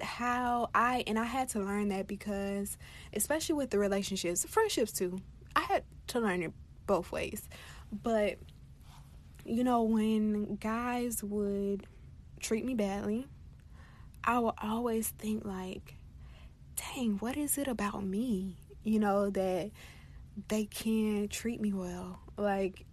how 0.00 0.70
I 0.74 1.02
and 1.08 1.18
I 1.18 1.24
had 1.24 1.48
to 1.50 1.58
learn 1.58 1.88
that 1.88 2.06
because 2.06 2.78
especially 3.12 3.56
with 3.56 3.70
the 3.70 3.80
relationships, 3.80 4.44
friendships 4.44 4.92
too. 4.92 5.18
I 5.56 5.62
had 5.62 5.82
to 6.08 6.20
learn 6.20 6.44
it 6.44 6.52
both 6.86 7.12
ways. 7.12 7.48
But 7.92 8.38
you 9.44 9.62
know, 9.62 9.82
when 9.82 10.56
guys 10.56 11.22
would 11.22 11.86
treat 12.40 12.64
me 12.64 12.74
badly, 12.74 13.26
I 14.24 14.38
would 14.40 14.54
always 14.62 15.08
think 15.10 15.44
like, 15.44 15.94
dang, 16.76 17.18
what 17.18 17.36
is 17.36 17.58
it 17.58 17.68
about 17.68 18.04
me? 18.04 18.56
You 18.82 18.98
know, 18.98 19.30
that 19.30 19.70
they 20.48 20.64
can't 20.64 21.30
treat 21.30 21.60
me 21.60 21.72
well. 21.72 22.20
Like 22.36 22.84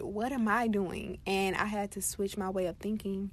what 0.00 0.32
am 0.32 0.48
I 0.48 0.68
doing? 0.68 1.18
And 1.26 1.56
I 1.56 1.66
had 1.66 1.92
to 1.92 2.02
switch 2.02 2.36
my 2.36 2.50
way 2.50 2.66
of 2.66 2.76
thinking 2.76 3.30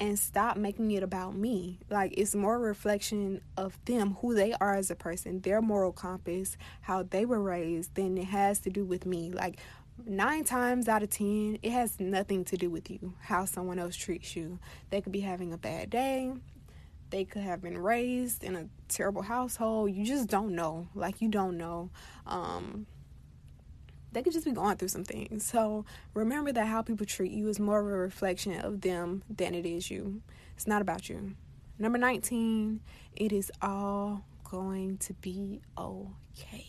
and 0.00 0.18
stop 0.18 0.56
making 0.56 0.90
it 0.92 1.02
about 1.02 1.36
me. 1.36 1.78
Like 1.90 2.14
it's 2.16 2.34
more 2.34 2.58
reflection 2.58 3.42
of 3.56 3.78
them, 3.84 4.16
who 4.20 4.34
they 4.34 4.54
are 4.54 4.74
as 4.74 4.90
a 4.90 4.96
person, 4.96 5.40
their 5.40 5.60
moral 5.60 5.92
compass, 5.92 6.56
how 6.80 7.02
they 7.02 7.26
were 7.26 7.40
raised, 7.40 7.94
than 7.94 8.16
it 8.16 8.24
has 8.24 8.58
to 8.60 8.70
do 8.70 8.84
with 8.84 9.04
me. 9.04 9.30
Like 9.30 9.60
nine 10.06 10.44
times 10.44 10.88
out 10.88 11.02
of 11.02 11.10
ten, 11.10 11.58
it 11.62 11.70
has 11.70 12.00
nothing 12.00 12.44
to 12.46 12.56
do 12.56 12.70
with 12.70 12.90
you, 12.90 13.14
how 13.20 13.44
someone 13.44 13.78
else 13.78 13.94
treats 13.94 14.34
you. 14.34 14.58
They 14.88 15.02
could 15.02 15.12
be 15.12 15.20
having 15.20 15.52
a 15.52 15.58
bad 15.58 15.90
day. 15.90 16.32
They 17.10 17.24
could 17.24 17.42
have 17.42 17.60
been 17.60 17.76
raised 17.76 18.42
in 18.42 18.56
a 18.56 18.68
terrible 18.88 19.22
household. 19.22 19.92
You 19.92 20.04
just 20.06 20.28
don't 20.28 20.54
know. 20.54 20.88
Like 20.94 21.20
you 21.20 21.28
don't 21.28 21.58
know. 21.58 21.90
Um, 22.26 22.86
they 24.12 24.22
could 24.22 24.32
just 24.32 24.44
be 24.44 24.52
going 24.52 24.76
through 24.76 24.88
some 24.88 25.04
things. 25.04 25.44
So 25.44 25.84
remember 26.14 26.52
that 26.52 26.66
how 26.66 26.82
people 26.82 27.06
treat 27.06 27.32
you 27.32 27.48
is 27.48 27.60
more 27.60 27.80
of 27.80 27.86
a 27.86 27.90
reflection 27.90 28.60
of 28.60 28.80
them 28.80 29.22
than 29.28 29.54
it 29.54 29.66
is 29.66 29.90
you. 29.90 30.22
It's 30.56 30.66
not 30.66 30.82
about 30.82 31.08
you. 31.08 31.34
Number 31.78 31.98
19, 31.98 32.80
it 33.16 33.32
is 33.32 33.50
all 33.62 34.24
going 34.44 34.98
to 34.98 35.14
be 35.14 35.60
okay. 35.78 36.66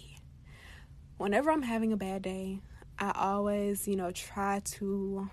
Whenever 1.17 1.51
I'm 1.51 1.63
having 1.63 1.91
a 1.91 1.97
bad 1.97 2.21
day, 2.21 2.59
I 2.97 3.11
always, 3.15 3.87
you 3.87 3.95
know, 3.95 4.11
try 4.11 4.61
to 4.63 5.29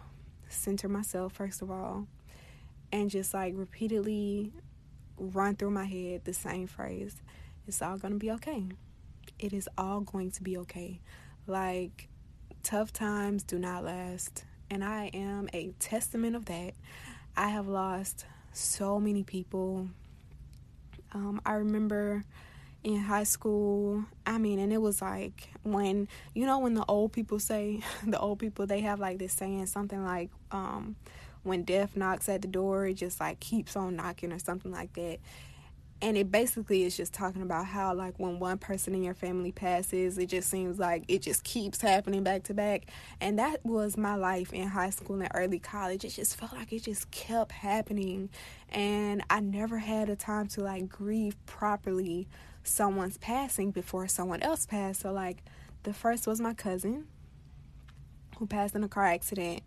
center 0.49 0.89
myself 0.89 1.35
first 1.35 1.61
of 1.63 1.71
all 1.71 2.07
and 2.91 3.11
just 3.11 3.35
like 3.35 3.53
repeatedly 3.57 4.53
run 5.19 5.57
through 5.57 5.71
my 5.71 5.85
head 5.85 6.25
the 6.25 6.33
same 6.33 6.67
phrase. 6.67 7.17
It's 7.67 7.83
all 7.83 7.99
going 7.99 8.15
to 8.15 8.19
be 8.19 8.31
okay. 8.33 8.65
It 9.39 9.53
is 9.53 9.69
all 9.77 10.01
going 10.01 10.31
to 10.33 10.43
be 10.43 10.57
okay. 10.59 11.01
Like, 11.49 12.09
tough 12.63 12.93
times 12.93 13.43
do 13.43 13.59
not 13.59 13.83
last. 13.83 14.45
And 14.71 14.85
I 14.85 15.11
am 15.15 15.49
a 15.55 15.73
testament 15.79 16.37
of 16.37 16.45
that. 16.45 16.75
I 17.37 17.49
have 17.49 17.67
lost 17.67 18.27
so 18.53 19.01
many 19.01 19.23
people. 19.23 19.89
Um, 21.15 21.41
I 21.47 21.55
remember 21.55 22.25
in 22.85 22.99
high 22.99 23.25
school, 23.25 24.05
I 24.27 24.37
mean, 24.37 24.59
and 24.59 24.73
it 24.73 24.83
was 24.83 25.01
like 25.01 25.49
when, 25.63 26.07
you 26.35 26.45
know, 26.45 26.59
when 26.59 26.75
the 26.75 26.85
old 26.87 27.13
people 27.13 27.39
say, 27.39 27.81
the 28.07 28.21
old 28.21 28.39
people, 28.39 28.67
they 28.67 28.81
have 28.83 29.01
like 29.01 29.19
this 29.19 29.33
saying, 29.33 29.67
something 29.67 30.05
like, 30.05 30.31
um, 30.53 30.97
when 31.45 31.63
death 31.63 31.97
knocks 31.97 32.29
at 32.29 32.43
the 32.43 32.49
door, 32.49 32.87
it 32.87 32.95
just 32.95 33.21
like 33.21 33.41
keeps 33.41 33.75
on 33.75 33.97
knocking 33.97 34.33
or 34.33 34.39
something 34.39 34.71
like 34.71 34.93
that 34.95 35.19
and 36.01 36.17
it 36.17 36.31
basically 36.31 36.85
is 36.85 36.97
just 36.97 37.13
talking 37.13 37.43
about 37.43 37.67
how 37.67 37.93
like 37.93 38.15
when 38.19 38.39
one 38.39 38.59
person 38.59 38.95
in 38.95 39.03
your 39.03 39.15
family 39.15 39.51
passes 39.51 40.17
it 40.17 40.27
just 40.27 40.49
seems 40.49 40.79
like 40.79 41.05
it 41.09 41.23
just 41.23 41.43
keeps 41.43 41.81
happening 41.81 42.23
back 42.23 42.45
to 42.45 42.55
back. 42.55 42.87
And 43.21 43.39
that 43.39 43.65
was 43.65 43.97
my 43.97 44.15
life 44.15 44.53
in 44.53 44.69
high 44.69 44.91
school 44.91 45.21
and 45.21 45.29
early 45.35 45.59
college. 45.59 46.05
It 46.05 46.11
just 46.11 46.37
felt 46.37 46.53
like 46.53 46.73
it 46.73 46.85
just 46.85 47.11
kept 47.11 47.53
happening. 47.53 48.31
And 48.69 49.23
i 49.31 49.41
never 49.41 49.79
had 49.79 50.09
a 50.09 50.17
time 50.17 50.47
to 50.49 50.61
like 50.63 50.89
grieve 50.89 51.37
properly 51.47 52.29
someone's 52.63 53.19
passing 53.19 53.71
before 53.73 54.07
someone 54.07 54.43
else 54.43 54.67
passed. 54.67 55.01
So 55.01 55.13
like 55.13 55.43
the 55.83 55.93
first 55.93 56.27
was 56.27 56.41
my 56.41 56.55
cousin 56.55 57.07
who 58.39 58.47
passed 58.47 58.77
in 58.77 58.85
a 58.85 58.89
car 58.89 59.07
accident. 59.07 59.63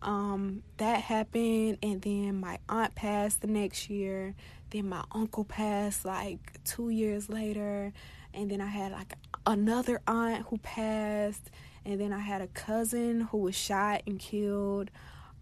Um, 0.00 0.62
that 0.76 1.02
happened 1.02 1.78
and 1.82 2.00
then 2.00 2.38
my 2.40 2.58
aunt 2.68 2.94
passed 2.94 3.40
the 3.40 3.48
next 3.48 3.90
year 3.90 4.36
then 4.70 4.88
my 4.88 5.04
uncle 5.12 5.44
passed 5.44 6.04
like 6.04 6.62
two 6.64 6.90
years 6.90 7.28
later 7.28 7.92
and 8.34 8.50
then 8.50 8.60
i 8.60 8.66
had 8.66 8.92
like 8.92 9.14
another 9.46 10.00
aunt 10.06 10.44
who 10.48 10.58
passed 10.58 11.50
and 11.84 12.00
then 12.00 12.12
i 12.12 12.18
had 12.18 12.40
a 12.40 12.48
cousin 12.48 13.22
who 13.22 13.38
was 13.38 13.54
shot 13.54 14.02
and 14.06 14.18
killed 14.18 14.90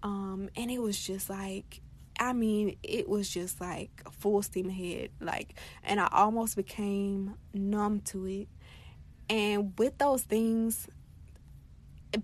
um, 0.02 0.50
and 0.54 0.70
it 0.70 0.80
was 0.80 1.04
just 1.04 1.28
like 1.28 1.80
I 2.18 2.32
mean, 2.32 2.76
it 2.82 3.08
was 3.08 3.28
just 3.28 3.60
like 3.60 3.90
full 4.10 4.42
steam 4.42 4.68
ahead. 4.70 5.10
Like, 5.20 5.54
and 5.82 6.00
I 6.00 6.08
almost 6.10 6.56
became 6.56 7.34
numb 7.52 8.00
to 8.06 8.26
it. 8.26 8.48
And 9.28 9.72
with 9.78 9.98
those 9.98 10.22
things, 10.22 10.88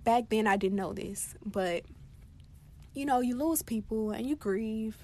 back 0.04 0.30
then 0.30 0.46
I 0.46 0.56
didn't 0.56 0.76
know 0.76 0.92
this, 0.92 1.34
but 1.44 1.82
you 2.94 3.04
know, 3.04 3.20
you 3.20 3.36
lose 3.36 3.62
people 3.62 4.10
and 4.10 4.26
you 4.26 4.36
grieve. 4.36 4.96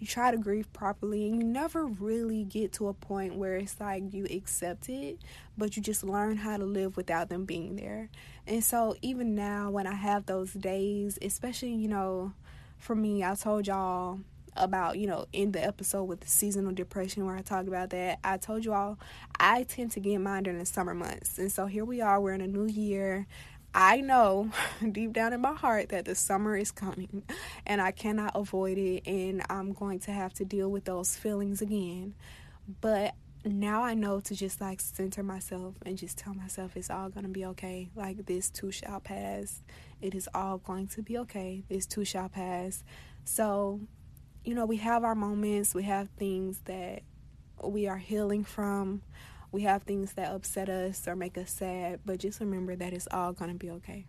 You 0.00 0.06
try 0.06 0.30
to 0.30 0.38
grieve 0.38 0.72
properly, 0.72 1.28
and 1.28 1.36
you 1.36 1.44
never 1.44 1.86
really 1.86 2.42
get 2.42 2.72
to 2.74 2.88
a 2.88 2.94
point 2.94 3.36
where 3.36 3.56
it's 3.56 3.78
like 3.78 4.14
you 4.14 4.26
accept 4.30 4.88
it, 4.88 5.18
but 5.58 5.76
you 5.76 5.82
just 5.82 6.02
learn 6.02 6.38
how 6.38 6.56
to 6.56 6.64
live 6.64 6.96
without 6.96 7.28
them 7.28 7.44
being 7.44 7.76
there. 7.76 8.08
And 8.46 8.64
so, 8.64 8.96
even 9.02 9.34
now, 9.34 9.70
when 9.70 9.86
I 9.86 9.94
have 9.94 10.24
those 10.24 10.54
days, 10.54 11.18
especially, 11.20 11.74
you 11.74 11.86
know, 11.86 12.32
for 12.78 12.96
me, 12.96 13.22
I 13.22 13.34
told 13.34 13.66
y'all 13.66 14.20
about, 14.56 14.98
you 14.98 15.06
know, 15.06 15.26
in 15.32 15.52
the 15.52 15.64
episode 15.64 16.04
with 16.04 16.20
the 16.20 16.28
seasonal 16.28 16.72
depression 16.72 17.24
where 17.24 17.36
I 17.36 17.42
talked 17.42 17.68
about 17.68 17.90
that. 17.90 18.18
I 18.24 18.36
told 18.36 18.64
you 18.64 18.72
all 18.72 18.98
I 19.38 19.64
tend 19.64 19.92
to 19.92 20.00
get 20.00 20.18
mine 20.18 20.44
during 20.44 20.58
the 20.58 20.66
summer 20.66 20.94
months. 20.94 21.38
And 21.38 21.50
so 21.52 21.66
here 21.66 21.84
we 21.84 22.00
are, 22.00 22.20
we're 22.20 22.34
in 22.34 22.40
a 22.40 22.46
new 22.46 22.66
year. 22.66 23.26
I 23.74 24.00
know 24.00 24.50
deep 24.92 25.12
down 25.12 25.32
in 25.32 25.40
my 25.40 25.54
heart 25.54 25.90
that 25.90 26.04
the 26.04 26.14
summer 26.14 26.56
is 26.56 26.70
coming 26.70 27.22
and 27.66 27.80
I 27.80 27.92
cannot 27.92 28.32
avoid 28.34 28.78
it 28.78 29.06
and 29.06 29.42
I'm 29.48 29.72
going 29.72 30.00
to 30.00 30.12
have 30.12 30.32
to 30.34 30.44
deal 30.44 30.68
with 30.68 30.84
those 30.84 31.16
feelings 31.16 31.62
again. 31.62 32.14
But 32.80 33.14
now 33.44 33.82
I 33.82 33.94
know 33.94 34.20
to 34.20 34.34
just 34.34 34.60
like 34.60 34.80
center 34.80 35.22
myself 35.22 35.74
and 35.86 35.96
just 35.96 36.18
tell 36.18 36.34
myself 36.34 36.76
it's 36.76 36.90
all 36.90 37.08
going 37.08 37.24
to 37.24 37.30
be 37.30 37.46
okay. 37.46 37.90
Like 37.94 38.26
this 38.26 38.50
too 38.50 38.72
shall 38.72 39.00
pass. 39.00 39.62
It 40.00 40.14
is 40.14 40.28
all 40.34 40.58
going 40.58 40.88
to 40.88 41.02
be 41.02 41.18
okay. 41.18 41.62
This 41.68 41.86
too 41.86 42.04
shall 42.04 42.28
pass. 42.28 42.82
So, 43.24 43.80
you 44.44 44.54
know, 44.54 44.66
we 44.66 44.78
have 44.78 45.04
our 45.04 45.14
moments, 45.14 45.74
we 45.74 45.84
have 45.84 46.08
things 46.18 46.60
that 46.64 47.02
we 47.62 47.86
are 47.86 47.98
healing 47.98 48.44
from, 48.44 49.02
we 49.52 49.62
have 49.62 49.82
things 49.82 50.12
that 50.14 50.32
upset 50.32 50.68
us 50.68 51.06
or 51.08 51.16
make 51.16 51.36
us 51.36 51.50
sad, 51.50 52.00
but 52.04 52.18
just 52.18 52.40
remember 52.40 52.76
that 52.76 52.92
it's 52.92 53.08
all 53.10 53.32
going 53.32 53.50
to 53.50 53.56
be 53.56 53.70
okay. 53.70 54.06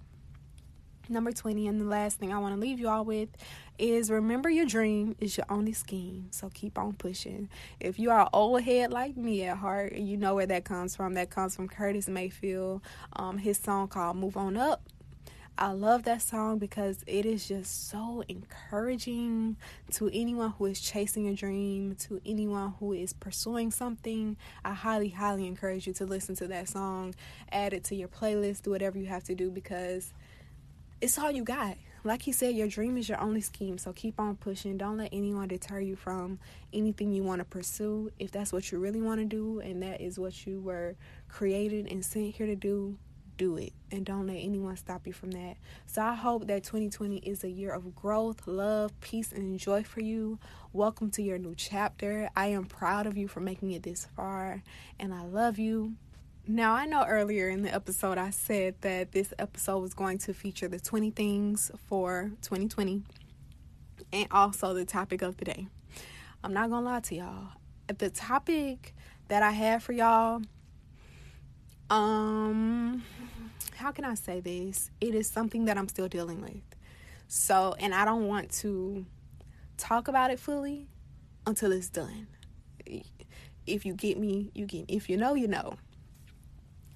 Number 1.10 1.32
20, 1.32 1.68
and 1.68 1.82
the 1.82 1.86
last 1.86 2.20
thing 2.20 2.32
I 2.32 2.40
want 2.40 2.56
to 2.56 2.62
leave 2.62 2.80
you 2.80 2.88
all 2.88 3.04
with 3.04 3.30
is 3.78 4.12
remember 4.12 4.50
your 4.50 4.66
dream 4.66 5.16
is 5.20 5.36
your 5.36 5.46
only 5.50 5.74
scheme. 5.74 6.28
So 6.32 6.50
keep 6.54 6.78
on 6.78 6.94
pushing. 6.94 7.50
If 7.80 7.98
you 8.00 8.12
are 8.12 8.30
old 8.32 8.62
head 8.62 8.92
like 8.92 9.18
me 9.18 9.44
at 9.44 9.58
heart, 9.58 9.94
you 9.94 10.16
know 10.16 10.36
where 10.36 10.46
that 10.46 10.64
comes 10.64 10.96
from. 10.96 11.16
That 11.16 11.30
comes 11.30 11.56
from 11.56 11.68
Curtis 11.68 12.08
Mayfield, 12.08 12.82
um, 13.14 13.40
his 13.40 13.58
song 13.58 13.88
called 13.88 14.18
Move 14.18 14.38
On 14.38 14.56
Up. 14.56 14.84
I 15.62 15.74
love 15.74 16.06
that 16.06 16.24
song 16.24 16.58
because 16.58 17.04
it 17.06 17.24
is 17.24 17.48
just 17.48 17.88
so 17.88 18.24
encouraging 18.28 19.58
to 19.92 20.10
anyone 20.12 20.56
who 20.58 20.66
is 20.66 20.82
chasing 20.82 21.28
a 21.28 21.36
dream, 21.36 21.94
to 22.08 22.20
anyone 22.26 22.74
who 22.80 22.94
is 22.94 23.14
pursuing 23.14 23.70
something. 23.70 24.38
I 24.66 24.74
highly, 24.74 25.10
highly 25.10 25.46
encourage 25.46 25.86
you 25.86 25.94
to 25.94 26.06
listen 26.08 26.36
to 26.38 26.48
that 26.48 26.68
song, 26.68 27.14
add 27.52 27.74
it 27.74 27.84
to 27.84 27.96
your 27.96 28.08
playlist, 28.08 28.64
do 28.64 28.72
whatever 28.72 28.98
you 28.98 29.06
have 29.06 29.24
to 29.26 29.36
do 29.36 29.52
because 29.52 30.14
it's 31.00 31.20
all 31.20 31.30
you 31.30 31.44
got. 31.44 31.78
Like 32.04 32.24
he 32.24 32.32
said, 32.32 32.56
your 32.56 32.68
dream 32.68 32.98
is 32.98 33.08
your 33.08 33.22
only 33.22 33.42
scheme. 33.42 33.78
So 33.78 33.94
keep 33.94 34.20
on 34.20 34.38
pushing. 34.38 34.80
Don't 34.80 34.98
let 34.98 35.10
anyone 35.14 35.48
deter 35.48 35.80
you 35.80 35.96
from 35.96 36.40
anything 36.74 37.12
you 37.12 37.22
want 37.22 37.38
to 37.38 37.46
pursue. 37.46 38.12
If 38.18 38.32
that's 38.32 38.52
what 38.52 38.72
you 38.72 38.80
really 38.80 39.00
want 39.00 39.20
to 39.20 39.26
do 39.26 39.60
and 39.60 39.84
that 39.84 40.02
is 40.02 40.18
what 40.18 40.48
you 40.48 40.60
were 40.60 40.96
created 41.28 41.86
and 41.86 42.04
sent 42.04 42.34
here 42.34 42.48
to 42.48 42.56
do, 42.56 42.98
do 43.42 43.58
it 43.58 43.74
and 43.92 44.06
don't 44.06 44.28
let 44.28 44.36
anyone 44.36 44.78
stop 44.78 45.08
you 45.08 45.14
from 45.14 45.32
that. 45.32 45.58
So 45.88 46.04
I 46.04 46.14
hope 46.14 46.46
that 46.46 46.64
2020 46.64 47.18
is 47.18 47.44
a 47.44 47.50
year 47.50 47.72
of 47.72 47.96
growth, 47.96 48.46
love, 48.46 48.92
peace, 49.02 49.32
and 49.32 49.58
joy 49.58 49.82
for 49.82 50.00
you. 50.00 50.38
Welcome 50.74 51.10
to 51.10 51.24
your 51.24 51.40
new 51.40 51.56
chapter. 51.56 52.30
I 52.36 52.48
am 52.50 52.66
proud 52.66 53.08
of 53.08 53.18
you 53.18 53.28
for 53.28 53.40
making 53.40 53.72
it 53.72 53.82
this 53.82 54.06
far 54.16 54.62
and 55.00 55.12
I 55.12 55.24
love 55.24 55.58
you. 55.58 55.96
Now, 56.48 56.74
I 56.76 56.86
know 56.86 57.04
earlier 57.04 57.50
in 57.50 57.64
the 57.64 57.74
episode 57.74 58.20
I 58.20 58.30
said 58.30 58.76
that 58.82 59.12
this 59.12 59.34
episode 59.40 59.80
was 59.80 59.96
going 59.96 60.20
to 60.20 60.36
feature 60.36 60.68
the 60.68 60.80
20 60.80 61.10
things 61.10 61.72
for 61.88 62.34
2020 62.44 63.02
and 64.14 64.28
also 64.30 64.76
the 64.76 64.86
topic 64.86 65.24
of 65.24 65.38
the 65.38 65.46
day. 65.46 65.68
I'm 66.44 66.54
not 66.54 66.68
to 66.68 66.80
lie 66.80 67.00
to 67.00 67.16
y'all. 67.16 67.48
The 67.88 68.12
topic 68.12 68.94
that 69.30 69.42
I 69.42 69.50
have 69.50 69.82
for 69.82 69.94
y'all 69.94 70.44
um 71.92 73.04
how 73.82 73.92
can 73.92 74.06
I 74.06 74.14
say 74.14 74.40
this? 74.40 74.92
It 75.02 75.16
is 75.16 75.28
something 75.28 75.66
that 75.66 75.78
I'm 75.78 75.88
still 75.88 76.08
dealing 76.08 76.42
with. 76.42 76.62
So, 77.28 77.76
and 77.80 77.94
I 77.96 78.06
don't 78.06 78.28
want 78.28 78.52
to 78.60 79.06
talk 79.78 80.08
about 80.08 80.30
it 80.32 80.40
fully 80.40 80.88
until 81.48 81.72
it's 81.72 81.90
done. 81.90 82.28
If 83.66 83.86
you 83.86 83.94
get 83.94 84.20
me, 84.20 84.52
you 84.54 84.66
get. 84.66 84.88
Me. 84.88 84.96
If 84.96 85.10
you 85.10 85.18
know, 85.18 85.34
you 85.34 85.48
know. 85.48 85.78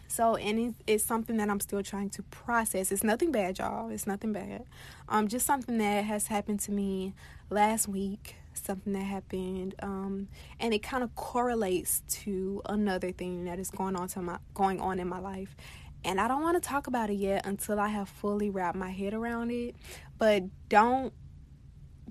So, 0.08 0.36
and 0.36 0.60
it's, 0.60 0.78
it's 0.88 1.04
something 1.04 1.38
that 1.38 1.50
I'm 1.50 1.60
still 1.60 1.84
trying 1.84 2.10
to 2.12 2.24
process. 2.24 2.92
It's 2.92 3.04
nothing 3.04 3.32
bad, 3.32 3.58
y'all. 3.58 3.90
It's 3.90 4.08
nothing 4.08 4.32
bad. 4.32 4.64
Um, 5.10 5.28
just 5.28 5.46
something 5.46 5.78
that 5.80 6.06
has 6.06 6.28
happened 6.28 6.60
to 6.62 6.72
me 6.72 7.14
last 7.50 7.88
week. 7.88 8.36
Something 8.54 8.94
that 8.94 9.04
happened, 9.04 9.76
um, 9.84 10.30
and 10.62 10.74
it 10.74 10.82
kind 10.82 11.04
of 11.04 11.14
correlates 11.16 12.02
to 12.24 12.62
another 12.68 13.12
thing 13.12 13.44
that 13.46 13.60
is 13.60 13.70
going 13.70 13.98
on 13.98 14.08
to 14.10 14.22
my 14.22 14.38
going 14.54 14.80
on 14.80 14.98
in 14.98 15.10
my 15.10 15.20
life. 15.20 15.58
And 16.06 16.22
I 16.22 16.28
don't 16.28 16.44
want 16.44 16.62
to 16.62 16.66
talk 16.66 16.86
about 16.88 17.10
it 17.10 17.16
yet 17.16 17.46
until 17.46 17.80
I 17.80 17.88
have 17.88 18.08
fully 18.08 18.52
wrapped 18.52 18.78
my 18.78 18.92
head 18.92 19.14
around 19.14 19.50
it. 19.50 19.76
But 20.18 20.44
don't, 20.70 21.12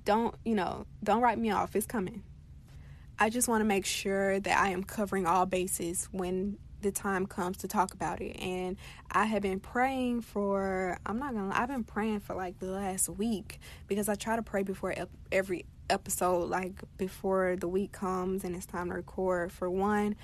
don't 0.04 0.34
you 0.44 0.56
know? 0.56 0.86
Don't 1.02 1.22
write 1.22 1.38
me 1.38 1.52
off. 1.52 1.76
It's 1.76 1.86
coming. 1.86 2.24
I 3.18 3.30
just 3.30 3.46
want 3.46 3.60
to 3.60 3.64
make 3.64 3.86
sure 3.86 4.40
that 4.40 4.58
I 4.58 4.70
am 4.70 4.82
covering 4.82 5.26
all 5.26 5.46
bases 5.46 6.08
when 6.10 6.58
the 6.80 6.90
time 6.90 7.26
comes 7.26 7.58
to 7.58 7.68
talk 7.68 7.94
about 7.94 8.20
it. 8.20 8.32
And 8.40 8.76
I 9.10 9.26
have 9.26 9.42
been 9.42 9.60
praying 9.60 10.22
for, 10.22 10.98
I'm 11.06 11.20
not 11.20 11.32
gonna, 11.32 11.52
I've 11.54 11.68
been 11.68 11.84
praying 11.84 12.20
for 12.20 12.34
like 12.34 12.58
the 12.58 12.66
last 12.66 13.08
week 13.08 13.60
because 13.86 14.08
I 14.08 14.16
try 14.16 14.34
to 14.34 14.42
pray 14.42 14.64
before 14.64 14.92
every 15.30 15.66
episode, 15.88 16.50
like 16.50 16.82
before 16.96 17.56
the 17.56 17.68
week 17.68 17.92
comes 17.92 18.42
and 18.42 18.56
it's 18.56 18.66
time 18.66 18.88
to 18.88 18.94
record. 18.96 19.52
For 19.52 19.70
one, 19.70 20.16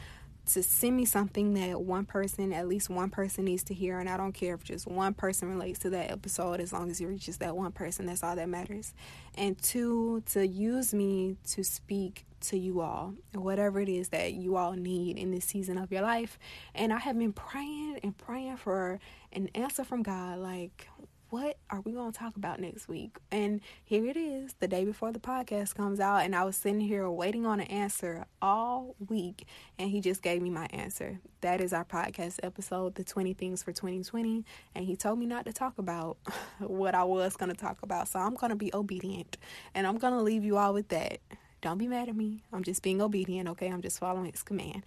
to 0.55 0.63
send 0.63 0.97
me 0.97 1.05
something 1.05 1.55
that 1.55 1.81
one 1.81 2.05
person, 2.05 2.53
at 2.53 2.69
least 2.69 2.91
one 2.91 3.11
person 3.11 3.45
needs 3.45 3.63
to 3.65 3.75
hear. 3.75 3.99
And 3.99 4.09
I 4.09 4.17
don't 4.17 4.33
care 4.33 4.55
if 4.55 4.65
just 4.65 4.87
one 4.87 5.15
person 5.15 5.49
relates 5.49 5.79
to 5.81 5.91
that 5.91 6.11
episode, 6.11 6.61
as 6.61 6.73
long 6.73 6.91
as 6.91 7.01
it 7.01 7.07
reaches 7.07 7.39
that 7.39 7.57
one 7.57 7.73
person, 7.73 8.07
that's 8.07 8.23
all 8.23 8.37
that 8.37 8.49
matters. 8.49 8.93
And 9.35 9.61
two, 9.61 10.23
to 10.33 10.47
use 10.47 10.93
me 10.95 11.37
to 11.51 11.63
speak 11.63 12.25
to 12.43 12.59
you 12.59 12.81
all, 12.81 13.15
whatever 13.35 13.81
it 13.81 13.89
is 13.89 14.09
that 14.09 14.33
you 14.33 14.57
all 14.57 14.73
need 14.73 15.19
in 15.19 15.31
this 15.31 15.45
season 15.45 15.77
of 15.77 15.93
your 15.93 16.03
life. 16.03 16.39
And 16.75 16.93
I 16.93 16.99
have 16.99 17.19
been 17.19 17.33
praying 17.33 18.01
and 18.03 18.17
praying 18.17 18.57
for 18.57 18.99
an 19.33 19.51
answer 19.55 19.85
from 19.85 20.03
God. 20.03 20.39
Like, 20.39 20.89
what 21.31 21.57
are 21.71 21.81
we 21.81 21.93
going 21.93 22.11
to 22.13 22.19
talk 22.19 22.37
about 22.37 22.61
next 22.61 22.89
week? 22.89 23.17
And 23.31 23.61
here 23.85 24.05
it 24.07 24.17
is, 24.17 24.55
the 24.59 24.67
day 24.67 24.85
before 24.85 25.13
the 25.13 25.21
podcast 25.21 25.77
comes 25.77 26.01
out. 26.01 26.19
And 26.19 26.35
I 26.35 26.45
was 26.45 26.57
sitting 26.57 26.81
here 26.81 27.09
waiting 27.09 27.47
on 27.47 27.61
an 27.61 27.69
answer 27.69 28.27
all 28.43 28.97
week. 29.09 29.47
And 29.79 29.91
he 29.91 30.01
just 30.01 30.23
gave 30.23 30.43
me 30.43 30.51
my 30.51 30.67
answer. 30.71 31.21
That 31.41 31.61
is 31.61 31.73
our 31.73 31.85
podcast 31.85 32.41
episode, 32.43 32.97
The 32.97 33.05
20 33.05 33.33
Things 33.35 33.63
for 33.63 33.73
2020. 33.73 34.45
And 34.75 34.85
he 34.85 34.97
told 34.97 35.19
me 35.19 35.27
not 35.27 35.47
to 35.47 35.53
talk 35.53 35.79
about 35.79 36.19
what 36.59 36.95
I 36.95 37.05
was 37.05 37.37
going 37.37 37.51
to 37.51 37.57
talk 37.57 37.79
about. 37.83 38.09
So 38.09 38.19
I'm 38.19 38.35
going 38.35 38.51
to 38.51 38.57
be 38.57 38.75
obedient. 38.75 39.37
And 39.75 39.87
I'm 39.87 39.99
going 39.99 40.15
to 40.15 40.21
leave 40.21 40.45
you 40.45 40.57
all 40.57 40.75
with 40.75 40.89
that. 40.89 41.21
Don't 41.61 41.79
be 41.79 41.87
mad 41.87 42.09
at 42.09 42.17
me. 42.17 42.43
I'm 42.53 42.63
just 42.63 42.83
being 42.83 43.03
obedient, 43.03 43.49
okay? 43.51 43.69
I'm 43.69 43.83
just 43.83 43.99
following 43.99 44.31
his 44.31 44.43
command. 44.43 44.85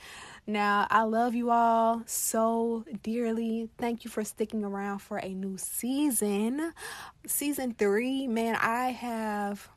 Now, 0.47 0.87
I 0.89 1.03
love 1.03 1.35
you 1.35 1.51
all 1.51 2.01
so 2.05 2.83
dearly. 3.03 3.69
Thank 3.77 4.03
you 4.03 4.09
for 4.09 4.23
sticking 4.23 4.63
around 4.63 4.99
for 4.99 5.17
a 5.17 5.29
new 5.29 5.57
season. 5.57 6.73
Season 7.27 7.73
three, 7.73 8.27
man, 8.27 8.55
I 8.59 8.89
have. 8.89 9.69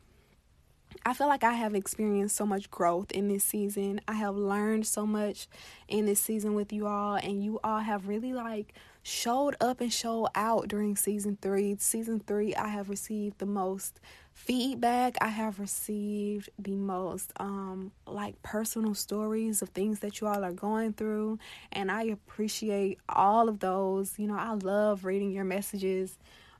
I 1.06 1.12
feel 1.12 1.28
like 1.28 1.44
I 1.44 1.52
have 1.52 1.76
experienced 1.76 2.34
so 2.34 2.44
much 2.44 2.68
growth 2.68 3.12
in 3.12 3.28
this 3.28 3.44
season. 3.44 4.00
I 4.08 4.14
have 4.14 4.34
learned 4.34 4.88
so 4.88 5.06
much 5.06 5.46
in 5.86 6.04
this 6.04 6.18
season 6.18 6.54
with 6.54 6.72
you 6.72 6.88
all, 6.88 7.14
and 7.14 7.44
you 7.44 7.60
all 7.62 7.78
have 7.78 8.08
really 8.08 8.32
like 8.32 8.74
showed 9.04 9.54
up 9.60 9.80
and 9.80 9.92
showed 9.92 10.26
out 10.34 10.66
during 10.66 10.96
season 10.96 11.38
three. 11.40 11.76
Season 11.78 12.18
three, 12.18 12.56
I 12.56 12.66
have 12.66 12.88
received 12.88 13.38
the 13.38 13.46
most 13.46 14.00
feedback 14.32 15.16
I 15.22 15.28
have 15.28 15.58
received 15.58 16.50
the 16.58 16.74
most 16.74 17.32
um 17.40 17.90
like 18.06 18.40
personal 18.42 18.94
stories 18.94 19.62
of 19.62 19.70
things 19.70 20.00
that 20.00 20.20
you 20.20 20.26
all 20.26 20.44
are 20.44 20.52
going 20.52 20.92
through 20.92 21.38
and 21.72 21.90
I 21.90 22.02
appreciate 22.02 22.98
all 23.08 23.48
of 23.48 23.60
those. 23.60 24.18
You 24.18 24.26
know, 24.26 24.36
I 24.36 24.52
love 24.52 25.06
reading 25.06 25.30
your 25.30 25.44
messages. 25.44 26.18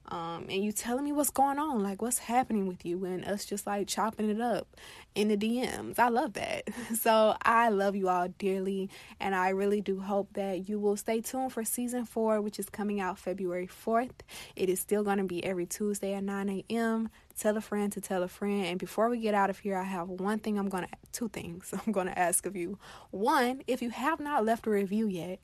Um, 0.09 0.47
and 0.49 0.65
you 0.65 0.73
telling 0.73 1.05
me 1.05 1.13
what's 1.13 1.31
going 1.31 1.59
on, 1.59 1.83
like 1.83 2.01
what's 2.01 2.19
happening 2.19 2.67
with 2.67 2.85
you, 2.85 3.05
and 3.05 3.25
us 3.25 3.45
just 3.45 3.67
like 3.67 3.89
chopping 3.89 4.31
it 4.31 4.41
up 4.41 4.69
in 5.15 5.29
the 5.29 5.37
DMs. 5.37 5.99
I 5.99 6.09
love 6.09 6.35
that. 6.35 6.69
So 6.97 7.37
I 7.43 7.69
love 7.69 7.95
you 7.95 8.09
all 8.09 8.29
dearly, 8.39 8.91
and 9.21 9.35
I 9.35 9.51
really 9.51 9.81
do 9.81 10.01
hope 10.01 10.33
that 10.35 10.69
you 10.69 10.79
will 10.79 10.97
stay 10.97 11.21
tuned 11.21 11.53
for 11.53 11.65
season 11.65 12.05
four, 12.05 12.41
which 12.41 12.59
is 12.59 12.69
coming 12.69 13.01
out 13.01 13.19
February 13.19 13.67
4th. 13.69 14.11
It 14.55 14.69
is 14.69 14.81
still 14.81 15.03
going 15.03 15.19
to 15.19 15.25
be 15.25 15.45
every 15.45 15.67
Tuesday 15.67 16.15
at 16.15 16.25
9 16.25 16.49
a.m. 16.49 17.11
Tell 17.39 17.57
a 17.57 17.61
friend 17.61 17.93
to 17.93 18.01
tell 18.01 18.23
a 18.23 18.29
friend. 18.29 18.65
And 18.65 18.79
before 18.79 19.09
we 19.09 19.19
get 19.19 19.35
out 19.35 19.51
of 19.51 19.59
here, 19.59 19.77
I 19.77 19.85
have 19.85 20.09
one 20.09 20.39
thing 20.39 20.59
I'm 20.59 20.69
going 20.69 20.85
to, 20.85 20.91
two 21.13 21.29
things 21.29 21.73
I'm 21.87 21.93
going 21.93 22.07
to 22.07 22.19
ask 22.19 22.47
of 22.47 22.57
you. 22.57 22.79
One, 23.11 23.63
if 23.67 23.83
you 23.83 23.91
have 23.91 24.21
not 24.21 24.45
left 24.45 24.67
a 24.67 24.71
review 24.71 25.07
yet, 25.07 25.41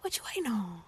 what 0.00 0.16
you 0.16 0.22
waiting 0.24 0.50
on? 0.50 0.82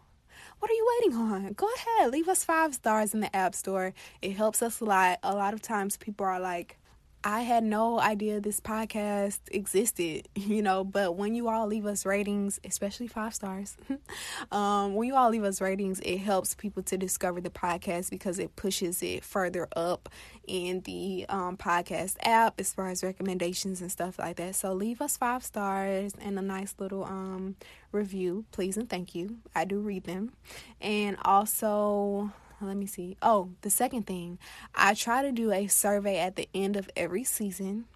What 0.61 0.71
are 0.71 0.75
you 0.75 0.87
waiting 1.01 1.19
on? 1.19 1.53
Go 1.55 1.67
ahead, 1.75 2.13
leave 2.13 2.29
us 2.29 2.45
five 2.45 2.75
stars 2.75 3.15
in 3.15 3.21
the 3.21 3.35
App 3.35 3.55
Store. 3.55 3.95
It 4.21 4.33
helps 4.37 4.61
us 4.61 4.81
a 4.81 4.85
lot. 4.85 5.19
A 5.23 5.35
lot 5.35 5.55
of 5.55 5.63
times 5.63 5.97
people 5.97 6.27
are 6.27 6.39
like, 6.39 6.77
I 7.23 7.41
had 7.43 7.65
no 7.65 8.01
idea 8.01 8.41
this 8.41 8.61
podcast 8.61 9.41
existed, 9.51 10.29
you 10.35 10.63
know, 10.63 10.85
but 10.85 11.17
when 11.17 11.35
you 11.35 11.49
all 11.49 11.67
leave 11.67 11.85
us 11.85 12.07
ratings, 12.07 12.59
especially 12.65 13.09
five 13.09 13.35
stars, 13.35 13.77
um, 14.53 14.95
when 14.95 15.07
you 15.07 15.15
all 15.15 15.29
leave 15.29 15.45
us 15.45 15.61
ratings, 15.61 16.01
it 16.01 16.19
helps 16.19 16.55
people 16.55 16.83
to 16.85 16.97
discover 16.97 17.41
the 17.43 17.51
podcast 17.51 18.09
because 18.09 18.39
it 18.39 18.57
pushes 18.57 19.03
it 19.03 19.23
further 19.23 19.69
up 19.77 20.09
in 20.47 20.81
the 20.81 21.27
um, 21.29 21.59
podcast 21.59 22.17
app 22.23 22.59
as 22.59 22.73
far 22.73 22.89
as 22.89 23.03
recommendations 23.05 23.83
and 23.83 23.93
stuff 23.93 24.19
like 24.19 24.37
that. 24.37 24.55
So 24.55 24.73
leave 24.73 25.03
us 25.03 25.19
five 25.19 25.45
stars 25.45 26.15
and 26.21 26.39
a 26.39 26.43
nice 26.43 26.75
little 26.79 27.05
um, 27.05 27.57
review, 27.93 28.47
please 28.51 28.79
and 28.79 28.89
thank 28.89 29.15
you. 29.15 29.39
I 29.55 29.67
do 29.67 29.81
read 29.81 30.05
them. 30.05 30.33
And 30.81 31.19
also, 31.23 32.33
let 32.67 32.77
me 32.77 32.87
see. 32.87 33.17
Oh, 33.23 33.51
the 33.63 33.71
second 33.71 34.07
thing, 34.07 34.39
I 34.75 34.95
try 34.95 35.23
to 35.23 35.33
do 35.33 35.53
a 35.53 35.67
survey 35.67 36.19
at 36.19 36.37
the 36.37 36.49
end 36.55 36.77
of 36.77 36.91
every 36.97 37.25
season 37.25 37.87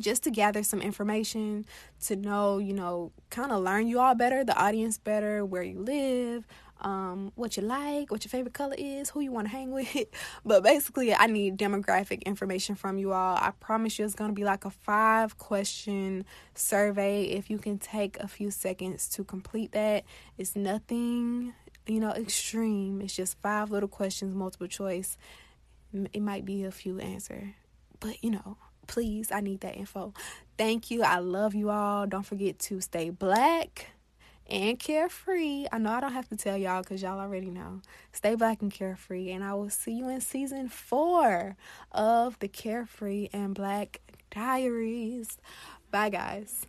just 0.00 0.22
to 0.24 0.30
gather 0.30 0.62
some 0.62 0.80
information 0.80 1.64
to 2.02 2.16
know, 2.16 2.58
you 2.58 2.72
know, 2.72 3.12
kind 3.30 3.52
of 3.52 3.62
learn 3.62 3.86
you 3.86 4.00
all 4.00 4.14
better, 4.14 4.44
the 4.44 4.56
audience 4.56 4.98
better, 4.98 5.44
where 5.44 5.62
you 5.62 5.80
live, 5.80 6.46
um, 6.80 7.30
what 7.36 7.56
you 7.56 7.62
like, 7.62 8.10
what 8.10 8.24
your 8.24 8.30
favorite 8.30 8.54
color 8.54 8.74
is, 8.76 9.10
who 9.10 9.20
you 9.20 9.30
want 9.30 9.46
to 9.46 9.52
hang 9.52 9.70
with. 9.70 9.96
But 10.44 10.62
basically, 10.62 11.14
I 11.14 11.26
need 11.26 11.56
demographic 11.56 12.24
information 12.24 12.74
from 12.74 12.98
you 12.98 13.12
all. 13.12 13.36
I 13.36 13.52
promise 13.60 13.98
you, 13.98 14.04
it's 14.04 14.14
going 14.14 14.30
to 14.30 14.34
be 14.34 14.44
like 14.44 14.64
a 14.64 14.70
five 14.70 15.38
question 15.38 16.24
survey. 16.54 17.24
If 17.24 17.50
you 17.50 17.58
can 17.58 17.78
take 17.78 18.18
a 18.18 18.26
few 18.26 18.50
seconds 18.50 19.08
to 19.10 19.24
complete 19.24 19.72
that, 19.72 20.04
it's 20.36 20.56
nothing 20.56 21.54
you 21.86 22.00
know, 22.00 22.10
extreme. 22.10 23.00
It's 23.00 23.14
just 23.16 23.40
five 23.40 23.70
little 23.70 23.88
questions, 23.88 24.34
multiple 24.34 24.68
choice. 24.68 25.16
It 26.12 26.22
might 26.22 26.44
be 26.44 26.64
a 26.64 26.70
few 26.70 26.98
answer, 26.98 27.54
but 28.00 28.22
you 28.22 28.30
know, 28.30 28.56
please, 28.86 29.30
I 29.30 29.40
need 29.40 29.60
that 29.60 29.76
info. 29.76 30.14
Thank 30.56 30.90
you. 30.90 31.02
I 31.02 31.18
love 31.18 31.54
you 31.54 31.70
all. 31.70 32.06
Don't 32.06 32.24
forget 32.24 32.58
to 32.60 32.80
stay 32.80 33.10
black 33.10 33.92
and 34.46 34.78
carefree. 34.78 35.66
I 35.72 35.78
know 35.78 35.90
I 35.90 36.00
don't 36.00 36.12
have 36.12 36.28
to 36.28 36.36
tell 36.36 36.56
y'all 36.56 36.82
because 36.82 37.02
y'all 37.02 37.18
already 37.18 37.50
know. 37.50 37.80
Stay 38.12 38.34
black 38.34 38.62
and 38.62 38.70
carefree. 38.70 39.30
And 39.30 39.42
I 39.42 39.54
will 39.54 39.70
see 39.70 39.92
you 39.92 40.08
in 40.08 40.20
season 40.20 40.68
four 40.68 41.56
of 41.90 42.38
the 42.38 42.48
Carefree 42.48 43.28
and 43.32 43.54
Black 43.54 44.00
Diaries. 44.30 45.38
Bye, 45.90 46.10
guys. 46.10 46.66